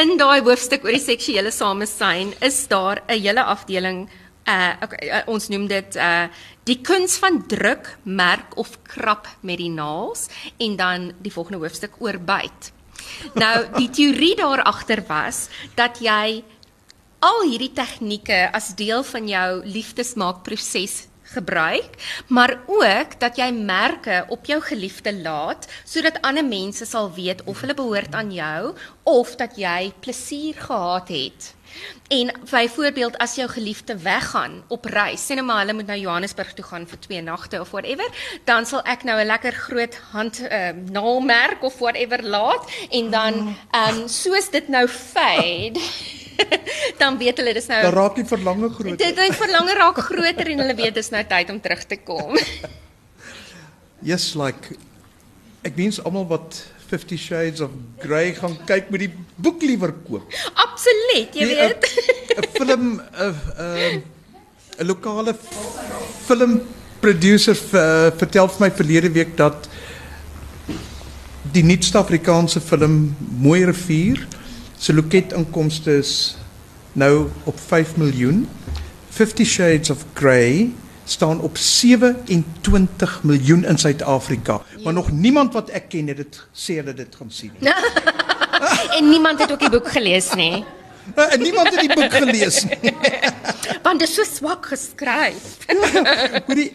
in 0.00 0.14
daai 0.16 0.40
hoofstuk 0.40 0.86
oor 0.86 0.96
die 0.96 1.02
seksuele 1.04 1.50
samesyn 1.52 2.30
is 2.40 2.62
daar 2.72 3.02
'n 3.04 3.20
hele 3.20 3.44
afdeling 3.44 4.08
uh 4.48 4.72
okay, 4.80 5.08
uh, 5.08 5.20
ons 5.28 5.48
noem 5.48 5.66
dit 5.68 5.96
uh 5.96 6.24
die 6.64 6.80
kuns 6.80 7.18
van 7.20 7.46
druk, 7.46 7.98
merk 8.02 8.56
of 8.56 8.78
krap 8.82 9.28
met 9.40 9.58
die 9.58 9.68
naels 9.68 10.28
en 10.56 10.76
dan 10.76 11.12
die 11.20 11.32
volgende 11.32 11.58
hoofstuk 11.58 11.92
oor 11.98 12.18
byt. 12.18 12.72
Nou 13.34 13.66
die 13.76 13.90
teorie 13.90 14.36
daar 14.36 14.62
agter 14.62 15.04
was 15.06 15.48
dat 15.74 16.00
jy 16.00 16.44
al 17.20 17.42
hierdie 17.44 17.72
tegnieke 17.76 18.48
as 18.56 18.72
deel 18.76 19.02
van 19.04 19.26
jou 19.28 19.48
liefdesmaakproses 19.68 21.06
gebruik, 21.34 21.98
maar 22.26 22.56
ook 22.66 23.18
dat 23.20 23.36
jy 23.38 23.50
merke 23.54 24.24
op 24.32 24.48
jou 24.48 24.58
geliefde 24.64 25.12
laat 25.20 25.68
sodat 25.84 26.18
ander 26.26 26.44
mense 26.44 26.88
sal 26.88 27.12
weet 27.14 27.44
of 27.44 27.60
hulle 27.60 27.76
behoort 27.76 28.16
aan 28.16 28.32
jou 28.34 28.72
of 29.04 29.36
dat 29.36 29.60
jy 29.60 29.92
plesier 30.00 30.56
gehad 30.58 31.12
het. 31.12 31.52
En 32.08 32.32
byvoorbeeld 32.50 33.18
as 33.18 33.34
jou 33.34 33.48
geliefde 33.48 33.96
weggaan 33.98 34.62
op 34.68 34.84
reis, 34.84 35.26
sê 35.26 35.34
net 35.34 35.44
maar 35.44 35.62
hulle 35.62 35.76
moet 35.78 35.86
na 35.86 35.96
Johannesburg 35.96 36.52
toe 36.58 36.64
gaan 36.64 36.86
vir 36.86 36.98
2 36.98 37.22
nagte 37.22 37.60
of 37.60 37.70
whatever, 37.70 38.06
dan 38.44 38.66
sal 38.66 38.82
ek 38.82 39.04
nou 39.04 39.20
'n 39.20 39.26
lekker 39.26 39.52
groot 39.52 39.94
hand 40.10 40.40
uh, 40.40 40.72
naalmerk 40.90 41.62
of 41.62 41.78
whatever 41.78 42.22
laat 42.22 42.70
en 42.90 43.10
dan 43.10 43.56
ehm 43.70 44.00
um, 44.00 44.08
soos 44.08 44.50
dit 44.50 44.68
nou 44.68 44.88
fade 44.88 45.80
dan 47.02 47.18
weet 47.18 47.36
hulle 47.36 47.52
dis 47.52 47.66
nou 47.66 47.82
Dan 47.82 47.92
raak 47.92 48.14
die 48.14 48.24
verlange 48.24 48.68
groter. 48.70 48.96
Dit 48.96 49.16
die 49.16 49.32
verlange 49.32 49.74
raak 49.74 49.98
groter 49.98 50.46
en 50.46 50.58
hulle 50.64 50.74
weet 50.74 50.94
dis 50.94 51.10
nou 51.10 51.24
tyd 51.24 51.50
om 51.50 51.60
terug 51.60 51.84
te 51.84 51.96
kom. 51.96 52.38
Yes, 54.00 54.34
like 54.34 54.76
ek 55.60 55.74
wens 55.76 55.98
almal 56.00 56.24
wat 56.26 56.62
50 56.90 57.18
Shades 57.22 57.60
of 57.64 57.70
Grey 58.02 58.32
gaan 58.34 58.56
kyk 58.66 58.88
met 58.90 59.04
die 59.04 59.12
boek 59.38 59.62
liewer 59.62 59.92
koop. 60.06 60.26
Absoluut, 60.58 61.34
jy 61.38 61.44
Nee, 61.46 61.56
weet. 61.56 61.86
'n 62.36 62.48
film 62.56 62.84
'n 63.00 63.34
'n 63.58 64.02
'n 64.80 64.86
lokale 64.86 65.34
film 66.26 66.60
producer 67.00 67.54
v- 67.54 68.10
vertel 68.18 68.48
vir 68.48 68.60
my 68.66 68.70
verlede 68.70 69.10
week 69.12 69.36
dat 69.36 69.68
die 71.52 71.62
nuutste 71.64 71.98
Afrikaanse 71.98 72.60
film 72.60 73.14
Mooi 73.40 73.64
Rivier 73.64 74.26
se 74.78 74.92
loketinkomste 74.94 75.98
is 75.98 76.36
nou 76.92 77.28
op 77.44 77.58
5 77.60 77.96
miljoen. 77.96 78.48
50 79.10 79.46
Shades 79.46 79.90
of 79.90 80.04
Grey 80.14 80.70
staan 81.10 81.40
op 81.40 81.56
27 81.56 83.22
miljoen 83.22 83.64
in 83.64 83.78
Suid-Afrika, 83.78 84.60
maar 84.84 84.92
nog 84.92 85.10
niemand 85.12 85.52
wat 85.52 85.70
ek 85.70 85.88
ken 85.88 86.06
het 86.12 86.16
dit 86.16 86.42
sê 86.52 86.80
hulle 86.80 86.94
dit 86.94 87.16
gaan 87.16 87.30
sien 87.30 87.52
nie. 87.58 87.72
en 88.98 89.08
niemand 89.08 89.40
het 89.40 89.52
ook 89.52 89.60
die 89.60 89.70
boek 89.70 89.90
gelees 89.90 90.34
nie. 90.34 90.64
En 91.14 91.40
niemand 91.40 91.70
het 91.70 91.80
die 91.80 91.94
boek 91.94 92.12
gelees 92.22 92.64
nie. 92.64 92.94
Want 93.82 93.98
dit 93.98 94.08
is 94.08 94.14
so 94.14 94.24
swak 94.24 94.66
geskryf. 94.66 95.56
Hoorie 96.46 96.72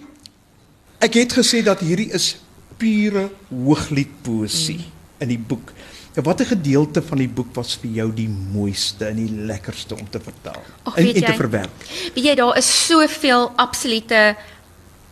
ek 1.06 1.18
het 1.20 1.36
gesê 1.38 1.62
dat 1.66 1.84
hierdie 1.86 2.10
is 2.16 2.36
pure 2.80 3.30
hooglied 3.50 4.12
poësie 4.26 4.80
mm. 4.82 5.24
in 5.26 5.32
die 5.34 5.40
boek. 5.40 5.72
En 6.16 6.24
watter 6.24 6.46
gedeelte 6.48 7.02
van 7.04 7.20
die 7.20 7.30
boek 7.30 7.52
was 7.56 7.76
vir 7.82 7.92
jou 8.00 8.10
die 8.16 8.30
mooiste 8.30 9.10
en 9.10 9.20
die 9.20 9.46
lekkerste 9.50 9.98
om 10.00 10.08
te 10.10 10.22
vertel 10.24 10.62
Ag, 10.84 10.96
en, 10.96 11.08
en 11.08 11.14
te 11.14 11.26
jy, 11.26 11.38
verwerk? 11.40 11.88
Weet 12.16 12.28
jy 12.30 12.36
daar 12.40 12.58
is 12.58 12.70
soveel 12.88 13.50
absolute 13.60 14.22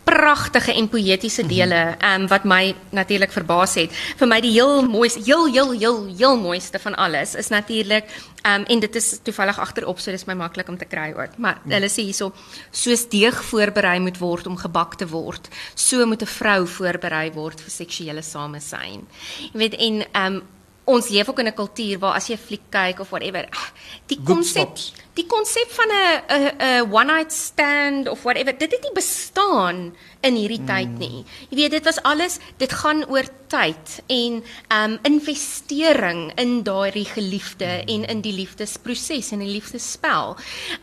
pragtige 0.03 0.73
en 0.75 0.87
poëtiese 0.91 1.45
dele 1.47 1.79
um, 2.03 2.27
wat 2.31 2.43
my 2.47 2.73
natuurlik 2.95 3.31
verbaas 3.31 3.75
het. 3.79 3.91
Vir 4.19 4.29
my 4.29 4.39
die 4.43 4.51
heel 4.55 4.83
mooiste, 4.87 5.23
heel 5.23 5.47
heel 5.51 5.71
heel 5.71 5.99
heel 6.11 6.39
mooiste 6.39 6.79
van 6.79 6.95
alles 6.99 7.35
is 7.39 7.51
natuurlik 7.51 8.07
um, 8.43 8.63
en 8.67 8.83
dit 8.83 8.99
is 8.99 9.09
toevallig 9.23 9.59
agterop 9.63 9.99
so 10.03 10.11
dis 10.11 10.27
my 10.27 10.35
maklik 10.39 10.71
om 10.71 10.79
te 10.79 10.87
kry 10.87 11.09
ook. 11.15 11.37
Maar 11.39 11.61
hulle 11.71 11.91
sê 11.91 12.07
hierso 12.07 12.31
soos 12.71 13.07
deeg 13.11 13.39
voorberei 13.51 13.99
moet 14.03 14.19
word 14.23 14.47
om 14.47 14.59
gebak 14.59 14.99
te 14.99 15.07
word, 15.07 15.47
so 15.75 16.05
moet 16.05 16.23
'n 16.23 16.35
vrou 16.39 16.67
voorberei 16.67 17.31
word 17.31 17.61
vir 17.61 17.71
seksuele 17.71 18.21
samesyn. 18.21 19.07
Jy 19.51 19.57
weet 19.59 19.79
en 19.79 20.03
um, 20.25 20.41
ons 20.85 21.07
leef 21.07 21.29
ook 21.29 21.39
in 21.39 21.47
'n 21.47 21.53
kultuur 21.53 21.99
waar 21.99 22.15
as 22.15 22.27
jy 22.27 22.35
'n 22.35 22.45
fliek 22.47 22.67
kyk 22.69 22.99
of 22.99 23.09
whatever, 23.09 23.47
ah, 23.51 23.69
die 24.07 24.19
konsep 24.23 24.77
die 25.13 25.25
konsep 25.29 25.69
van 25.71 25.89
'n 25.91 26.21
'n 26.59 26.91
one 26.91 27.11
night 27.13 27.31
stand 27.31 28.09
of 28.09 28.23
whatever, 28.23 28.57
dit 28.57 28.71
het 28.71 28.81
nie 28.81 28.93
bestaan 28.93 29.95
in 30.21 30.35
hierdie 30.35 30.59
mm. 30.59 30.65
tyd 30.65 30.97
nie. 30.97 31.25
Jy 31.49 31.55
weet, 31.55 31.71
dit 31.71 31.85
was 31.85 32.01
alles, 32.01 32.39
dit 32.57 32.71
gaan 32.71 33.05
oor 33.05 33.25
tyd 33.47 34.01
en 34.07 34.43
um 34.69 34.97
investering 35.03 36.31
in 36.35 36.63
daardie 36.63 37.05
geliefde 37.05 37.65
mm. 37.65 37.87
en 37.87 38.05
in 38.05 38.21
die 38.21 38.33
liefdesproses 38.33 39.31
en 39.31 39.39
die 39.39 39.53
liefdesspel. 39.53 40.37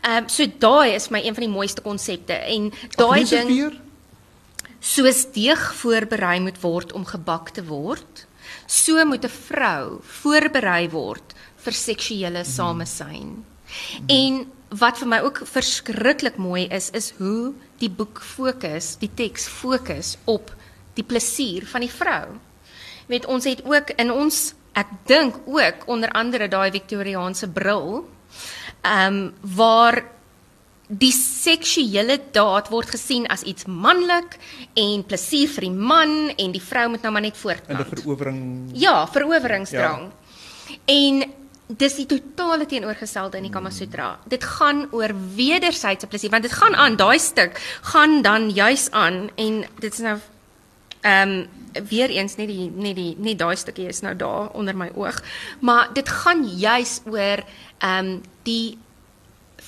Um 0.07 0.29
so 0.29 0.45
daai 0.57 0.95
is 0.95 1.09
my 1.09 1.19
een 1.19 1.35
van 1.35 1.43
die 1.43 1.53
mooiste 1.53 1.81
konsepte 1.81 2.33
en 2.33 2.71
daai 2.95 3.25
ding 3.25 3.79
soos 4.79 5.25
deeg 5.31 5.73
voorberei 5.75 6.39
moet 6.39 6.61
word 6.61 6.93
om 6.93 7.05
gebak 7.05 7.49
te 7.49 7.63
word, 7.65 8.25
so 8.71 9.05
moet 9.05 9.25
'n 9.25 9.37
vrou 9.49 9.99
voorberei 10.21 10.89
word 10.89 11.33
vir 11.63 11.73
seksuele 11.73 12.43
samesyn. 12.45 13.43
En 14.07 14.47
wat 14.69 14.97
vir 14.97 15.07
my 15.07 15.19
ook 15.19 15.41
verskriklik 15.43 16.37
mooi 16.37 16.67
is, 16.71 16.89
is 16.89 17.11
hoe 17.17 17.53
die 17.79 17.89
boek 17.89 18.21
fokus, 18.21 18.95
die 19.01 19.11
teks 19.13 19.47
fokus 19.47 20.17
op 20.25 20.55
die 20.95 21.03
plesier 21.03 21.65
van 21.65 21.81
die 21.81 21.91
vrou. 21.91 22.39
Weet 23.07 23.25
ons 23.25 23.45
het 23.45 23.63
ook 23.65 23.89
in 23.89 24.11
ons 24.11 24.53
ek 24.73 24.87
dink 25.05 25.35
ook 25.45 25.87
onder 25.87 26.11
andere 26.15 26.47
daai 26.47 26.71
Victoriaanse 26.71 27.47
bril 27.47 28.07
ehm 28.81 29.07
um, 29.07 29.33
waar 29.41 30.03
die 30.91 31.13
seksuele 31.15 32.17
daad 32.35 32.67
word 32.71 32.89
gesien 32.91 33.27
as 33.31 33.45
iets 33.47 33.67
manlik 33.67 34.35
en 34.75 35.05
plesier 35.07 35.47
vir 35.53 35.69
die 35.69 35.75
man 35.75 36.33
en 36.35 36.51
die 36.51 36.63
vrou 36.63 36.89
moet 36.91 37.05
nou 37.05 37.13
maar 37.15 37.23
net 37.23 37.35
In 37.35 37.39
'n 37.39 37.43
voortplant. 37.43 37.89
verowering 37.95 38.71
Ja, 38.73 39.07
veroweringsdrang. 39.07 40.11
Ja. 40.67 40.75
En 40.85 41.23
dis 41.77 41.95
die 41.95 42.05
totale 42.05 42.65
teenoorgestelde 42.65 43.37
in 43.37 43.43
die 43.43 43.51
Kama 43.51 43.69
Sutra. 43.69 44.19
Dit 44.27 44.43
gaan 44.43 44.87
oor 44.91 45.13
wederwysige 45.35 46.07
plesier 46.07 46.29
want 46.29 46.43
dit 46.43 46.51
gaan 46.51 46.75
aan 46.75 46.95
daai 46.95 47.19
stuk 47.19 47.61
gaan 47.81 48.21
dan 48.21 48.49
juis 48.49 48.91
aan 48.91 49.29
en 49.35 49.65
dit 49.79 49.93
is 49.93 49.99
nou 49.99 50.19
ehm 51.01 51.29
um, 51.29 51.47
weer 51.87 52.09
eens 52.09 52.35
net 52.35 52.47
die 52.47 52.71
net 52.75 52.95
die 52.95 53.15
net 53.17 53.39
daai 53.39 53.55
stukkie 53.55 53.87
is 53.87 54.01
nou 54.01 54.15
daar 54.15 54.49
onder 54.51 54.75
my 54.75 54.91
oog, 54.95 55.23
maar 55.59 55.89
dit 55.93 56.09
gaan 56.09 56.43
juis 56.43 57.01
oor 57.05 57.43
ehm 57.79 58.05
um, 58.05 58.21
die 58.43 58.77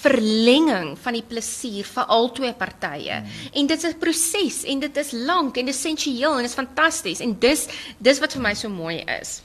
verlenging 0.03 0.93
van 0.99 1.15
die 1.17 1.23
plesier 1.27 1.87
vir 1.87 2.11
albei 2.11 2.51
partye. 2.59 3.21
Mm. 3.21 3.47
En 3.61 3.71
dit 3.71 3.83
is 3.83 3.89
'n 3.89 3.99
proses 3.99 4.63
en 4.63 4.79
dit 4.79 4.97
is 4.97 5.11
lank 5.11 5.57
en 5.57 5.67
essensieel 5.67 6.31
en 6.31 6.43
dit 6.43 6.51
is 6.51 6.59
fantasties 6.59 7.19
en 7.19 7.35
dis 7.39 7.67
dis 7.97 8.19
wat 8.19 8.33
vir 8.33 8.41
my 8.41 8.53
so 8.53 8.69
mooi 8.69 9.03
is. 9.21 9.41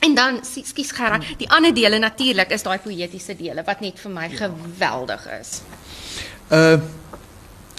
En 0.00 0.14
dan 0.14 0.38
skus 0.44 0.92
Gerard, 0.94 1.24
die 1.38 1.48
ander 1.50 1.74
dele 1.74 1.98
natuurlik 1.98 2.50
is 2.50 2.62
daai 2.62 2.78
poëtiese 2.78 3.34
dele 3.36 3.64
wat 3.66 3.80
net 3.80 3.98
vir 3.98 4.10
my 4.10 4.28
geweldig 4.28 5.26
is. 5.40 5.62
Uh 6.50 6.78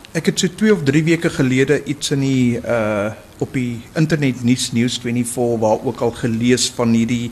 ek 0.09 0.25
het 0.25 0.39
so 0.39 0.47
2 0.47 0.73
of 0.73 0.79
3 0.83 1.03
weke 1.05 1.29
gelede 1.29 1.83
iets 1.85 2.11
in 2.11 2.23
die 2.25 2.57
uh 2.57 3.11
op 3.39 3.53
die 3.53 3.81
internet 3.95 4.41
nuus 4.43 4.71
news 4.71 4.97
24 4.97 5.59
waar 5.61 5.85
ook 5.85 6.01
al 6.01 6.11
gelees 6.11 6.65
van 6.75 6.93
hierdie 6.97 7.31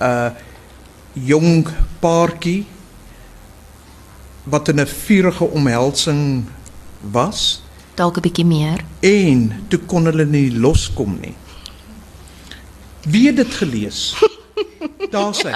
uh 0.00 0.30
jong 1.12 1.68
paartjie 2.00 2.64
wat 4.50 4.68
in 4.68 4.80
'n 4.80 4.86
vurige 4.86 5.44
omhelsing 5.44 6.44
was 7.12 7.62
Dalk 7.94 8.16
'n 8.16 8.20
bietjie 8.22 8.44
meer. 8.44 8.84
en 9.00 9.64
toe 9.68 9.78
kon 9.86 10.04
hulle 10.04 10.24
nie 10.24 10.50
loskom 10.58 11.18
nie. 11.20 11.34
Wie 13.06 13.26
het 13.26 13.36
dit 13.36 13.54
gelees? 13.54 14.14
Daar 15.14 15.34
sê. 15.34 15.52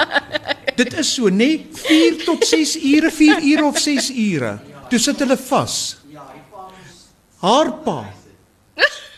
Dit 0.76 0.92
is 0.98 1.14
so, 1.14 1.28
nê? 1.28 1.60
4 1.72 2.24
tot 2.24 2.46
6 2.46 2.76
ure, 2.82 3.10
4 3.10 3.42
ure 3.42 3.64
of 3.64 3.78
6 3.78 4.10
ure. 4.10 4.58
Toe 4.88 4.98
sit 4.98 5.18
hulle 5.18 5.36
vas. 5.36 5.96
Haar 7.40 7.72
pa. 7.84 8.04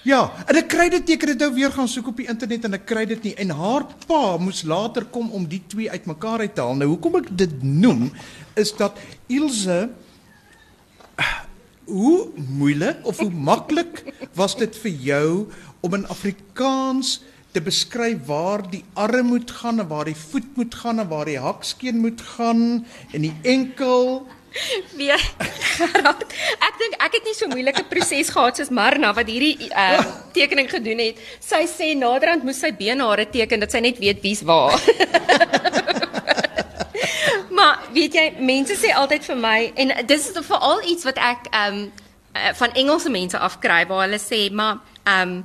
Ja, 0.02 0.24
en 0.50 0.58
ek 0.58 0.66
kry 0.72 0.88
dit 0.90 1.04
teken 1.06 1.30
dit 1.30 1.42
nou 1.44 1.52
weer 1.54 1.70
gaan 1.70 1.86
soek 1.86 2.08
op 2.10 2.18
die 2.18 2.26
internet 2.26 2.64
en 2.66 2.74
ek 2.74 2.88
kry 2.90 3.04
dit 3.06 3.28
nie 3.28 3.34
en 3.38 3.52
haar 3.54 3.84
pa 4.08 4.34
moes 4.42 4.64
later 4.66 5.06
kom 5.14 5.28
om 5.30 5.44
die 5.46 5.60
twee 5.70 5.86
uitmekaar 5.92 6.42
uit 6.42 6.56
te 6.56 6.64
haal. 6.64 6.74
Nou 6.80 6.88
hoekom 6.90 7.20
ek 7.20 7.28
dit 7.44 7.54
noem 7.62 8.08
is 8.58 8.74
dat 8.80 8.98
Ilse 9.30 9.84
hoe 11.92 12.16
moeilik 12.34 13.06
of 13.06 13.20
hoe 13.22 13.30
maklik 13.30 14.02
was 14.38 14.56
dit 14.58 14.74
vir 14.82 14.98
jou 15.06 15.28
om 15.86 15.94
in 15.94 16.08
Afrikaans 16.10 17.20
te 17.54 17.62
beskryf 17.62 18.26
waar 18.26 18.64
die 18.72 18.82
arm 18.98 19.30
moet 19.36 19.50
gaan 19.60 19.82
en 19.82 19.90
waar 19.90 20.10
die 20.10 20.18
voet 20.18 20.56
moet 20.58 20.74
gaan 20.82 20.98
en 20.98 21.10
waar 21.10 21.30
die 21.30 21.38
hakskeen 21.38 22.02
moet 22.02 22.22
gaan 22.34 22.82
en 23.12 23.26
die 23.28 23.34
enkel 23.46 24.26
Wie 24.98 25.10
Gerard, 25.72 26.24
ek 26.60 26.74
dink 26.80 26.96
ek 27.00 27.16
het 27.16 27.28
nie 27.28 27.36
so 27.36 27.48
moeilike 27.50 27.84
proses 27.90 28.30
gehad 28.32 28.58
soos 28.58 28.72
Marna 28.74 29.12
wat 29.16 29.30
hierdie 29.30 29.68
uh, 29.70 30.02
tekening 30.36 30.68
gedoen 30.70 31.00
het. 31.06 31.22
Sy 31.42 31.64
sê 31.70 31.92
naderhand 31.98 32.44
moes 32.46 32.60
sy 32.60 32.72
benhare 32.76 33.26
teken 33.32 33.64
dat 33.64 33.72
sy 33.72 33.82
net 33.84 34.00
weet 34.02 34.22
wie's 34.24 34.44
waar. 34.46 34.76
maar 37.56 37.82
weet 37.94 38.18
jy, 38.18 38.26
mense 38.42 38.76
sê 38.80 38.92
altyd 38.96 39.26
vir 39.30 39.40
my 39.40 39.58
en 39.80 39.96
dis 40.08 40.28
is 40.30 40.46
veral 40.48 40.84
iets 40.88 41.08
wat 41.08 41.20
ek 41.32 41.50
ehm 41.52 41.82
um, 41.82 41.90
van 42.32 42.72
Engelse 42.80 43.10
mense 43.12 43.36
afkry 43.36 43.82
waar 43.90 44.06
hulle 44.06 44.20
sê, 44.20 44.46
maar 44.52 44.80
ehm 45.04 45.34
um, 45.36 45.42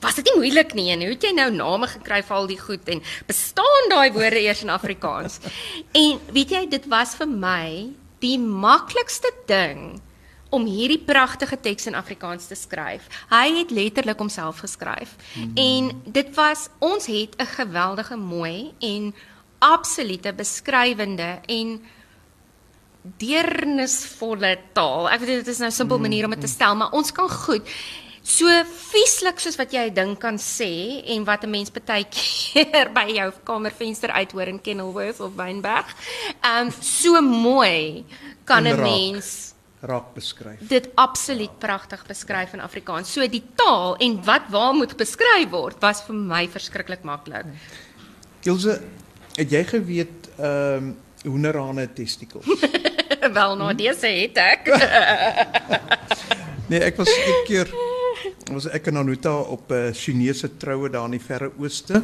Was 0.00 0.14
dit 0.14 0.24
nie 0.24 0.36
moeilik 0.36 0.74
nie 0.74 0.90
en 0.92 1.00
hoe 1.02 1.14
het 1.14 1.22
jy 1.22 1.32
nou 1.34 1.50
name 1.50 1.86
gekry 1.90 2.22
vir 2.22 2.36
al 2.36 2.46
die 2.50 2.58
goed 2.60 2.88
en 2.88 3.02
bestaan 3.26 3.88
daai 3.90 4.12
woorde 4.14 4.40
eers 4.40 4.62
in 4.62 4.70
Afrikaans? 4.70 5.40
en 6.02 6.20
weet 6.34 6.50
jy, 6.50 6.66
dit 6.70 6.86
was 6.86 7.14
vir 7.18 7.26
my 7.28 7.90
die 8.22 8.38
maklikste 8.38 9.30
ding 9.46 10.00
om 10.54 10.64
hierdie 10.64 11.00
pragtige 11.04 11.58
teks 11.60 11.90
in 11.90 11.96
Afrikaans 11.98 12.48
te 12.48 12.56
skryf. 12.56 13.04
Hy 13.28 13.46
het 13.58 13.72
letterlik 13.74 14.18
homself 14.18 14.62
geskryf. 14.64 15.16
Mm. 15.34 15.52
En 15.60 15.90
dit 16.18 16.30
was 16.36 16.68
ons 16.78 17.06
het 17.06 17.36
'n 17.36 17.52
geweldige 17.58 18.16
mooi 18.16 18.72
en 18.80 19.14
absolute 19.58 20.32
beskrywende 20.32 21.40
en 21.46 21.80
deernisvolle 23.18 24.58
taal. 24.72 25.10
Ek 25.10 25.20
weet 25.20 25.44
dit 25.44 25.48
is 25.48 25.58
nou 25.58 25.68
'n 25.68 25.74
simpel 25.74 25.98
manier 25.98 26.24
om 26.24 26.30
dit 26.30 26.40
te 26.40 26.46
stel, 26.46 26.76
maar 26.76 26.92
ons 26.92 27.12
kan 27.12 27.30
goed 27.30 27.62
so 28.28 28.46
vieslik 28.92 29.40
soos 29.40 29.56
wat 29.56 29.72
jy 29.72 29.88
'n 29.88 29.94
ding 29.94 30.14
kan 30.20 30.36
sê 30.36 31.02
en 31.14 31.24
wat 31.24 31.44
'n 31.44 31.50
mens 31.50 31.70
baie 31.72 32.04
keer 32.18 32.92
by 32.92 33.08
jou 33.08 33.32
kamervenster 33.44 34.10
uithoor 34.10 34.48
in 34.48 34.60
Kenilworth 34.60 35.20
of 35.20 35.32
Wynberg. 35.34 35.86
Ehm 36.44 36.66
um, 36.66 36.70
so 36.70 37.20
mooi 37.22 38.04
kan 38.44 38.66
'n 38.66 38.80
mens 38.80 39.54
raak 39.80 40.14
beskryf. 40.14 40.58
Dit 40.60 40.88
absoluut 40.94 41.58
pragtig 41.58 42.06
beskryf 42.06 42.52
in 42.52 42.60
Afrikaans. 42.60 43.12
So 43.12 43.26
die 43.26 43.44
taal 43.54 43.96
en 43.96 44.24
wat 44.24 44.50
waar 44.50 44.74
moet 44.74 44.96
beskryf 44.96 45.50
word 45.50 45.80
was 45.80 46.02
vir 46.02 46.14
my 46.14 46.48
verskriklik 46.48 47.02
maklik. 47.02 47.46
Ilse, 48.42 48.80
het 49.36 49.50
jy 49.50 49.64
geweet 49.64 50.28
ehm 50.38 50.76
um, 50.76 50.96
hoenderhane 51.24 51.88
testikels? 51.92 52.46
Wel 53.38 53.56
nou 53.56 53.74
dese 53.74 54.06
het 54.06 54.36
ek. 54.36 54.68
nee, 56.70 56.80
ek 56.80 56.96
was 56.96 57.08
'n 57.08 57.44
keer 57.46 57.87
was 58.54 58.68
ek 58.72 58.88
in 58.88 58.96
Anuta 58.96 59.34
op 59.38 59.70
'n 59.70 59.74
uh, 59.74 59.92
Chinese 59.92 60.56
troue 60.56 60.88
daar 60.90 61.04
in 61.04 61.18
die 61.18 61.26
Verre 61.26 61.50
Ooste 61.58 62.02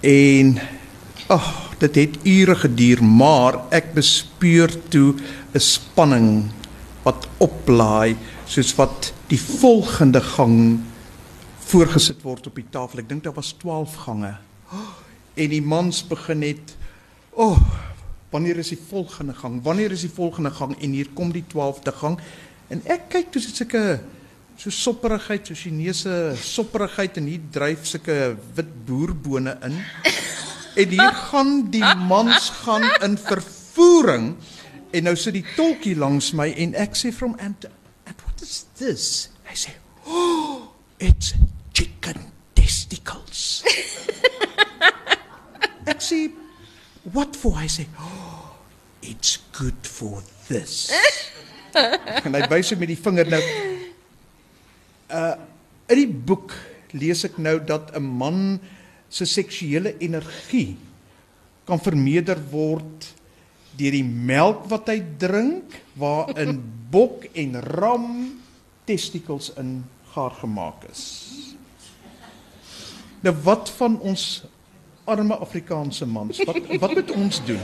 en 0.00 0.60
ag, 1.26 1.40
oh, 1.40 1.70
dit 1.78 1.94
het 1.94 2.16
ure 2.24 2.54
geduur, 2.54 3.04
maar 3.04 3.64
ek 3.70 3.94
bespeur 3.94 4.68
toe 4.88 5.14
'n 5.54 5.60
spanning 5.60 6.50
wat 7.02 7.28
oplaai 7.38 8.16
soos 8.44 8.74
wat 8.76 9.12
die 9.28 9.40
volgende 9.40 10.20
gang 10.20 10.80
voorgesit 11.64 12.22
word 12.22 12.46
op 12.46 12.54
die 12.54 12.68
tafel. 12.70 12.98
Ek 12.98 13.08
dink 13.08 13.24
daar 13.24 13.34
was 13.34 13.54
12 13.58 13.94
gange. 14.04 14.36
En 15.34 15.48
die 15.48 15.62
mans 15.62 16.02
begin 16.06 16.38
net, 16.38 16.76
"O, 17.32 17.50
oh, 17.50 17.58
wanneer 18.30 18.58
is 18.58 18.68
die 18.68 18.84
volgende 18.88 19.34
gang? 19.34 19.62
Wanneer 19.62 19.90
is 19.90 20.00
die 20.00 20.14
volgende 20.14 20.50
gang?" 20.50 20.76
En 20.80 20.90
hier 20.92 21.08
kom 21.14 21.32
die 21.32 21.44
12de 21.46 21.92
gang. 21.92 22.18
En 22.68 22.82
ek 22.84 23.08
kyk 23.08 23.32
toe 23.32 23.42
sit 23.42 23.56
sulke 23.56 24.00
so 24.56 24.70
sopperigheid, 24.70 25.46
so 25.46 25.54
Chinese 25.54 26.34
sopperigheid 26.40 27.18
en 27.20 27.26
hier 27.28 27.42
dryf 27.52 27.86
sulke 27.88 28.36
wit 28.56 28.72
boerbone 28.86 29.56
in. 29.66 29.80
En 30.74 30.88
hier 30.88 31.14
gaan 31.30 31.70
die 31.70 31.84
mans 32.08 32.50
gaan 32.64 32.86
in 33.06 33.18
vervoering. 33.18 34.34
En 34.94 35.06
nou 35.08 35.14
sit 35.18 35.36
die 35.38 35.46
tolkie 35.56 35.96
langs 35.98 36.32
my 36.38 36.48
en 36.50 36.74
ek 36.78 36.94
sê 36.98 37.12
from 37.14 37.36
and, 37.42 37.66
what 38.06 38.42
is 38.42 38.64
this? 38.78 39.28
Hy 39.46 39.54
sê, 39.54 39.74
"Oh, 40.06 40.70
it's 40.98 41.34
chicken 41.72 42.32
testicles." 42.54 43.62
ek 45.86 46.00
sê, 46.00 46.30
"What 47.12 47.36
for?" 47.36 47.58
Hy 47.58 47.66
sê, 47.66 47.86
"Oh, 47.98 48.54
it's 49.02 49.38
good 49.52 49.86
for 49.86 50.22
this." 50.48 50.90
en 52.24 52.34
hy 52.34 52.46
wys 52.50 52.74
met 52.78 52.88
die 52.88 52.98
vinger 52.98 53.30
nou. 53.30 53.73
Uh 55.14 55.34
in 55.92 56.00
die 56.00 56.20
boek 56.28 56.54
lees 56.96 57.26
ek 57.28 57.36
nou 57.36 57.58
dat 57.60 57.92
'n 57.92 58.02
man 58.02 58.60
se 59.08 59.26
seksuele 59.28 59.98
energie 60.00 60.76
kan 61.68 61.80
vermeerder 61.80 62.40
word 62.50 63.12
deur 63.76 63.92
die 63.92 64.04
melk 64.04 64.64
wat 64.70 64.88
hy 64.88 65.02
drink 65.18 65.76
waarin 65.98 66.56
bok 66.94 67.26
en 67.34 67.60
ram 67.60 68.08
testikels 68.86 69.52
in 69.58 69.84
gaar 70.14 70.34
gemaak 70.40 70.84
is. 70.90 71.02
Nou 73.20 73.34
wat 73.42 73.70
van 73.76 73.98
ons 74.00 74.44
arme 75.04 75.36
Afrikaanse 75.36 76.06
mans? 76.06 76.38
Wat 76.44 76.56
wat 76.80 76.94
moet 76.94 77.10
ons 77.10 77.44
doen? 77.44 77.60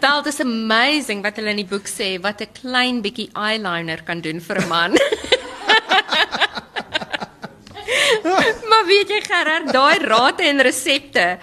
Wel, 0.00 0.22
dit 0.22 0.32
is 0.32 0.40
amazing 0.40 1.22
wat 1.22 1.36
hulle 1.36 1.50
in 1.50 1.62
die 1.62 1.68
boek 1.68 1.88
sê 1.88 2.20
wat 2.20 2.40
'n 2.42 2.52
klein 2.60 3.02
bietjie 3.02 3.30
eyeliner 3.32 4.02
kan 4.02 4.20
doen 4.20 4.40
vir 4.40 4.62
'n 4.62 4.68
man. 4.68 4.92
maar 8.70 8.86
weet 8.86 9.08
jy 9.08 9.20
Gerard, 9.26 9.72
daai 9.72 9.98
rate 10.04 10.42
en 10.42 10.60
resepte 10.60 11.38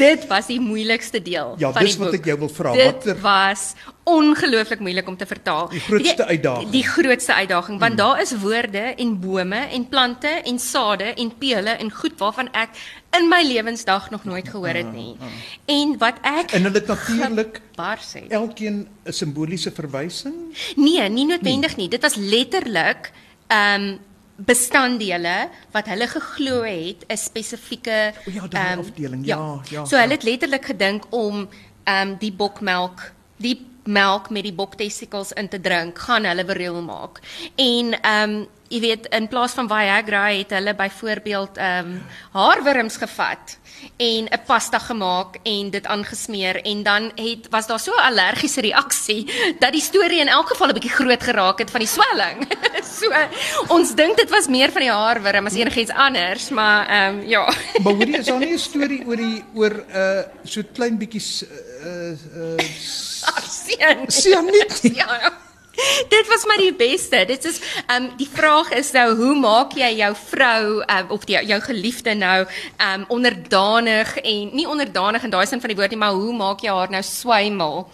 Dit 0.00 0.26
was 0.30 0.48
die 0.48 0.60
moeilikste 0.60 1.20
deel 1.22 1.54
ja, 1.60 1.70
van 1.72 1.74
die 1.74 1.76
boek. 1.76 1.76
Ja, 1.76 1.84
dis 1.84 1.96
wat 2.00 2.14
ek 2.16 2.28
jou 2.30 2.36
wil 2.40 2.52
vra. 2.52 2.72
Wat 2.78 3.08
was 3.20 3.64
ongelooflik 4.10 4.80
moeilik 4.80 5.08
om 5.08 5.16
te 5.16 5.26
vertaal. 5.28 5.68
Die 5.70 5.82
grootste 5.84 6.26
uitdaging. 6.26 6.70
Die, 6.70 6.80
die 6.80 6.88
grootste 6.88 7.34
uitdaging 7.34 7.78
want 7.82 7.92
hmm. 7.92 8.00
daar 8.00 8.22
is 8.22 8.32
woorde 8.42 8.84
en 9.04 9.12
bome 9.20 9.60
en 9.76 9.86
plante 9.88 10.28
en 10.28 10.58
sade 10.58 11.12
en 11.12 11.32
pele 11.38 11.76
en 11.76 11.92
goed 11.92 12.16
waarvan 12.18 12.48
ek 12.56 12.80
in 13.18 13.28
my 13.28 13.42
lewensdag 13.44 14.10
nog 14.10 14.24
nooit 14.24 14.48
gehoor 14.48 14.80
het 14.80 14.92
nie. 14.92 15.14
Uh, 15.18 15.26
uh. 15.26 15.76
En 15.76 15.94
wat 16.00 16.20
ek 16.26 16.56
En 16.56 16.68
hulle 16.68 16.82
natuurlik 16.86 17.60
bar 17.76 18.00
sê. 18.00 18.24
Elkeen 18.28 18.86
'n 19.04 19.12
simboliese 19.12 19.70
verwysing? 19.70 20.34
Nee, 20.76 21.08
nie 21.08 21.26
noodwendig 21.26 21.76
nie. 21.76 21.88
nie. 21.88 21.90
Dit 21.90 22.02
was 22.02 22.16
letterlik 22.16 23.12
ehm 23.50 23.88
um, 23.90 23.98
bestanddele 24.40 25.50
wat 25.74 25.88
hulle 25.92 26.06
geglo 26.08 26.62
het 26.64 27.04
'n 27.08 27.16
spesifieke 27.16 28.12
oh 28.26 28.34
ja, 28.34 28.46
daai 28.48 28.72
um, 28.72 28.78
afdeling. 28.78 29.26
Ja, 29.26 29.36
ja. 29.36 29.60
ja 29.70 29.84
so 29.84 29.96
hulle 29.96 30.16
het 30.16 30.22
letterlik 30.22 30.64
gedink 30.64 31.04
om 31.10 31.48
ehm 31.84 32.08
um, 32.08 32.16
die 32.18 32.32
bokmelk, 32.32 33.12
die 33.36 33.66
melk 33.84 34.30
met 34.30 34.42
die 34.42 34.52
boktestikels 34.52 35.32
in 35.32 35.48
te 35.48 35.60
drink, 35.60 35.98
gaan 35.98 36.24
hulle 36.24 36.44
bereel 36.44 36.82
maak. 36.82 37.20
En 37.56 38.00
ehm 38.00 38.30
um, 38.30 38.48
jy 38.70 38.78
weet 38.84 39.08
in 39.16 39.26
plaas 39.28 39.54
van 39.58 39.68
Viagra 39.68 40.28
het 40.30 40.52
hulle 40.54 40.74
byvoorbeeld 40.78 41.58
ehm 41.58 41.88
um, 41.90 42.02
haarwurms 42.32 42.96
gevat 43.02 43.56
en 43.96 44.28
'n 44.30 44.42
pasta 44.46 44.78
gemaak 44.78 45.38
en 45.42 45.70
dit 45.70 45.86
aangesmeer 45.86 46.62
en 46.62 46.82
dan 46.82 47.10
het 47.14 47.48
was 47.50 47.66
daar 47.66 47.80
so 47.80 47.92
'n 47.92 48.06
allergiese 48.10 48.60
reaksie 48.60 49.26
dat 49.58 49.72
die 49.72 49.80
storie 49.80 50.20
in 50.20 50.28
elk 50.28 50.48
geval 50.48 50.68
'n 50.68 50.72
bietjie 50.72 50.90
groot 50.90 51.22
geraak 51.22 51.58
het 51.58 51.70
van 51.70 51.80
die 51.80 51.88
swelling. 51.88 52.38
so 52.98 53.10
ons 53.68 53.94
dink 53.94 54.16
dit 54.16 54.30
was 54.30 54.46
meer 54.46 54.70
van 54.72 54.80
die 54.80 54.90
haarwurm 54.90 55.46
as 55.46 55.54
enigiets 55.54 55.90
anders, 55.90 56.48
maar 56.48 56.86
ehm 56.86 57.18
um, 57.18 57.28
ja. 57.28 57.44
maar 57.82 57.92
hoorie, 57.92 58.18
is 58.18 58.26
daar 58.26 58.38
nie 58.38 58.52
'n 58.52 58.58
storie 58.58 59.06
oor 59.06 59.16
die 59.16 59.44
oor 59.54 59.74
'n 59.74 59.96
uh, 59.96 60.22
so 60.44 60.62
klein 60.72 60.98
bietjie 60.98 61.48
uh 61.84 62.10
uh 62.36 62.58
Sien. 63.50 63.98
Sien 64.06 64.44
nie. 64.44 64.94
ja. 64.94 65.48
Dit 66.14 66.28
was 66.28 66.44
maar 66.44 66.60
die 66.60 66.74
beste. 66.74 67.24
Dit 67.26 67.44
is 67.44 67.60
ehm 67.86 68.02
um, 68.02 68.10
die 68.16 68.28
vraag 68.28 68.70
is 68.76 68.92
nou 68.92 69.14
hoe 69.16 69.34
maak 69.38 69.74
jy 69.78 69.90
jou 70.00 70.12
vrou 70.26 70.80
um, 70.82 71.10
of 71.16 71.24
die, 71.28 71.38
jou 71.46 71.60
geliefde 71.60 72.14
nou 72.14 72.44
ehm 72.44 73.00
um, 73.00 73.04
onderdanig 73.08 74.16
en 74.22 74.54
nie 74.56 74.68
onderdanig 74.68 75.24
in 75.24 75.34
daai 75.34 75.46
sin 75.46 75.60
van 75.60 75.72
die 75.72 75.78
woord 75.78 75.94
nie, 75.94 76.00
maar 76.00 76.16
hoe 76.16 76.34
maak 76.36 76.64
jy 76.64 76.74
haar 76.74 76.90
nou 76.90 77.02
swymel? 77.02 77.86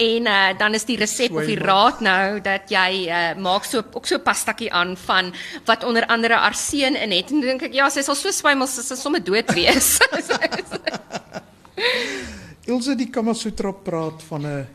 En 0.00 0.26
uh, 0.26 0.52
dan 0.58 0.74
is 0.74 0.86
die 0.88 0.96
resep 0.96 1.34
of 1.36 1.48
die 1.48 1.58
raad 1.60 2.00
nou 2.00 2.40
dat 2.40 2.70
jy 2.72 3.08
uh, 3.08 3.34
maak 3.40 3.64
so 3.68 3.84
ook 3.92 4.06
so 4.08 4.18
pastatjie 4.18 4.72
aan 4.72 4.96
van 4.96 5.34
wat 5.68 5.84
onder 5.84 6.06
andere 6.06 6.38
arseen 6.38 6.96
in 6.96 7.12
het. 7.12 7.30
En 7.30 7.44
dink 7.44 7.68
ek 7.68 7.76
ja, 7.76 7.90
sy 7.92 8.04
sal 8.06 8.16
so 8.16 8.32
swymel 8.32 8.68
sy 8.70 8.84
sal 8.86 9.00
sommer 9.00 9.24
dood 9.24 9.52
wees. 9.56 9.96
Ilse 12.66 12.96
die 12.98 13.10
Kamasutra 13.12 13.70
praat 13.70 14.24
van 14.26 14.46
'n 14.46 14.66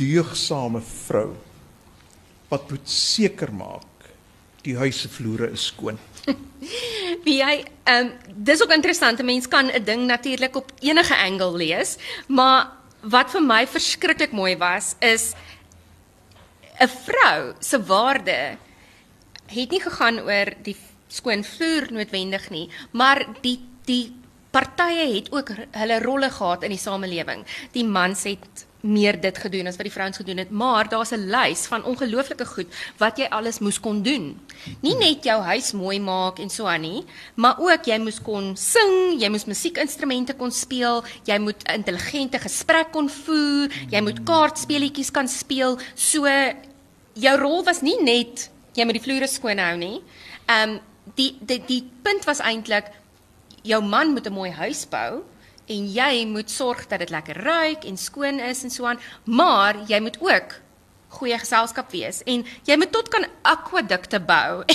deegsame 0.00 0.80
vrou 0.80 1.49
wat 2.50 2.70
moet 2.70 2.88
seker 2.90 3.52
maak 3.54 3.86
die 4.66 4.76
huis 4.76 4.98
se 5.02 5.08
vloere 5.08 5.50
is 5.54 5.70
skoon. 5.70 5.98
Wie 7.24 7.38
jy 7.40 7.54
ehm 7.88 8.10
um, 8.10 8.10
dis 8.44 8.62
ook 8.62 8.72
interessant. 8.74 9.20
'n 9.20 9.26
Mens 9.26 9.48
kan 9.48 9.70
'n 9.70 9.84
ding 9.84 10.06
natuurlik 10.06 10.56
op 10.56 10.72
enige 10.80 11.16
angle 11.16 11.56
lees, 11.56 11.96
maar 12.28 12.72
wat 13.00 13.30
vir 13.30 13.42
my 13.42 13.66
verskriklik 13.66 14.32
mooi 14.32 14.56
was 14.56 14.96
is 15.00 15.34
'n 16.80 16.88
vrou 16.88 17.54
se 17.60 17.78
waarde 17.84 18.56
het 19.46 19.70
nie 19.70 19.80
gegaan 19.80 20.20
oor 20.20 20.52
die 20.62 20.76
skoon 21.08 21.44
vloer 21.44 21.90
noodwendig 21.90 22.50
nie, 22.50 22.68
maar 22.92 23.26
die 23.42 23.58
die 23.84 24.12
partye 24.50 25.14
het 25.14 25.32
ook 25.32 25.50
hulle 25.72 25.98
rolle 26.02 26.30
gehad 26.30 26.62
in 26.62 26.70
die 26.70 26.78
samelewing. 26.78 27.44
Die 27.72 27.84
mans 27.84 28.22
het 28.22 28.66
meer 28.80 29.20
dit 29.20 29.38
gedoen 29.38 29.66
as 29.66 29.76
wat 29.76 29.86
die 29.88 29.92
vrouens 29.92 30.16
gedoen 30.16 30.40
het, 30.42 30.50
maar 30.50 30.88
daar's 30.88 31.12
'n 31.12 31.30
lys 31.30 31.66
van 31.66 31.84
ongelooflike 31.84 32.46
goed 32.46 32.66
wat 32.98 33.18
jy 33.18 33.26
alles 33.30 33.58
moes 33.58 33.80
kon 33.80 34.02
doen. 34.02 34.40
Nie 34.80 34.94
net 34.94 35.24
jou 35.24 35.42
huis 35.42 35.72
mooi 35.72 36.00
maak 36.00 36.38
en 36.38 36.50
so 36.50 36.66
aan 36.66 36.80
nie, 36.80 37.04
maar 37.34 37.56
ook 37.58 37.84
jy 37.84 37.98
moes 37.98 38.22
kon 38.22 38.56
sing, 38.56 39.20
jy 39.20 39.28
moes 39.28 39.44
musiekinstrumente 39.44 40.34
kon 40.34 40.50
speel, 40.50 41.04
jy 41.24 41.38
moet 41.38 41.62
intelligente 41.68 42.38
gesprek 42.38 42.92
kon 42.92 43.08
voer, 43.08 43.68
jy 43.90 44.00
moet 44.00 44.22
kaartspeletjies 44.24 45.10
kan 45.10 45.28
speel. 45.28 45.78
So 45.94 46.26
jou 47.14 47.38
rol 47.38 47.64
was 47.64 47.80
nie 47.80 48.02
net 48.02 48.50
jy 48.74 48.84
moet 48.84 48.94
die 48.94 49.02
vloere 49.02 49.26
skoon 49.26 49.58
hou 49.58 49.76
nie. 49.76 50.00
Ehm 50.46 50.70
um, 50.70 50.80
die 51.16 51.36
die 51.40 51.62
die 51.66 51.82
punt 52.02 52.24
was 52.24 52.40
eintlik 52.40 52.90
jou 53.62 53.82
man 53.82 54.12
moet 54.12 54.26
'n 54.26 54.32
mooi 54.32 54.50
huis 54.50 54.86
bou 54.88 55.22
en 55.70 55.86
jy 55.94 56.24
moet 56.26 56.50
sorg 56.50 56.86
dat 56.90 57.02
dit 57.04 57.12
lekker 57.14 57.38
ruik 57.44 57.86
en 57.88 57.96
skoon 58.00 58.40
is 58.42 58.64
en 58.66 58.74
so 58.74 58.88
aan, 58.90 59.00
maar 59.24 59.78
jy 59.88 60.00
moet 60.02 60.18
ook 60.20 60.58
goeie 61.18 61.38
geselskap 61.38 61.90
wees 61.94 62.22
en 62.30 62.44
jy 62.68 62.76
moet 62.78 62.92
tot 62.94 63.08
kan 63.10 63.26
akwadukte 63.42 64.20
bou. 64.22 64.62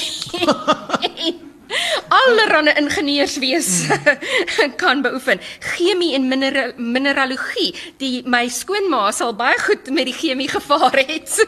Allerhande 2.16 2.76
ingenieurswees 2.78 3.70
mm. 3.88 4.76
kan 4.82 5.02
beoefen. 5.02 5.40
Chemie 5.60 6.14
en 6.16 6.28
mineral, 6.30 6.76
mineralogie, 6.78 7.72
die 7.98 8.22
my 8.30 8.46
skoonma 8.54 9.08
sal 9.16 9.34
baie 9.38 9.58
goed 9.64 9.90
met 9.90 10.06
die 10.12 10.14
chemie 10.16 10.50
gevaar 10.52 11.00
het. 11.00 11.32
So. 11.32 11.48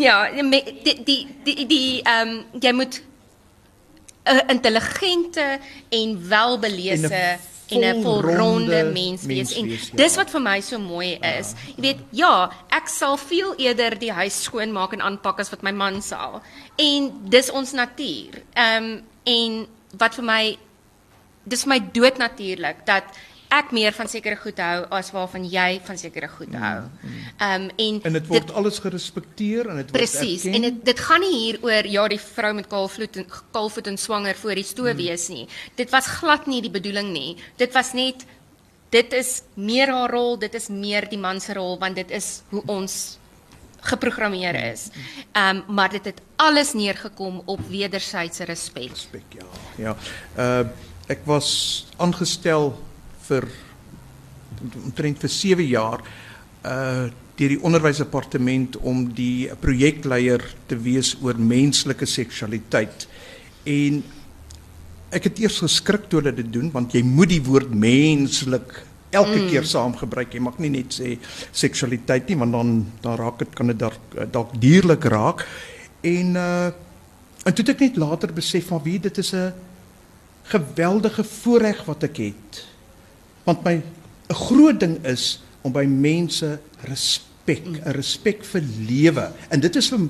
ja, 0.00 0.24
die 0.54 0.64
die 1.06 1.20
die 1.44 1.66
die 1.70 2.02
ehm 2.02 2.28
um, 2.28 2.60
jy 2.60 2.74
moet 2.74 3.00
'n 4.24 4.48
intelligente 4.48 5.58
en 5.88 6.28
welbelese 6.28 7.38
en 7.68 7.80
'n 7.80 8.02
volronde 8.02 8.84
mens 8.92 9.22
wees 9.24 9.52
en 9.52 9.70
ja. 9.70 9.76
dis 9.92 10.16
wat 10.16 10.30
vir 10.30 10.40
my 10.40 10.60
so 10.60 10.78
mooi 10.78 11.18
is. 11.38 11.54
Jy 11.76 11.82
weet, 11.82 11.98
ja, 12.10 12.50
ek 12.68 12.88
sal 12.88 13.16
veel 13.16 13.54
eerder 13.56 13.98
die 13.98 14.12
huis 14.12 14.42
skoonmaak 14.42 14.92
en 14.92 15.00
aanpak 15.00 15.38
as 15.38 15.50
wat 15.50 15.62
my 15.62 15.70
man 15.70 16.02
sal. 16.02 16.42
En 16.76 17.12
dis 17.28 17.50
ons 17.50 17.72
natuur. 17.72 18.42
Ehm 18.54 18.84
um, 18.84 19.04
en 19.22 19.66
wat 19.98 20.14
vir 20.14 20.24
my 20.24 20.58
dis 21.44 21.62
vir 21.62 21.68
my 21.68 21.80
doodnatuurlik 21.92 22.86
dat 22.86 23.04
ek 23.50 23.72
meer 23.74 23.92
van 23.92 24.08
sekere 24.10 24.36
goed 24.38 24.58
hou 24.62 24.86
as 24.94 25.10
waarvan 25.10 25.44
jy 25.50 25.80
van 25.86 25.98
sekere 25.98 26.28
goed 26.30 26.54
hou. 26.54 26.80
Ehm 27.40 27.66
um, 27.66 27.70
en 27.76 28.00
En 28.06 28.12
dit 28.12 28.26
word 28.30 28.52
alles 28.54 28.78
gerespekteer 28.78 29.68
en 29.68 29.80
dit 29.80 29.90
word 29.90 29.98
Presies. 29.98 30.44
En 30.44 30.62
dit 30.62 30.84
dit 30.84 31.00
gaan 31.00 31.20
nie 31.20 31.36
hier 31.38 31.58
oor 31.66 31.86
ja 31.86 32.08
die 32.08 32.20
vrou 32.20 32.52
met 32.54 32.68
kaalvoet 32.70 33.16
en 33.16 33.26
kaalvoet 33.52 33.86
en 33.86 33.98
swanger 33.98 34.34
voor 34.34 34.54
die 34.54 34.62
Hmm. 34.64 34.70
stoof 34.70 34.96
wees 34.96 35.28
nie. 35.28 35.48
Dit 35.74 35.90
was 35.90 36.06
glad 36.06 36.46
nie 36.46 36.60
die 36.62 36.70
bedoeling 36.70 37.10
nie. 37.12 37.36
Dit 37.56 37.72
was 37.74 37.92
net 37.92 38.26
dit 38.90 39.12
is 39.12 39.42
meer 39.54 39.90
haar 39.90 40.10
rol, 40.10 40.38
dit 40.38 40.54
is 40.54 40.68
meer 40.68 41.08
die 41.08 41.18
man 41.18 41.40
se 41.40 41.54
rol 41.54 41.78
want 41.78 41.94
dit 41.96 42.10
is 42.10 42.42
hoe 42.50 42.62
ons 42.66 43.18
geprogrammeer 43.80 44.54
is. 44.72 44.88
Ehm 45.32 45.56
um, 45.56 45.74
maar 45.74 45.90
dit 45.90 46.04
het 46.04 46.20
alles 46.36 46.72
neergekom 46.72 47.42
op 47.46 47.60
wederwysige 47.68 48.44
respek. 48.44 48.90
respek 48.90 49.38
ja. 49.38 49.46
Ja. 49.76 49.96
Uh 50.36 50.66
ek 51.10 51.24
was 51.26 51.86
aangestel 51.96 52.78
vir 53.30 53.48
omtrent 54.84 55.20
vir 55.22 55.34
7 55.40 55.66
jaar 55.70 56.06
uh 56.66 57.08
deur 57.40 57.54
die 57.54 57.62
onderwysdepartement 57.64 58.74
om 58.84 59.06
die 59.16 59.48
projekleier 59.62 60.42
te 60.68 60.76
wees 60.76 61.14
oor 61.24 61.38
menslike 61.40 62.04
seksualiteit. 62.04 63.06
En 63.64 64.02
ek 65.16 65.30
het 65.30 65.40
eers 65.40 65.62
geskrik 65.64 66.04
toe 66.10 66.20
hulle 66.20 66.34
dit 66.36 66.50
doen 66.52 66.68
want 66.74 66.92
jy 66.92 67.00
moet 67.06 67.32
die 67.32 67.40
woord 67.46 67.72
menslik 67.72 68.82
elke 69.10 69.38
mm. 69.40 69.48
keer 69.50 69.66
saam 69.66 69.96
gebruik. 69.96 70.34
Jy 70.36 70.42
mag 70.44 70.60
nie 70.62 70.72
net 70.74 70.94
sê 71.00 71.14
seksualiteit 71.48 72.28
nie 72.28 72.38
want 72.42 72.54
dan 72.54 72.74
dan 73.02 73.18
raak 73.22 73.40
dit 73.42 73.56
kan 73.56 73.72
dit 73.72 73.80
dalk 73.80 74.20
dalk 74.36 74.54
dierlik 74.60 75.08
raak. 75.08 75.46
En 76.04 76.36
uh 76.36 76.70
en 77.40 77.54
toe 77.56 77.64
het 77.64 77.72
ek 77.72 77.86
net 77.86 77.96
later 77.96 78.34
besef 78.36 78.66
van 78.68 78.82
wie 78.84 78.98
dit 79.00 79.18
is 79.18 79.32
'n 79.32 79.54
geweldige 80.52 81.24
voorreg 81.24 81.84
wat 81.88 82.04
ek 82.04 82.16
het. 82.28 82.66
Want 83.44 83.64
my 83.64 83.82
'n 84.30 84.34
groot 84.34 84.80
ding 84.80 85.04
is 85.04 85.40
om 85.62 85.72
by 85.72 85.84
mense 85.84 86.58
respek, 86.88 87.64
'n 87.66 87.92
respek 87.96 88.44
vir 88.44 88.62
lewe. 88.88 89.32
En 89.50 89.60
dit 89.60 89.76
is 89.76 89.88
vir 89.88 90.08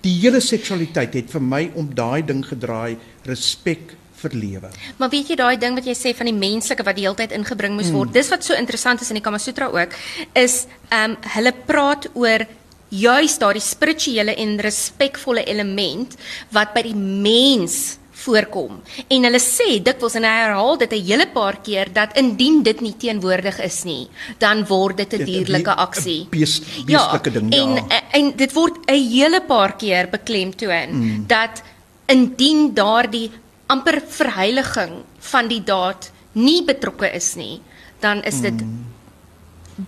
die 0.00 0.20
hele 0.20 0.40
seksualiteit 0.40 1.14
het 1.14 1.30
vir 1.30 1.42
my 1.42 1.70
om 1.74 1.94
daai 1.94 2.22
ding 2.24 2.44
gedraai, 2.46 2.96
respek 3.24 3.96
vir 4.20 4.36
lewe. 4.36 4.70
Maar 4.98 5.10
weet 5.12 5.32
jy 5.32 5.36
daai 5.36 5.56
ding 5.60 5.74
wat 5.78 5.86
jy 5.86 5.94
sê 5.96 6.14
van 6.16 6.26
die 6.26 6.36
menslike 6.36 6.84
wat 6.84 6.96
die 6.96 7.06
hele 7.06 7.18
tyd 7.18 7.32
ingebring 7.32 7.76
moes 7.76 7.90
word. 7.90 8.12
Dis 8.12 8.30
wat 8.32 8.44
so 8.44 8.54
interessant 8.54 9.00
is 9.00 9.10
in 9.10 9.20
die 9.20 9.24
Kama 9.24 9.38
Sutra 9.38 9.70
ook 9.72 9.96
is 10.34 10.66
ehm 10.90 11.10
um, 11.10 11.16
hulle 11.36 11.52
praat 11.66 12.08
oor 12.14 12.46
juis 12.90 13.38
daardie 13.38 13.62
spirituele 13.62 14.34
en 14.34 14.58
respekvolle 14.58 15.44
element 15.46 16.16
wat 16.50 16.74
by 16.74 16.82
die 16.82 16.96
mens 16.96 17.99
voorkom. 18.24 18.80
En 19.08 19.26
hulle 19.26 19.40
sê 19.42 19.78
dikwels 19.82 20.16
en 20.18 20.26
hy 20.26 20.34
herhaal 20.42 20.78
dit 20.78 20.92
'n 20.92 21.04
hele 21.06 21.26
paar 21.32 21.60
keer 21.62 21.92
dat 21.92 22.16
indien 22.16 22.62
dit 22.62 22.80
nie 22.80 22.94
teenwoordig 22.96 23.60
is 23.60 23.84
nie, 23.84 24.08
dan 24.38 24.64
word 24.66 24.96
dit 24.96 25.12
'n 25.14 25.24
dierlike 25.24 25.74
aksie. 25.76 26.26
bees- 26.30 26.62
beestelike 26.86 27.30
ding, 27.30 27.54
ja. 27.54 27.62
En 27.62 27.84
en 28.12 28.36
dit 28.36 28.52
word 28.52 28.76
'n 28.86 28.94
hele 28.94 29.40
paar 29.40 29.76
keer 29.76 30.08
beklemtoon 30.08 30.90
mm. 30.90 31.26
dat 31.26 31.62
indien 32.06 32.74
daardie 32.74 33.30
amper 33.66 34.02
verheiliging 34.08 35.02
van 35.18 35.48
die 35.48 35.62
daad 35.64 36.10
nie 36.32 36.64
betrokke 36.64 37.10
is 37.14 37.34
nie, 37.34 37.60
dan 38.00 38.22
is 38.22 38.40
dit 38.40 38.60
mm. 38.62 38.86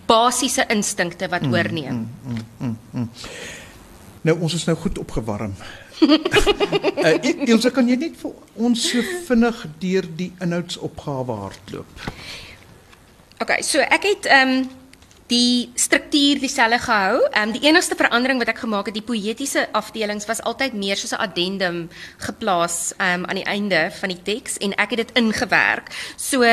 basiese 0.05 0.65
instinkte 0.69 1.27
wat 1.27 1.41
mm. 1.41 1.53
oorneem. 1.53 2.09
Mm. 2.59 3.09
Nou 4.23 4.39
ons 4.39 4.53
is 4.53 4.65
nou 4.65 4.77
goed 4.77 4.97
opgewarm. 4.97 5.53
uh, 7.05 7.47
Ilse 7.47 7.71
kan 7.73 7.89
jy 7.89 7.97
net 7.99 8.15
vir 8.19 8.31
ons 8.55 8.85
so 8.91 9.01
vinnig 9.27 9.65
deur 9.81 10.07
die 10.17 10.31
inhoudsopgawe 10.43 11.39
hardloop? 11.43 12.07
Okay, 13.43 13.61
so 13.65 13.83
ek 13.83 14.09
het 14.11 14.31
ehm 14.31 14.55
um, 14.63 14.71
die 15.31 15.71
struktuur 15.79 16.39
dieselfde 16.43 16.79
gehou. 16.83 17.19
Ehm 17.31 17.49
um, 17.49 17.53
die 17.55 17.63
enigste 17.67 17.95
verandering 17.95 18.39
wat 18.39 18.51
ek 18.53 18.61
gemaak 18.63 18.89
het, 18.89 18.97
die 18.97 19.05
poëtiese 19.05 19.67
afdelings 19.71 20.27
was 20.29 20.43
altyd 20.43 20.73
meer 20.73 20.99
soos 20.99 21.15
'n 21.15 21.23
addendum 21.25 21.89
geplaas 22.17 22.93
ehm 22.97 23.23
um, 23.23 23.25
aan 23.25 23.39
die 23.41 23.49
einde 23.55 23.91
van 23.99 24.09
die 24.09 24.21
teks 24.23 24.57
en 24.57 24.75
ek 24.75 24.89
het 24.95 25.01
dit 25.07 25.11
ingewerk. 25.17 25.91
So 26.17 26.43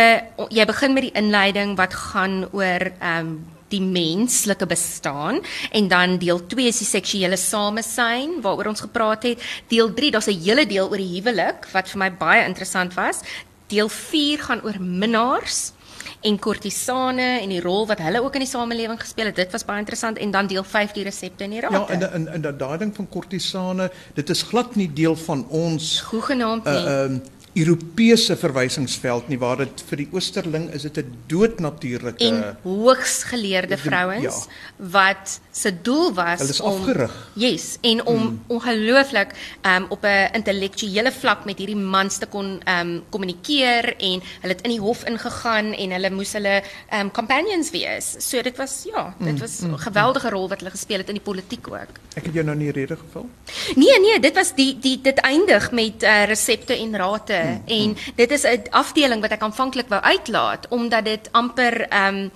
jy 0.48 0.64
begin 0.66 0.92
met 0.92 1.02
die 1.02 1.18
inleiding 1.22 1.76
wat 1.76 1.94
gaan 1.94 2.48
oor 2.52 2.92
ehm 3.00 3.26
um, 3.26 3.59
die 3.70 3.82
menslike 3.82 4.66
bestaan 4.66 5.40
en 5.70 5.88
dan 5.88 6.18
deel 6.18 6.42
2 6.46 6.70
is 6.70 6.82
die 6.82 6.88
seksuele 6.88 7.38
samesyn 7.40 8.40
waaroor 8.44 8.72
ons 8.74 8.84
gepraat 8.86 9.26
het. 9.30 9.42
Deel 9.68 9.92
3, 9.94 10.10
daar's 10.10 10.28
'n 10.28 10.42
hele 10.42 10.66
deel 10.66 10.88
oor 10.90 11.00
die 11.00 11.20
huwelik 11.20 11.68
wat 11.72 11.88
vir 11.88 11.98
my 11.98 12.10
baie 12.10 12.46
interessant 12.46 12.94
was. 12.94 13.22
Deel 13.68 13.88
4 13.88 14.38
gaan 14.38 14.62
oor 14.62 14.80
minnaars 14.80 15.72
en 16.20 16.38
kortisane 16.38 17.40
en 17.40 17.48
die 17.48 17.60
rol 17.60 17.86
wat 17.86 17.98
hulle 18.04 18.22
ook 18.22 18.34
in 18.34 18.44
die 18.44 18.50
samelewing 18.50 19.00
gespeel 19.00 19.30
het. 19.30 19.36
Dit 19.36 19.52
was 19.52 19.64
baie 19.64 19.78
interessant 19.78 20.18
en 20.18 20.30
dan 20.30 20.46
deel 20.46 20.64
5 20.64 20.92
die 20.92 21.04
resepte 21.04 21.44
en 21.44 21.50
die 21.50 21.60
rate. 21.60 21.74
Ja, 21.74 21.88
en 21.88 22.12
in 22.12 22.44
in 22.44 22.56
daai 22.58 22.78
ding 22.78 22.94
van 22.96 23.08
kortisane, 23.08 23.90
dit 24.14 24.30
is 24.30 24.42
glad 24.42 24.76
nie 24.76 24.92
deel 24.92 25.16
van 25.16 25.46
ons 25.48 26.00
Hoegenaamd 26.10 26.64
nie. 26.64 26.74
uh 26.74 27.04
um 27.04 27.22
Europese 27.52 28.36
verwysingsveld 28.38 29.28
nie 29.28 29.38
waar 29.38 29.56
dit 29.58 29.80
vir 29.88 29.98
die 30.04 30.08
oosterling 30.14 30.68
is 30.70 30.84
dit 30.86 30.98
'n 31.02 31.14
doodnatuurlike 31.26 32.22
en 32.22 32.56
hoogs 32.62 33.24
geleerde 33.26 33.76
vrouens 33.76 34.22
ja. 34.22 34.54
wat 34.78 35.40
se 35.50 35.72
doel 35.82 36.14
was 36.14 36.38
Hulle 36.38 36.50
is 36.50 36.60
om 36.60 36.70
afgerig. 36.72 37.14
Yes, 37.34 37.78
en 37.80 38.06
om 38.06 38.22
mm. 38.22 38.40
ongelooflik 38.46 39.34
um 39.66 39.86
op 39.88 40.04
'n 40.04 40.30
intellektuele 40.32 41.12
vlak 41.12 41.44
met 41.44 41.58
hierdie 41.58 41.76
mans 41.76 42.18
te 42.18 42.26
kon 42.26 42.62
um 42.68 43.02
kommunikeer 43.10 43.96
en 43.98 44.22
hulle 44.40 44.54
het 44.54 44.62
in 44.62 44.70
die 44.70 44.80
hof 44.80 45.04
ingegaan 45.04 45.74
en 45.74 45.90
hulle 45.90 46.10
moes 46.10 46.32
hulle 46.32 46.62
um 46.92 47.10
companions 47.10 47.70
wees. 47.70 48.14
So 48.18 48.42
dit 48.42 48.56
was 48.56 48.86
ja, 48.86 49.14
dit 49.18 49.40
was 49.40 49.60
'n 49.62 49.78
geweldige 49.78 50.30
rol 50.30 50.48
wat 50.48 50.58
hulle 50.58 50.70
gespeel 50.70 50.98
het 50.98 51.08
in 51.08 51.18
die 51.18 51.28
politiek 51.30 51.66
ook. 51.68 51.98
Ek 52.14 52.24
het 52.24 52.34
jou 52.34 52.44
nou 52.44 52.56
nie 52.56 52.70
rede 52.70 52.96
geval. 52.96 53.28
Nee 53.74 54.00
nee, 54.00 54.20
dit 54.20 54.34
was 54.34 54.54
die 54.54 54.78
die 54.78 55.00
dit 55.02 55.18
eindig 55.18 55.70
met 55.70 56.02
uh, 56.02 56.24
resepte 56.24 56.78
en 56.78 56.96
rate 56.96 57.39
mm, 57.44 57.62
en 57.66 57.88
mm. 57.88 58.14
dit 58.16 58.30
is 58.30 58.42
'n 58.42 58.70
afdeling 58.70 59.20
wat 59.20 59.30
ek 59.30 59.42
aanvanklik 59.42 59.88
wou 59.88 60.00
uitlaat 60.02 60.68
omdat 60.68 61.04
dit 61.04 61.28
amper 61.32 61.88
ehm 61.88 62.14
um, 62.14 62.30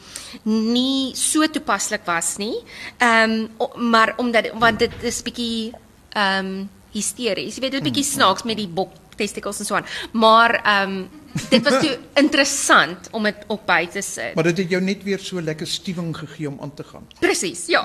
nie 0.72 1.14
so 1.14 1.46
toepaslik 1.46 2.04
was 2.04 2.36
nie. 2.36 2.56
Ehm 2.98 3.48
um, 3.58 3.90
maar 3.90 4.14
omdat 4.16 4.50
want 4.58 4.78
dit 4.78 5.02
is 5.02 5.22
bietjie 5.22 5.72
ehm 6.12 6.46
um, 6.46 6.70
hysteries. 6.92 7.54
Jy 7.54 7.60
weet 7.60 7.72
dit 7.72 7.82
is 7.82 7.90
bietjie 7.90 8.06
snaaks 8.12 8.42
met 8.42 8.56
die 8.56 8.68
bok 8.68 8.92
testicles 9.16 9.58
en 9.58 9.66
so 9.68 9.74
aan. 9.74 9.86
Maar 10.12 10.54
ehm 10.62 10.96
um, 10.98 11.08
dit 11.50 11.62
was 11.62 11.80
toe 11.82 11.98
interessant 12.24 13.08
om 13.10 13.22
dit 13.22 13.44
op 13.46 13.66
by 13.66 13.86
te 13.90 14.02
sit. 14.02 14.34
Maar 14.34 14.50
dit 14.50 14.58
het 14.58 14.70
jou 14.70 14.82
net 14.82 15.02
weer 15.02 15.18
so 15.18 15.42
lekker 15.42 15.66
stuwing 15.66 16.16
gegee 16.16 16.48
om 16.48 16.58
aan 16.60 16.74
te 16.74 16.84
gaan. 16.84 17.06
Presies, 17.18 17.66
ja. 17.66 17.84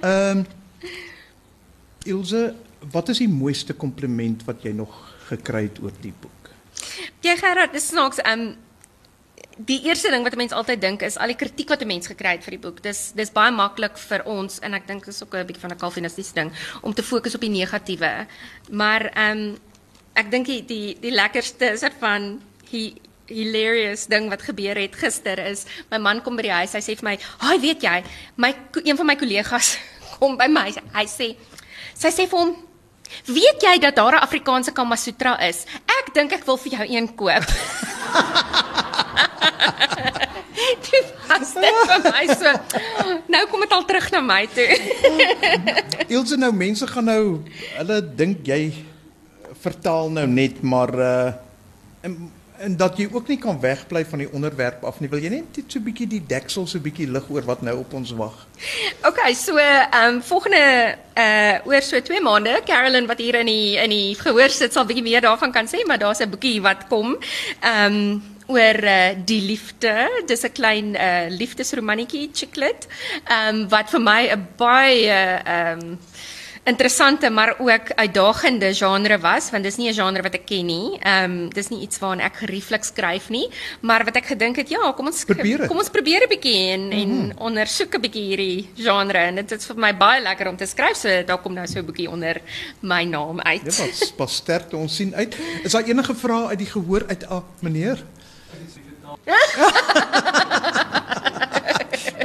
Ehm 0.00 0.38
um, 0.38 0.46
Ilse, 2.04 2.54
wat 2.92 3.08
is 3.08 3.18
die 3.22 3.28
mooiste 3.28 3.72
kompliment 3.72 4.42
wat 4.44 4.62
jy 4.62 4.74
nog 4.76 5.13
gekry 5.28 5.62
het 5.68 5.80
oor 5.82 5.92
die 6.00 6.14
boek? 6.20 6.50
Jy 7.24 7.36
Gerard, 7.40 7.72
dis 7.72 7.88
snaaks. 7.88 8.20
Um, 8.28 8.56
die 9.56 9.80
eerste 9.86 10.10
ding 10.10 10.22
wat 10.22 10.34
'n 10.34 10.36
mens 10.36 10.52
altyd 10.52 10.80
dink 10.80 11.02
is 11.02 11.16
al 11.16 11.26
die 11.26 11.36
kritiek 11.36 11.68
wat 11.68 11.82
'n 11.82 11.86
mens 11.86 12.06
gekry 12.06 12.32
het 12.36 12.44
vir 12.44 12.50
die 12.50 12.58
boek. 12.58 12.82
Dis 12.82 13.12
dis 13.14 13.30
baie 13.30 13.52
maklik 13.52 13.96
vir 13.98 14.24
ons 14.24 14.58
en 14.58 14.74
ek 14.74 14.86
dink 14.86 15.04
dis 15.04 15.22
ook 15.22 15.34
'n 15.34 15.46
bietjie 15.46 15.60
van 15.60 15.70
'n 15.70 15.78
kalvinistiese 15.78 16.34
ding 16.34 16.52
om 16.82 16.94
te 16.94 17.02
fokus 17.02 17.34
op 17.34 17.40
die 17.40 17.50
negatiewe. 17.50 18.26
Maar 18.70 19.10
ehm 19.14 19.38
um, 19.38 19.58
ek 20.14 20.30
dink 20.30 20.46
die 20.46 20.64
die, 20.64 20.96
die 21.00 21.10
lekkerste 21.10 21.76
soort 21.76 21.94
van 21.98 22.42
he, 22.70 22.94
hilarious 23.26 24.06
ding 24.06 24.28
wat 24.28 24.42
gebeur 24.42 24.76
het 24.76 24.94
gister 24.94 25.38
is 25.38 25.64
my 25.90 25.98
man 25.98 26.22
kom 26.22 26.36
by 26.36 26.42
die 26.42 26.50
huis. 26.50 26.72
Hy 26.72 26.80
sê 26.80 26.96
vir 26.96 27.04
my, 27.04 27.18
"Haai, 27.38 27.60
weet 27.60 27.82
jy, 27.82 28.04
my 28.36 28.54
een 28.84 28.96
van 28.96 29.06
my 29.06 29.16
kollegas 29.16 29.78
kom 30.18 30.36
by 30.36 30.46
my. 30.46 30.72
Hy 30.92 31.06
sê 31.06 31.36
sy 31.94 32.08
sê 32.08 32.28
vir 32.28 32.38
hom 32.38 32.56
Weet 33.26 33.62
jy 33.62 33.78
dat 33.78 33.96
daar 33.96 34.14
'n 34.18 34.24
Afrikaanse 34.26 34.72
Kama 34.72 34.96
Sutra 34.96 35.38
is? 35.40 35.64
Ek 35.86 36.14
dink 36.14 36.32
ek 36.32 36.44
wil 36.44 36.56
vir 36.56 36.72
jou 36.72 36.86
een 36.88 37.14
koop. 37.14 37.44
Dit 40.90 41.14
was 41.28 41.54
dit 41.54 41.76
vir 41.88 42.00
my 42.12 42.26
so. 42.30 42.50
Nou 43.26 43.46
kom 43.50 43.60
dit 43.60 43.72
al 43.72 43.84
terug 43.84 44.10
na 44.10 44.20
my 44.20 44.46
toe. 44.46 44.68
Ilse 46.14 46.36
nou 46.36 46.52
mense 46.52 46.86
gaan 46.86 47.04
nou 47.04 47.24
hulle 47.76 47.98
dink 48.16 48.46
jy 48.46 48.72
vertaal 49.64 50.10
nou 50.10 50.26
net 50.26 50.62
maar 50.62 50.94
uh 50.94 51.32
en, 52.58 52.76
dat 52.76 52.96
jy 52.96 53.08
ook 53.12 53.28
nie 53.28 53.38
kan 53.38 53.60
wegbly 53.60 54.04
van 54.04 54.18
die 54.18 54.28
onderwerp 54.32 54.84
af 54.84 55.00
nie. 55.00 55.08
Wil 55.08 55.22
jy 55.22 55.28
net 55.28 55.62
so 55.66 55.78
'n 55.78 55.84
bietjie 55.84 56.06
die 56.06 56.22
deksel 56.26 56.66
so 56.66 56.78
'n 56.78 57.12
lig 57.12 57.30
oor 57.30 57.44
wat 57.44 57.62
nou 57.62 57.78
op 57.78 57.92
ons 57.92 58.10
wag? 58.10 58.46
Okay, 59.02 59.34
so 59.34 59.56
ehm 59.56 60.20
volgende 60.20 60.96
uh 61.16 61.66
oor 61.66 61.82
so 61.82 62.00
2 62.00 62.20
maande, 62.20 62.60
Carolyn 62.64 63.06
wat 63.06 63.18
hier 63.18 63.34
in 63.34 63.46
die 63.46 63.76
in 63.76 63.90
die 63.90 64.14
gehoor 64.14 64.50
sit 64.50 64.72
sal 64.72 64.84
bietjie 64.84 65.02
meer 65.02 65.20
daarvan 65.20 65.52
kan 65.52 65.66
sê, 65.66 65.86
maar 65.86 65.98
daar's 65.98 66.20
'n 66.20 66.30
boekie 66.30 66.62
wat 66.62 66.86
kom. 66.88 67.16
Ehm 67.60 67.92
um, 67.92 68.22
oor 68.46 68.84
uh, 68.84 69.14
die 69.24 69.40
liefde. 69.40 70.22
Dis 70.26 70.44
'n 70.44 70.52
klein 70.52 70.94
uh, 70.94 71.28
liefdesromannetjie 71.28 72.30
chicklet. 72.32 72.86
Ehm 73.28 73.68
wat 73.68 73.90
vir 73.90 74.00
my 74.00 74.28
'n 74.32 74.48
baie 74.56 75.40
ehm 75.44 75.98
interessante 76.64 77.30
maar 77.30 77.54
ook 77.58 77.92
uitdagende 77.94 78.74
genre 78.74 79.18
was 79.18 79.50
want 79.50 79.62
dis 79.64 79.76
nie 79.76 79.88
'n 79.88 79.94
genre 79.94 80.22
wat 80.22 80.34
ek 80.34 80.46
ken 80.46 80.66
nie. 80.66 80.98
Ehm 80.98 81.30
um, 81.30 81.48
dis 81.48 81.68
nie 81.68 81.80
iets 81.80 81.98
waarna 81.98 82.24
ek 82.24 82.36
gerieflik 82.36 82.84
skryf 82.84 83.28
nie, 83.28 83.48
maar 83.80 84.04
wat 84.04 84.16
ek 84.16 84.26
gedink 84.26 84.56
het, 84.56 84.68
ja, 84.68 84.92
kom 84.92 85.06
ons 85.06 85.24
probeer 85.24 85.66
kom 85.66 85.76
ons 85.78 85.90
probeer 85.90 86.22
'n 86.22 86.28
bietjie 86.28 86.70
en 86.72 86.80
mm 86.80 86.90
-hmm. 86.90 87.00
en 87.00 87.26
mhm. 87.26 87.38
ondersoek 87.38 87.94
'n 87.94 88.00
bietjie 88.00 88.24
hierdie 88.24 88.68
genre 88.76 89.18
en 89.18 89.34
dit 89.34 89.52
is 89.52 89.66
vir 89.66 89.76
my 89.76 89.96
baie 89.96 90.22
lekker 90.22 90.48
om 90.48 90.56
te 90.56 90.66
skryf. 90.66 90.96
So 90.96 91.08
daar 91.26 91.38
kom 91.38 91.52
nou 91.54 91.66
so 91.66 91.78
'n 91.78 91.86
bietjie 91.86 92.10
onder 92.10 92.40
my 92.80 93.04
naam 93.04 93.40
uit. 93.40 93.76
Ja, 93.76 93.84
pas 93.84 94.12
pas 94.16 94.34
sterk 94.34 94.68
te 94.68 94.76
ons 94.76 94.96
sien 94.96 95.14
uit. 95.14 95.36
Is 95.62 95.72
daar 95.72 95.84
enige 95.84 96.14
vrae 96.14 96.46
uit 96.46 96.58
die 96.58 96.70
gehoor 96.70 97.04
uit 97.08 97.28
ah, 97.28 97.42
meneer? 97.60 98.04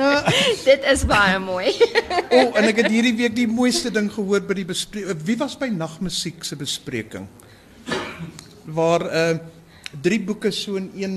Dit 0.70 0.86
is 0.88 1.06
baie 1.08 1.40
mooi. 1.42 1.72
o, 2.36 2.42
oh, 2.42 2.58
en 2.60 2.68
ek 2.70 2.84
het 2.84 2.92
hierdie 2.92 3.16
week 3.18 3.36
die 3.38 3.48
mooiste 3.50 3.92
ding 3.94 4.10
gehoor 4.14 4.44
by 4.48 4.60
die 4.62 4.68
bespreking. 4.70 5.24
Wie 5.28 5.38
was 5.40 5.58
by 5.60 5.70
nagmusiek 5.74 6.46
se 6.48 6.58
bespreking? 6.60 7.28
Waar 8.66 9.08
uh 9.10 9.40
drie 9.90 10.20
boeke 10.22 10.52
so 10.54 10.78
in 10.78 10.92
een 10.94 11.16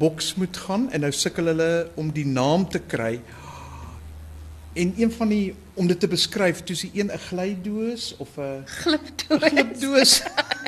boks 0.00 0.32
moet 0.34 0.56
gaan 0.56 0.88
en 0.90 1.04
nou 1.04 1.10
sukkel 1.14 1.52
hulle 1.52 1.68
om 2.00 2.08
die 2.10 2.26
naam 2.26 2.64
te 2.68 2.80
kry. 2.82 3.20
En 4.74 4.90
een 4.98 5.12
van 5.14 5.30
die 5.30 5.54
om 5.78 5.86
dit 5.86 6.00
te 6.00 6.10
beskryf, 6.10 6.64
toe 6.66 6.74
is 6.74 6.82
die 6.88 6.90
een 6.98 7.12
'n 7.14 7.22
glydoos 7.28 8.14
of 8.18 8.34
'n 8.38 8.64
glipdoos. 8.66 9.44
glipdoos. 9.46 10.22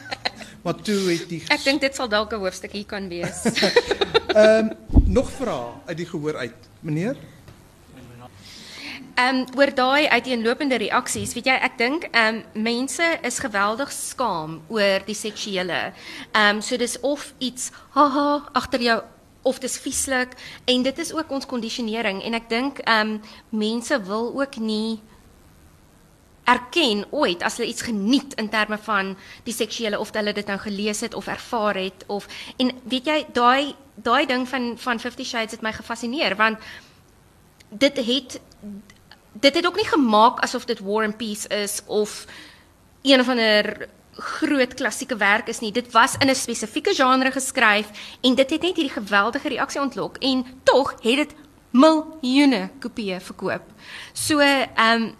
maar 0.63 0.79
toe 0.83 1.11
het 1.11 1.29
die 1.29 1.43
Ek 1.49 1.65
dink 1.65 1.81
dit 1.81 1.95
sal 1.95 2.09
dalk 2.09 2.33
'n 2.33 2.39
hoofstukkie 2.39 2.87
kan 2.87 3.09
wees. 3.09 3.43
Ehm 4.37 4.69
um, 4.93 5.03
nog 5.05 5.31
vrae 5.31 5.73
uit 5.85 5.97
die 5.97 6.07
gehoor 6.07 6.37
uit, 6.37 6.69
meneer? 6.81 7.17
Ehm 9.15 9.37
um, 9.37 9.45
oor 9.57 9.75
daai 9.75 10.09
uiteenlopende 10.09 10.77
reaksies, 10.77 11.33
weet 11.33 11.47
jy, 11.49 11.55
ek 11.65 11.79
dink 11.81 12.05
ehm 12.11 12.43
um, 12.43 12.63
mense 12.67 13.07
is 13.25 13.39
geweldig 13.41 13.93
skaam 13.93 14.59
oor 14.69 15.07
die 15.09 15.17
seksuele. 15.17 15.79
Ehm 16.35 16.59
um, 16.59 16.61
so 16.61 16.77
dis 16.77 16.99
of 17.01 17.33
iets 17.39 17.71
haha 17.97 18.43
agter 18.53 18.85
jou 18.85 18.99
of 19.43 19.63
dis 19.65 19.79
vieslik 19.81 20.37
en 20.65 20.85
dit 20.85 20.99
is 20.99 21.15
ook 21.17 21.33
ons 21.33 21.49
kondisionering 21.49 22.21
en 22.21 22.37
ek 22.37 22.53
dink 22.53 22.85
ehm 22.85 23.17
um, 23.17 23.21
mense 23.49 24.03
wil 24.05 24.35
ook 24.37 24.61
nie 24.61 25.01
erken 26.47 27.05
ooit 27.11 27.43
as 27.43 27.57
hulle 27.59 27.69
iets 27.71 27.83
geniet 27.83 28.35
in 28.41 28.49
terme 28.49 28.79
van 28.79 29.15
die 29.45 29.55
seksuele 29.55 29.99
of 29.99 30.13
hulle 30.15 30.33
dit 30.33 30.47
nou 30.47 30.59
gelees 30.63 31.01
het 31.03 31.15
of 31.15 31.27
ervaar 31.27 31.79
het 31.81 32.05
of 32.07 32.29
en 32.57 32.71
weet 32.85 33.11
jy 33.11 33.19
daai 33.35 33.75
daai 33.95 34.27
ding 34.27 34.47
van 34.49 34.75
van 34.79 35.01
50 35.01 35.27
shades 35.27 35.57
het 35.57 35.65
my 35.67 35.73
gefassineer 35.73 36.37
want 36.37 36.59
dit 37.71 37.97
het 37.97 38.41
dit 39.33 39.55
het 39.55 39.67
ook 39.67 39.77
nie 39.77 39.89
gemaak 39.89 40.41
asof 40.47 40.65
dit 40.65 40.81
War 40.81 41.05
and 41.05 41.17
Peace 41.17 41.49
is 41.49 41.83
of 41.87 42.25
een 43.03 43.21
of 43.21 43.29
ander 43.29 43.89
groot 44.17 44.75
klassieke 44.75 45.17
werk 45.17 45.49
is 45.49 45.61
nie. 45.61 45.73
Dit 45.73 45.93
was 45.93 46.17
in 46.19 46.31
'n 46.31 46.35
spesifieke 46.35 46.95
genre 46.95 47.31
geskryf 47.31 47.87
en 48.21 48.35
dit 48.35 48.51
het 48.51 48.63
net 48.63 48.77
hierdie 48.77 49.03
geweldige 49.03 49.49
reaksie 49.49 49.81
ontlok 49.81 50.17
en 50.17 50.45
tog 50.63 50.91
het 51.03 51.17
dit 51.17 51.35
miljoene 51.71 52.71
kopieë 52.79 53.21
verkoop. 53.21 53.63
So, 54.13 54.39
ehm 54.39 55.03
um, 55.03 55.15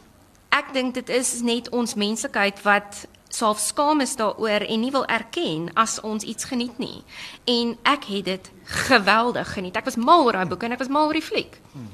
ek 0.59 0.73
dink 0.73 0.95
dit 0.95 1.13
is 1.13 1.41
net 1.43 1.69
ons 1.71 1.95
menslikheid 1.95 2.63
wat 2.65 3.05
self 3.29 3.61
skaam 3.61 4.01
is 4.01 4.17
daaroor 4.17 4.65
en 4.65 4.81
nie 4.81 4.93
wil 4.95 5.05
erken 5.13 5.69
as 5.75 5.99
ons 6.01 6.25
iets 6.25 6.49
geniet 6.49 6.79
nie. 6.79 7.05
En 7.45 7.77
ek 7.85 8.09
het 8.09 8.25
dit 8.25 8.51
geweldig 8.89 9.53
geniet. 9.53 9.77
Ek 9.77 9.85
was 9.85 10.01
mal 10.01 10.25
oor 10.25 10.39
daai 10.39 10.49
boek 10.49 10.63
en 10.63 10.73
ek 10.73 10.85
was 10.85 10.93
mal 10.93 11.11
oor 11.11 11.19
die 11.19 11.25
fliek. 11.25 11.61
Hmm 11.73 11.93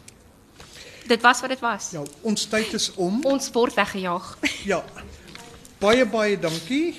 dit 1.07 1.21
was 1.21 1.41
wat 1.41 1.49
dit 1.49 1.61
was. 1.61 1.91
Ja, 1.91 2.03
ons 2.21 2.47
tyd 2.47 2.73
is 2.73 2.95
om. 2.95 3.25
Ons 3.25 3.51
word 3.53 3.75
weggejaag. 3.75 4.37
Ja. 4.65 4.83
Baie 5.79 6.07
baie 6.07 6.39
dankie. 6.39 6.95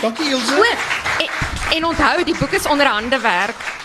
Dankie. 0.00 0.34
O, 0.34 0.62
en, 1.18 1.28
en 1.76 1.84
onthou 1.84 2.24
die 2.24 2.36
boek 2.38 2.54
is 2.56 2.66
onderhande 2.66 3.18
werk. 3.20 3.79